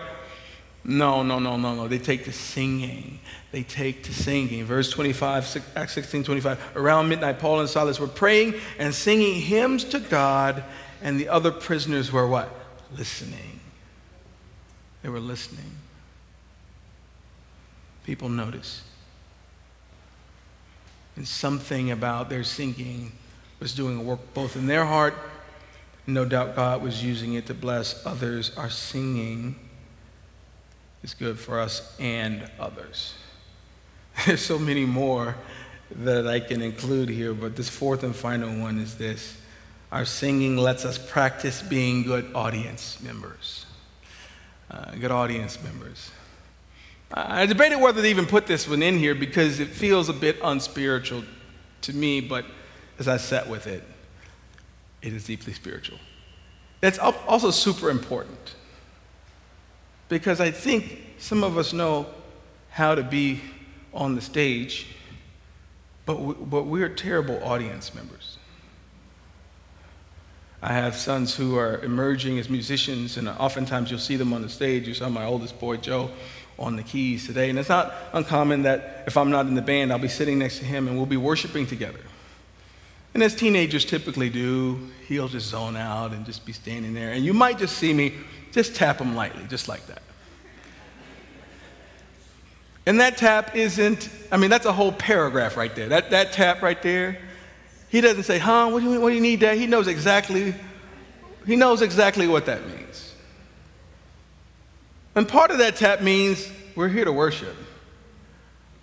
No, 0.86 1.22
no, 1.22 1.38
no, 1.38 1.58
no, 1.58 1.76
no. 1.76 1.90
They 1.90 2.00
take 2.00 2.24
to 2.26 2.32
singing. 2.32 3.20
They 3.52 3.64
take 3.64 4.04
to 4.04 4.14
singing. 4.14 4.64
Verse 4.64 4.90
25, 4.90 5.74
Acts 5.76 5.92
16 5.92 6.24
25. 6.24 6.72
Around 6.78 7.10
midnight, 7.10 7.40
Paul 7.40 7.60
and 7.60 7.70
Silas 7.70 8.00
were 8.00 8.08
praying 8.08 8.56
and 8.80 8.96
singing 8.96 9.42
hymns 9.42 9.84
to 9.84 10.00
God, 10.00 10.64
and 11.02 11.20
the 11.20 11.28
other 11.28 11.52
prisoners 11.52 12.10
were 12.12 12.26
what? 12.26 12.50
Listening. 12.98 13.60
They 15.04 15.10
were 15.10 15.20
listening 15.20 15.81
people 18.06 18.30
notice. 18.30 18.82
And 21.16 21.28
something 21.28 21.92
about 21.92 22.30
their 22.30 22.44
singing 22.44 23.12
was 23.60 23.74
doing 23.74 24.00
a 24.00 24.02
work 24.02 24.20
both 24.34 24.56
in 24.56 24.66
their 24.66 24.86
heart, 24.86 25.14
no 26.08 26.26
doubt 26.26 26.56
God 26.56 26.82
was 26.82 27.04
using 27.04 27.34
it 27.34 27.46
to 27.48 27.54
bless 27.54 28.06
others. 28.06 28.52
Our 28.58 28.70
singing 28.70 29.56
is 31.04 31.14
good 31.14 31.40
for 31.40 31.60
us 31.60 31.96
and 32.00 32.50
others. 32.60 33.14
There's 34.26 34.42
so 34.42 34.58
many 34.58 34.86
more 34.86 35.36
that 35.92 36.28
I 36.28 36.40
can 36.40 36.62
include 36.62 37.10
here, 37.10 37.34
but 37.34 37.56
this 37.56 37.70
fourth 37.70 38.04
and 38.04 38.16
final 38.16 38.50
one 38.60 38.80
is 38.80 38.98
this. 38.98 39.38
Our 39.92 40.06
singing 40.06 40.58
lets 40.58 40.86
us 40.86 40.98
practice 40.98 41.62
being 41.62 42.04
good 42.04 42.34
audience 42.34 43.02
members. 43.02 43.66
Uh, 44.70 44.92
good 44.96 45.12
audience 45.12 45.62
members. 45.62 46.12
I 47.14 47.46
debated 47.46 47.78
whether 47.78 48.02
to 48.02 48.08
even 48.08 48.26
put 48.26 48.48
this 48.48 48.68
one 48.68 48.82
in 48.82 48.98
here 48.98 49.16
because 49.16 49.60
it 49.60 49.68
feels 49.68 50.08
a 50.08 50.14
bit 50.14 50.38
unspiritual 50.44 51.24
to 51.82 51.94
me, 51.94 52.22
but 52.22 52.46
as 53.00 53.08
I 53.08 53.18
sat 53.18 53.50
with 53.50 53.68
it, 53.68 53.84
it 55.02 55.14
is 55.14 55.26
deeply 55.26 55.54
spiritual. 55.54 55.98
It's 56.82 57.00
also 57.00 57.52
super 57.52 57.90
important 57.90 58.56
because 60.10 60.40
I 60.40 60.52
think 60.52 61.16
some 61.18 61.44
of 61.44 61.58
us 61.58 61.74
know 61.74 62.08
how 62.70 62.96
to 62.96 63.04
be 63.04 63.42
on 63.94 64.16
the 64.16 64.22
stage, 64.22 64.88
but, 66.06 66.20
we, 66.20 66.34
but 66.34 66.64
we're 66.64 66.90
terrible 66.90 67.44
audience 67.44 67.94
members. 67.94 68.38
I 70.64 70.74
have 70.74 70.96
sons 70.96 71.36
who 71.36 71.58
are 71.58 71.80
emerging 71.80 72.38
as 72.38 72.48
musicians, 72.48 73.18
and 73.18 73.28
oftentimes 73.28 73.90
you'll 73.90 74.00
see 74.00 74.16
them 74.16 74.32
on 74.32 74.44
the 74.44 74.50
stage. 74.50 74.88
You 74.88 74.94
saw 74.94 75.10
my 75.10 75.26
oldest 75.26 75.60
boy, 75.60 75.78
Joe 75.78 76.12
on 76.62 76.76
the 76.76 76.84
keys 76.84 77.26
today. 77.26 77.50
And 77.50 77.60
it's 77.60 77.70
not 77.70 77.94
uncommon 78.14 78.64
that 78.64 79.04
if 79.08 79.18
I'm 79.18 79.32
not 79.32 79.48
in 79.48 79.56
the 79.56 79.62
band, 79.62 79.92
I'll 79.92 80.00
be 80.00 80.08
sitting 80.08 80.40
next 80.40 80.60
to 80.60 80.66
him 80.66 80.88
and 80.88 80.98
we'll 80.98 81.06
be 81.06 81.18
worshiping 81.18 81.66
together. 81.66 82.00
And 83.14 83.22
as 83.22 83.36
teenagers 83.36 83.84
typically 83.84 84.30
do, 84.30 84.90
he'll 85.08 85.28
just 85.28 85.50
zone 85.50 85.76
out 85.76 86.14
and 86.14 86.26
just 86.26 86.46
be 86.46 86.54
standing 86.54 86.94
there. 86.94 87.12
And 87.12 87.26
you 87.26 87.34
might 87.34 87.58
just 87.58 87.78
see 87.78 87.94
me 87.94 88.14
just 88.52 88.76
tap 88.76 89.00
him 89.00 89.16
lightly, 89.16 89.44
just 89.50 89.68
like 89.68 89.86
that. 89.88 90.02
And 92.86 93.00
that 93.00 93.18
tap 93.18 93.56
isn't, 93.56 94.10
I 94.32 94.38
mean, 94.38 94.50
that's 94.50 94.66
a 94.66 94.74
whole 94.74 94.92
paragraph 94.92 95.56
right 95.56 95.76
there. 95.76 95.90
That, 95.90 96.10
that 96.12 96.32
tap 96.32 96.62
right 96.62 96.82
there, 96.82 97.20
he 97.90 98.02
doesn't 98.02 98.24
say, 98.24 98.40
huh, 98.40 98.70
what 98.70 98.82
do, 98.82 98.94
you, 98.94 99.02
what 99.02 99.10
do 99.10 99.16
you 99.16 99.22
need, 99.22 99.42
that? 99.42 99.58
He 99.58 99.68
knows 99.68 99.88
exactly, 99.88 100.56
he 101.46 101.56
knows 101.56 101.82
exactly 101.82 102.28
what 102.28 102.46
that 102.46 102.66
means. 102.66 103.11
And 105.16 105.28
part 105.28 105.52
of 105.52 105.58
that 105.58 105.76
tap 105.76 106.02
means 106.02 106.52
we're 106.76 106.88
here 106.88 107.06
to 107.06 107.12
worship. 107.12 107.56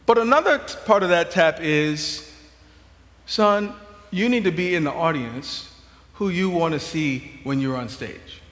But 0.06 0.18
another 0.18 0.58
part 0.58 1.02
of 1.02 1.08
that 1.10 1.30
tap 1.30 1.58
is, 1.60 2.30
son, 3.26 3.74
you 4.10 4.28
need 4.28 4.44
to 4.44 4.50
be 4.50 4.74
in 4.74 4.84
the 4.84 4.92
audience 4.92 5.72
who 6.14 6.28
you 6.28 6.50
want 6.50 6.72
to 6.72 6.80
see 6.80 7.40
when 7.44 7.60
you're 7.60 7.76
on 7.76 7.88
stage. 7.88 8.42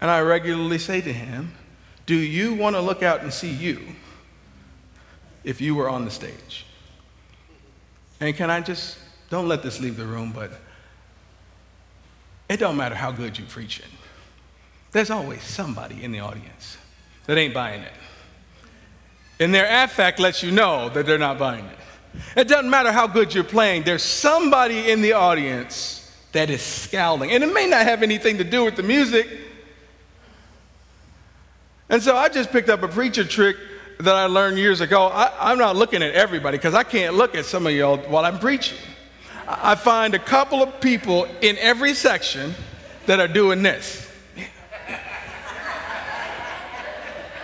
And 0.00 0.10
I 0.10 0.20
regularly 0.20 0.78
say 0.78 1.00
to 1.00 1.12
him, 1.12 1.54
Do 2.04 2.14
you 2.14 2.54
want 2.54 2.76
to 2.76 2.82
look 2.82 3.02
out 3.02 3.22
and 3.22 3.32
see 3.32 3.50
you 3.50 3.80
if 5.42 5.60
you 5.60 5.74
were 5.74 5.88
on 5.88 6.04
the 6.04 6.10
stage? 6.10 6.66
And 8.20 8.34
can 8.36 8.50
I 8.50 8.60
just, 8.60 8.98
don't 9.30 9.48
let 9.48 9.62
this 9.62 9.80
leave 9.80 9.96
the 9.96 10.06
room, 10.06 10.32
but 10.32 10.52
it 12.48 12.58
don't 12.58 12.76
matter 12.76 12.94
how 12.94 13.10
good 13.10 13.38
you're 13.38 13.48
preaching 13.48 13.86
there's 14.96 15.10
always 15.10 15.42
somebody 15.42 16.02
in 16.02 16.10
the 16.10 16.20
audience 16.20 16.78
that 17.26 17.36
ain't 17.36 17.52
buying 17.52 17.82
it. 17.82 17.92
And 19.38 19.52
their 19.52 19.84
affect 19.84 20.18
lets 20.18 20.42
you 20.42 20.50
know 20.50 20.88
that 20.88 21.04
they're 21.04 21.18
not 21.18 21.38
buying 21.38 21.66
it. 21.66 21.78
It 22.34 22.48
doesn't 22.48 22.70
matter 22.70 22.90
how 22.92 23.06
good 23.06 23.34
you're 23.34 23.44
playing, 23.44 23.82
there's 23.82 24.02
somebody 24.02 24.90
in 24.90 25.02
the 25.02 25.12
audience 25.12 26.02
that 26.32 26.48
is 26.48 26.62
scowling. 26.62 27.30
And 27.30 27.44
it 27.44 27.52
may 27.52 27.66
not 27.66 27.84
have 27.84 28.02
anything 28.02 28.38
to 28.38 28.44
do 28.44 28.64
with 28.64 28.76
the 28.76 28.82
music. 28.82 29.28
And 31.90 32.02
so 32.02 32.16
I 32.16 32.28
just 32.28 32.50
picked 32.50 32.68
up 32.68 32.82
a 32.82 32.88
preacher 32.88 33.24
trick 33.24 33.56
that 34.00 34.14
I 34.14 34.26
learned 34.26 34.58
years 34.58 34.80
ago. 34.80 35.06
I, 35.06 35.52
am 35.52 35.58
not 35.58 35.76
looking 35.76 36.02
at 36.02 36.14
everybody 36.14 36.56
because 36.56 36.74
I 36.74 36.82
can't 36.82 37.14
look 37.14 37.34
at 37.34 37.44
some 37.44 37.66
of 37.66 37.72
y'all 37.72 37.98
while 37.98 38.24
I'm 38.24 38.38
preaching. 38.38 38.78
I 39.46 39.74
find 39.74 40.14
a 40.14 40.18
couple 40.18 40.62
of 40.62 40.80
people 40.80 41.26
in 41.42 41.56
every 41.58 41.94
section 41.94 42.54
that 43.06 43.20
are 43.20 43.28
doing 43.28 43.62
this. 43.62 44.05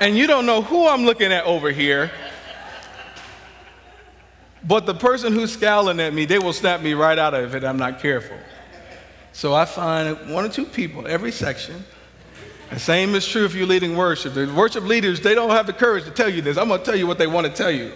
And 0.02 0.18
you 0.18 0.26
don't 0.26 0.46
know 0.46 0.62
who 0.62 0.88
I'm 0.88 1.04
looking 1.04 1.32
at 1.32 1.44
over 1.44 1.70
here. 1.70 2.10
But 4.64 4.84
the 4.84 4.94
person 4.94 5.32
who's 5.32 5.52
scowling 5.52 6.00
at 6.00 6.12
me, 6.12 6.24
they 6.24 6.40
will 6.40 6.52
snap 6.52 6.80
me 6.80 6.94
right 6.94 7.16
out 7.16 7.34
of 7.34 7.54
it. 7.54 7.62
I'm 7.62 7.76
not 7.76 8.00
careful. 8.00 8.36
So 9.32 9.54
I 9.54 9.64
find 9.64 10.28
one 10.28 10.44
or 10.44 10.48
two 10.48 10.66
people 10.66 11.06
every 11.06 11.30
section. 11.30 11.84
The 12.70 12.80
same 12.80 13.14
is 13.14 13.24
true 13.24 13.44
if 13.44 13.54
you're 13.54 13.66
leading 13.66 13.96
worship. 13.96 14.34
The 14.34 14.52
worship 14.52 14.82
leaders, 14.82 15.20
they 15.20 15.36
don't 15.36 15.50
have 15.50 15.68
the 15.68 15.72
courage 15.72 16.04
to 16.04 16.10
tell 16.10 16.28
you 16.28 16.42
this. 16.42 16.56
I'm 16.56 16.66
going 16.66 16.80
to 16.80 16.84
tell 16.84 16.96
you 16.96 17.06
what 17.06 17.18
they 17.18 17.28
want 17.28 17.46
to 17.46 17.52
tell 17.52 17.70
you. 17.70 17.92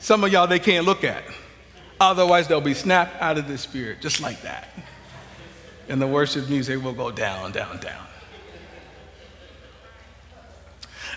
Some 0.00 0.24
of 0.24 0.32
y'all 0.32 0.48
they 0.48 0.58
can't 0.58 0.84
look 0.84 1.04
at. 1.04 1.22
Otherwise, 2.00 2.48
they'll 2.48 2.60
be 2.60 2.74
snapped 2.74 3.22
out 3.22 3.38
of 3.38 3.46
the 3.46 3.56
spirit, 3.56 4.00
just 4.00 4.20
like 4.20 4.42
that. 4.42 4.66
And 5.88 6.02
the 6.02 6.08
worship 6.08 6.48
music 6.48 6.82
will 6.82 6.92
go 6.92 7.12
down, 7.12 7.52
down, 7.52 7.78
down. 7.78 8.07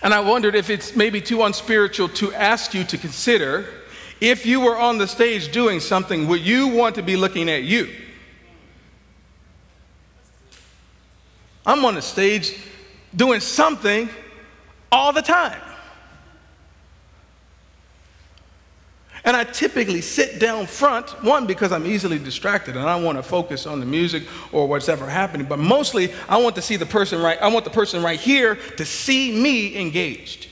And 0.04 0.14
I 0.14 0.20
wondered 0.20 0.56
if 0.56 0.70
it's 0.70 0.96
maybe 0.96 1.22
too 1.22 1.44
unspiritual 1.44 2.10
to 2.10 2.34
ask 2.34 2.74
you 2.74 2.84
to 2.86 2.98
consider 2.98 3.66
if 4.20 4.46
you 4.46 4.62
were 4.62 4.78
on 4.78 4.98
the 4.98 5.08
stage 5.08 5.52
doing 5.52 5.80
something, 5.80 6.28
would 6.28 6.42
you 6.42 6.68
want 6.68 6.96
to 6.96 7.02
be 7.02 7.16
looking 7.16 7.50
at 7.50 7.64
you? 7.64 7.90
I'm 11.66 11.84
on 11.86 11.96
the 11.96 12.02
stage 12.02 12.58
doing 13.16 13.40
something 13.40 14.10
all 14.92 15.12
the 15.12 15.22
time. 15.22 15.62
And 19.24 19.38
I 19.38 19.44
typically 19.44 20.02
sit 20.02 20.40
down 20.40 20.66
front, 20.66 21.10
one, 21.24 21.46
because 21.46 21.72
I'm 21.72 21.86
easily 21.86 22.18
distracted 22.18 22.76
and 22.76 22.90
I 22.90 23.00
want 23.00 23.18
to 23.18 23.24
focus 23.24 23.68
on 23.68 23.80
the 23.80 23.86
music 23.86 24.24
or 24.52 24.68
what's 24.68 24.90
ever 24.90 25.08
happening. 25.08 25.46
But 25.48 25.60
mostly, 25.60 26.12
I 26.28 26.38
want 26.38 26.56
to 26.56 26.62
see 26.62 26.76
the 26.76 26.88
person 26.88 27.22
right, 27.22 27.40
I 27.40 27.50
want 27.50 27.64
the 27.66 27.72
person 27.72 28.02
right 28.02 28.20
here 28.20 28.56
to 28.78 28.86
see 28.86 29.32
me 29.32 29.80
engaged. 29.80 30.48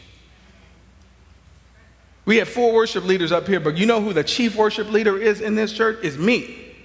We 2.25 2.37
have 2.37 2.47
four 2.47 2.73
worship 2.73 3.05
leaders 3.05 3.31
up 3.31 3.47
here, 3.47 3.59
but 3.59 3.75
you 3.75 3.87
know 3.87 4.01
who 4.01 4.13
the 4.13 4.23
chief 4.23 4.55
worship 4.55 4.91
leader 4.91 5.17
is 5.17 5.41
in 5.41 5.55
this 5.55 5.73
church? 5.73 6.03
Is 6.03 6.15
me. 6.15 6.75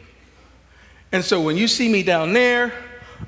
And 1.12 1.22
so 1.22 1.42
when 1.42 1.58
you 1.58 1.68
see 1.68 1.88
me 1.92 2.02
down 2.02 2.32
there, 2.32 2.72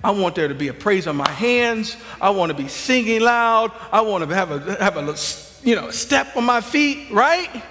I 0.03 0.13
want 0.13 0.35
there 0.35 0.49
to 0.49 0.55
be 0.55 0.69
a 0.69 0.75
praise 0.75 1.07
on 1.07 1.15
my 1.17 1.29
hands. 1.29 1.97
I 2.19 2.31
want 2.31 2.51
to 2.51 2.57
be 2.57 2.69
singing 2.69 3.21
loud. 3.21 3.71
I 3.93 4.01
want 4.01 4.27
to 4.27 4.35
have 4.35 4.51
a 4.51 4.83
have 4.83 4.97
a 4.97 5.15
you 5.63 5.77
know 5.77 5.91
step 5.91 6.37
on 6.37 6.45
my 6.45 6.63
feet, 6.63 7.11
right? 7.11 7.63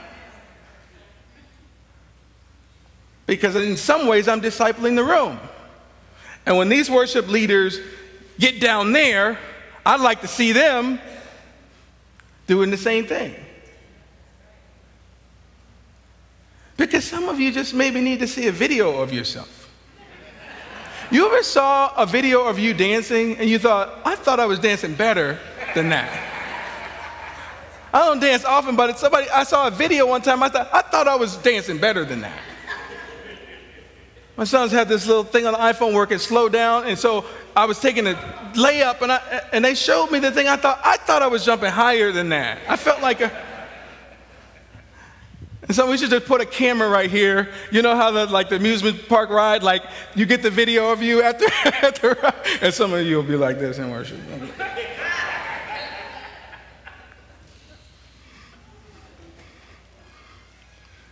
Because 3.25 3.55
in 3.55 3.77
some 3.77 4.07
ways 4.07 4.27
I'm 4.27 4.41
discipling 4.41 4.95
the 4.95 5.03
room. 5.03 5.39
And 6.45 6.57
when 6.57 6.69
these 6.69 6.89
worship 6.89 7.27
leaders 7.27 7.79
get 8.39 8.59
down 8.59 8.91
there, 8.91 9.39
I'd 9.85 10.01
like 10.01 10.21
to 10.21 10.27
see 10.27 10.51
them 10.51 10.99
doing 12.47 12.69
the 12.69 12.77
same 12.77 13.05
thing. 13.05 13.35
Because 16.77 17.05
some 17.05 17.29
of 17.29 17.39
you 17.39 17.51
just 17.51 17.73
maybe 17.73 18.01
need 18.01 18.19
to 18.19 18.27
see 18.27 18.47
a 18.47 18.51
video 18.51 19.01
of 19.01 19.13
yourself. 19.13 19.69
You 21.11 21.25
ever 21.27 21.43
saw 21.43 21.93
a 21.95 22.05
video 22.05 22.45
of 22.45 22.59
you 22.59 22.73
dancing 22.73 23.37
and 23.37 23.49
you 23.49 23.59
thought, 23.59 24.01
I 24.03 24.15
thought 24.15 24.39
I 24.39 24.45
was 24.45 24.59
dancing 24.59 24.95
better 24.95 25.39
than 25.73 25.89
that? 25.89 26.09
I 27.93 27.99
don't 27.99 28.19
dance 28.19 28.43
often, 28.43 28.75
but 28.75 28.99
somebody 28.99 29.29
I 29.29 29.43
saw 29.43 29.67
a 29.67 29.71
video 29.71 30.05
one 30.07 30.21
time, 30.21 30.43
I 30.43 30.49
thought 30.49 30.69
I 30.73 30.81
thought 30.81 31.07
I 31.07 31.15
was 31.15 31.37
dancing 31.37 31.77
better 31.77 32.03
than 32.03 32.21
that. 32.21 32.37
My 34.37 34.43
sons 34.43 34.71
had 34.73 34.89
this 34.89 35.07
little 35.07 35.23
thing 35.23 35.45
on 35.45 35.53
the 35.53 35.59
iPhone 35.59 35.93
where 35.93 36.03
it 36.03 36.07
could 36.07 36.19
slow 36.19 36.49
down, 36.49 36.85
and 36.87 36.99
so 36.99 37.25
I 37.55 37.65
was 37.65 37.79
taking 37.79 38.05
a 38.05 38.15
layup, 38.53 39.01
and, 39.01 39.11
I, 39.11 39.43
and 39.53 39.63
they 39.63 39.75
showed 39.75 40.11
me 40.11 40.19
the 40.19 40.31
thing. 40.31 40.47
I 40.47 40.57
thought 40.57 40.81
I 40.83 40.97
thought 40.97 41.21
I 41.21 41.27
was 41.27 41.45
jumping 41.45 41.71
higher 41.71 42.11
than 42.11 42.29
that. 42.29 42.59
I 42.67 42.75
felt 42.75 43.01
like 43.01 43.21
a. 43.21 43.31
And 45.67 45.75
so 45.75 45.89
we 45.89 45.97
should 45.97 46.11
just 46.11 46.25
put 46.25 46.41
a 46.41 46.45
camera 46.45 46.87
right 46.89 47.09
here. 47.09 47.49
You 47.71 47.81
know 47.81 47.95
how 47.95 48.11
the 48.11 48.25
like 48.27 48.49
the 48.49 48.57
amusement 48.57 49.07
park 49.07 49.29
ride, 49.29 49.63
like 49.63 49.83
you 50.15 50.25
get 50.25 50.43
the 50.43 50.51
video 50.51 50.91
of 50.91 51.01
you 51.01 51.21
after, 51.23 51.45
after 51.85 52.33
and 52.61 52.73
some 52.73 52.93
of 52.93 53.05
you 53.05 53.15
will 53.15 53.23
be 53.23 53.37
like 53.37 53.57
this 53.57 53.77
in 53.77 53.89
worship. 53.89 54.19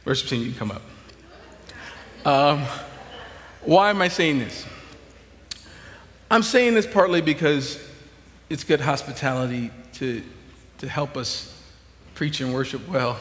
Worship 0.05 0.28
team, 0.28 0.41
you 0.41 0.49
can 0.51 0.59
come 0.59 0.71
up. 0.71 0.82
Um, 2.26 2.67
why 3.66 3.89
am 3.89 4.01
I 4.01 4.07
saying 4.07 4.39
this? 4.39 4.66
I'm 6.30 6.43
saying 6.43 6.74
this 6.74 6.88
partly 6.88 7.22
because 7.22 7.80
it's 8.49 8.64
good 8.64 8.82
hospitality 8.82 9.72
to, 9.93 10.22
to 10.80 10.89
help 10.89 11.16
us 11.16 11.49
preach 12.16 12.41
and 12.41 12.53
worship 12.53 12.88
well, 12.89 13.18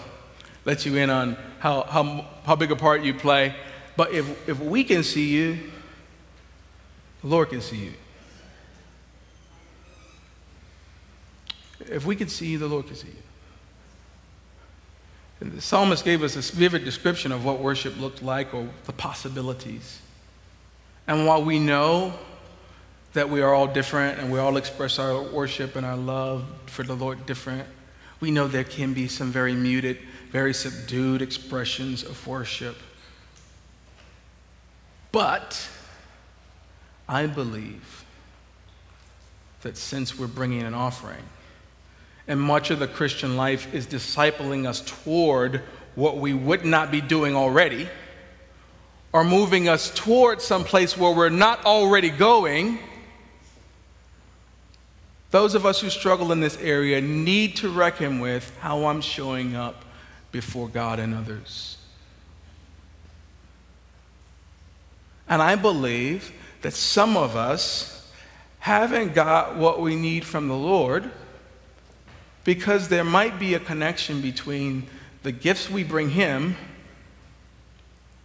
let 0.64 0.86
you 0.86 0.96
in 0.96 1.10
on 1.10 1.36
how, 1.58 1.82
how, 1.82 2.26
how 2.44 2.56
big 2.56 2.70
a 2.72 2.76
part 2.76 3.02
you 3.02 3.14
play. 3.14 3.54
But 3.96 4.12
if, 4.12 4.48
if 4.48 4.58
we 4.60 4.84
can 4.84 5.02
see 5.02 5.28
you, 5.28 5.58
the 7.20 7.28
Lord 7.28 7.50
can 7.50 7.60
see 7.60 7.76
you. 7.76 7.92
If 11.80 12.06
we 12.06 12.16
can 12.16 12.28
see 12.28 12.46
you, 12.46 12.58
the 12.58 12.68
Lord 12.68 12.86
can 12.86 12.96
see 12.96 13.08
you. 13.08 13.14
And 15.40 15.52
the 15.52 15.60
psalmist 15.60 16.04
gave 16.04 16.22
us 16.22 16.36
a 16.36 16.56
vivid 16.56 16.84
description 16.84 17.32
of 17.32 17.44
what 17.44 17.58
worship 17.58 17.98
looked 17.98 18.22
like 18.22 18.54
or 18.54 18.68
the 18.84 18.92
possibilities. 18.92 20.00
And 21.06 21.26
while 21.26 21.42
we 21.42 21.58
know 21.58 22.14
that 23.12 23.28
we 23.28 23.42
are 23.42 23.52
all 23.52 23.66
different 23.66 24.18
and 24.18 24.32
we 24.32 24.38
all 24.38 24.56
express 24.56 24.98
our 24.98 25.22
worship 25.22 25.76
and 25.76 25.84
our 25.84 25.96
love 25.96 26.44
for 26.66 26.82
the 26.82 26.94
Lord 26.94 27.26
different, 27.26 27.68
we 28.20 28.30
know 28.30 28.46
there 28.46 28.64
can 28.64 28.94
be 28.94 29.08
some 29.08 29.30
very 29.32 29.54
muted, 29.54 29.98
very 30.30 30.54
subdued 30.54 31.22
expressions 31.22 32.02
of 32.02 32.26
worship. 32.26 32.76
But 35.10 35.68
I 37.08 37.26
believe 37.26 38.04
that 39.62 39.76
since 39.76 40.18
we're 40.18 40.26
bringing 40.26 40.62
an 40.62 40.74
offering, 40.74 41.22
and 42.26 42.40
much 42.40 42.70
of 42.70 42.78
the 42.78 42.86
Christian 42.86 43.36
life 43.36 43.74
is 43.74 43.86
discipling 43.86 44.66
us 44.66 44.80
toward 44.80 45.62
what 45.94 46.16
we 46.16 46.32
would 46.32 46.64
not 46.64 46.90
be 46.90 47.00
doing 47.00 47.34
already 47.34 47.88
are 49.14 49.24
moving 49.24 49.68
us 49.68 49.92
towards 49.94 50.44
some 50.44 50.64
place 50.64 50.96
where 50.96 51.14
we're 51.14 51.28
not 51.28 51.64
already 51.66 52.08
going, 52.08 52.78
those 55.30 55.54
of 55.54 55.66
us 55.66 55.80
who 55.80 55.90
struggle 55.90 56.32
in 56.32 56.40
this 56.40 56.58
area 56.58 57.00
need 57.00 57.56
to 57.56 57.68
reckon 57.68 58.20
with 58.20 58.56
how 58.60 58.86
I'm 58.86 59.00
showing 59.00 59.54
up 59.54 59.84
before 60.30 60.68
God 60.68 60.98
and 60.98 61.14
others. 61.14 61.76
And 65.28 65.40
I 65.40 65.56
believe 65.56 66.32
that 66.62 66.74
some 66.74 67.16
of 67.16 67.36
us 67.36 68.10
haven't 68.58 69.14
got 69.14 69.56
what 69.56 69.80
we 69.80 69.96
need 69.96 70.24
from 70.24 70.48
the 70.48 70.56
Lord 70.56 71.10
because 72.44 72.88
there 72.88 73.04
might 73.04 73.38
be 73.38 73.54
a 73.54 73.60
connection 73.60 74.20
between 74.20 74.86
the 75.22 75.32
gifts 75.32 75.70
we 75.70 75.84
bring 75.84 76.10
Him 76.10 76.56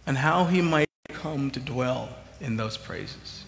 and 0.08 0.16
how 0.16 0.46
he 0.46 0.62
might 0.62 0.88
come 1.10 1.50
to 1.50 1.60
dwell 1.60 2.08
in 2.40 2.56
those 2.56 2.78
praises. 2.78 3.44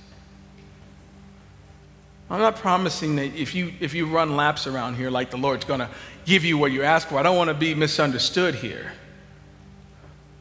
I'm 2.28 2.38
not 2.38 2.56
promising 2.56 3.16
that 3.16 3.34
if 3.34 3.54
you, 3.54 3.72
if 3.80 3.94
you 3.94 4.04
run 4.04 4.36
laps 4.36 4.66
around 4.66 4.96
here, 4.96 5.10
like 5.10 5.30
the 5.30 5.38
Lord's 5.38 5.64
going 5.64 5.80
to 5.80 5.88
give 6.26 6.44
you 6.44 6.58
what 6.58 6.70
you 6.70 6.82
ask 6.82 7.08
for. 7.08 7.18
I 7.18 7.22
don't 7.22 7.38
want 7.38 7.48
to 7.48 7.54
be 7.54 7.74
misunderstood 7.74 8.54
here. 8.56 8.92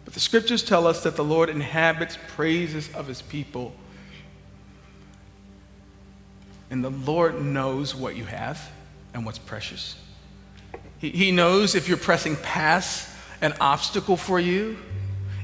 But 0.04 0.14
the 0.14 0.20
scriptures 0.20 0.62
tell 0.62 0.86
us 0.86 1.04
that 1.04 1.16
the 1.16 1.24
Lord 1.24 1.48
inhabits 1.48 2.18
praises 2.36 2.94
of 2.94 3.08
his 3.08 3.22
people. 3.22 3.74
And 6.70 6.84
the 6.84 6.92
Lord 6.92 7.42
knows 7.42 7.96
what 7.96 8.18
you 8.18 8.26
have 8.26 8.70
and 9.14 9.26
what's 9.26 9.40
precious. 9.40 9.96
He, 10.98 11.12
he 11.12 11.32
knows 11.32 11.76
if 11.76 11.88
you're 11.88 11.98
pressing 11.98 12.36
past 12.36 13.08
an 13.42 13.54
obstacle 13.62 14.18
for 14.18 14.38
you 14.38 14.78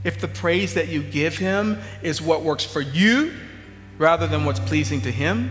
if 0.05 0.21
the 0.21 0.27
praise 0.29 0.75
that 0.75 0.87
you 0.87 1.03
give 1.03 1.37
him 1.37 1.79
is 2.01 2.21
what 2.21 2.43
works 2.43 2.63
for 2.63 2.79
you 2.79 3.33
rather 3.97 4.27
than 4.27 4.45
what's 4.45 4.59
pleasing 4.59 5.01
to 5.01 5.11
him. 5.11 5.49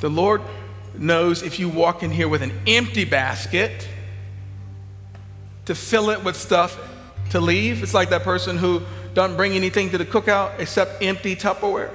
The 0.00 0.10
Lord 0.10 0.42
knows 0.96 1.42
if 1.42 1.58
you 1.58 1.68
walk 1.68 2.02
in 2.02 2.10
here 2.10 2.28
with 2.28 2.42
an 2.42 2.52
empty 2.66 3.04
basket 3.04 3.88
to 5.66 5.74
fill 5.74 6.10
it 6.10 6.24
with 6.24 6.36
stuff 6.36 6.76
to 7.30 7.40
leave. 7.40 7.82
It's 7.82 7.94
like 7.94 8.10
that 8.10 8.24
person 8.24 8.58
who 8.58 8.82
doesn't 9.14 9.36
bring 9.36 9.52
anything 9.52 9.90
to 9.90 9.98
the 9.98 10.04
cookout 10.04 10.58
except 10.58 11.02
empty 11.02 11.36
Tupperware. 11.36 11.90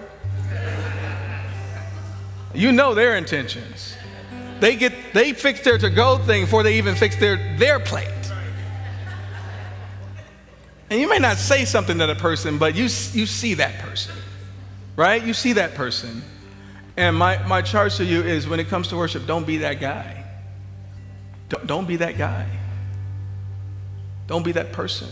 You 2.53 2.71
know 2.71 2.93
their 2.93 3.17
intentions. 3.17 3.95
They 4.59 4.77
get 4.77 4.93
they 5.13 5.33
fix 5.33 5.59
their 5.61 5.77
to-go 5.77 6.19
thing 6.19 6.43
before 6.43 6.63
they 6.63 6.77
even 6.77 6.95
fix 6.95 7.17
their 7.17 7.57
their 7.57 7.79
plate. 7.79 8.22
And 10.93 11.01
you 11.01 11.09
may 11.09 11.17
not 11.17 11.37
say 11.37 11.65
something 11.65 11.97
to 11.97 12.05
the 12.05 12.13
person, 12.13 12.59
but 12.59 12.75
you, 12.75 12.83
you 12.83 13.25
see 13.25 13.55
that 13.55 13.79
person, 13.79 14.13
right? 14.95 15.23
You 15.23 15.33
see 15.33 15.53
that 15.53 15.73
person. 15.73 16.21
And 16.95 17.17
my, 17.17 17.43
my 17.47 17.63
charge 17.63 17.95
to 17.95 18.05
you 18.05 18.21
is 18.21 18.47
when 18.47 18.59
it 18.59 18.67
comes 18.67 18.89
to 18.89 18.95
worship, 18.95 19.25
don't 19.25 19.47
be 19.47 19.57
that 19.57 19.79
guy. 19.79 20.23
Don't, 21.49 21.65
don't 21.65 21.87
be 21.87 21.95
that 21.95 22.19
guy. 22.19 22.47
Don't 24.27 24.45
be 24.45 24.51
that 24.51 24.71
person. 24.71 25.09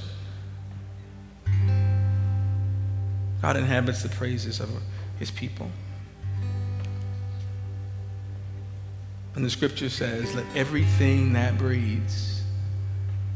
God 3.41 3.57
inhabits 3.57 4.03
the 4.03 4.09
praises 4.09 4.59
of 4.59 4.69
his 5.17 5.31
people. 5.31 5.71
And 9.33 9.43
the 9.43 9.49
scripture 9.49 9.89
says, 9.89 10.35
let 10.35 10.45
everything 10.55 11.33
that 11.33 11.57
breathes 11.57 12.43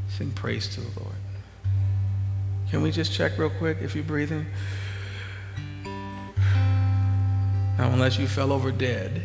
sing 0.09 0.29
praise 0.29 0.67
to 0.75 0.81
the 0.81 0.99
Lord. 0.99 1.15
Can 2.69 2.81
we 2.81 2.91
just 2.91 3.13
check 3.13 3.37
real 3.37 3.49
quick 3.49 3.77
if 3.81 3.95
you're 3.95 4.03
breathing? 4.03 4.45
Now, 7.77 7.91
unless 7.91 8.17
you 8.17 8.27
fell 8.27 8.51
over 8.51 8.71
dead, 8.71 9.21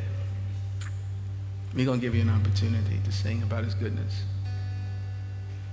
we're 1.75 1.87
going 1.87 2.01
to 2.01 2.07
give 2.07 2.15
you 2.15 2.23
an 2.23 2.31
opportunity 2.31 3.01
to 3.05 3.13
sing 3.13 3.43
about 3.43 3.65
his 3.65 3.75
goodness. 3.75 4.25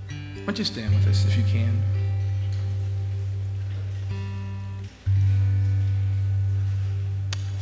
Why 0.08 0.44
don't 0.44 0.58
you 0.58 0.64
stand 0.64 0.94
with 0.94 1.06
us 1.08 1.26
if 1.26 1.36
you 1.36 1.42
can? 1.44 1.82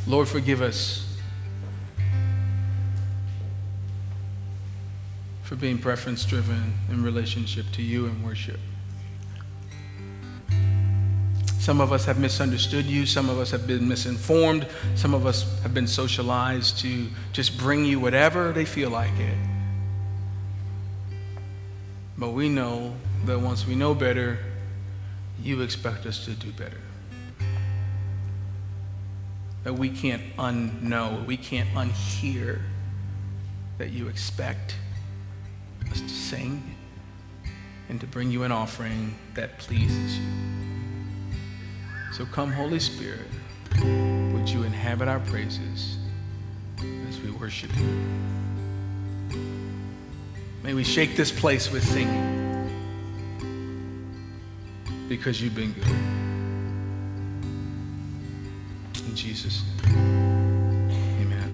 Lord, 0.07 0.29
forgive 0.29 0.63
us 0.63 1.17
for 5.43 5.57
being 5.57 5.79
preference 5.79 6.25
driven 6.25 6.75
in 6.91 7.03
relationship 7.03 7.67
to 7.73 7.83
you 7.83 8.07
and 8.07 8.25
worship. 8.25 8.61
Some 11.67 11.81
of 11.81 11.91
us 11.91 12.05
have 12.05 12.21
misunderstood 12.21 12.85
you. 12.85 13.07
Some 13.07 13.29
of 13.29 13.41
us 13.41 13.51
have 13.51 13.67
been 13.67 13.89
misinformed. 13.89 14.69
Some 14.95 15.15
of 15.15 15.27
us 15.27 15.61
have 15.63 15.75
been 15.75 15.89
socialized 15.89 16.79
to 16.79 17.09
just 17.33 17.59
bring 17.59 17.85
you 17.85 17.99
whatever 17.99 18.53
they 18.53 18.65
feel 18.65 18.89
like 18.89 19.11
it. 19.19 19.37
But 22.17 22.31
we 22.31 22.49
know 22.49 22.95
that 23.25 23.41
once 23.41 23.67
we 23.67 23.75
know 23.75 23.97
better, 23.97 24.39
you 25.43 25.61
expect 25.63 26.07
us 26.07 26.25
to 26.27 26.35
do 26.35 26.53
better. 26.53 26.81
That 29.65 29.75
we 29.75 29.91
can't 29.91 30.23
unknow, 30.37 31.27
we 31.27 31.37
can't 31.37 31.69
unhear 31.71 32.61
that 33.79 33.91
you 33.91 34.07
expect 34.07 34.77
us 35.91 36.01
to 36.01 36.09
sing 36.09 36.77
and 37.89 38.01
to 38.01 38.07
bring 38.07 38.31
you 38.31 38.45
an 38.45 38.53
offering 38.53 39.17
that 39.35 39.59
pleases 39.59 40.17
you. 40.17 40.56
So 42.17 42.25
come, 42.25 42.51
Holy 42.51 42.81
Spirit, 42.81 43.29
would 43.83 44.49
you 44.49 44.63
inhabit 44.63 45.07
our 45.07 45.21
praises 45.21 45.99
as 47.11 47.21
we 47.21 47.31
worship 47.33 47.69
you? 47.77 49.39
May 50.63 50.73
we 50.73 50.83
shake 50.83 51.15
this 51.15 51.31
place 51.31 51.71
with 51.71 51.85
singing 51.85 52.71
because 55.11 55.43
you've 55.43 55.55
been 55.55 55.75
good. 55.75 55.87
In 59.05 59.15
Jesus' 59.15 59.63
name. 59.85 60.36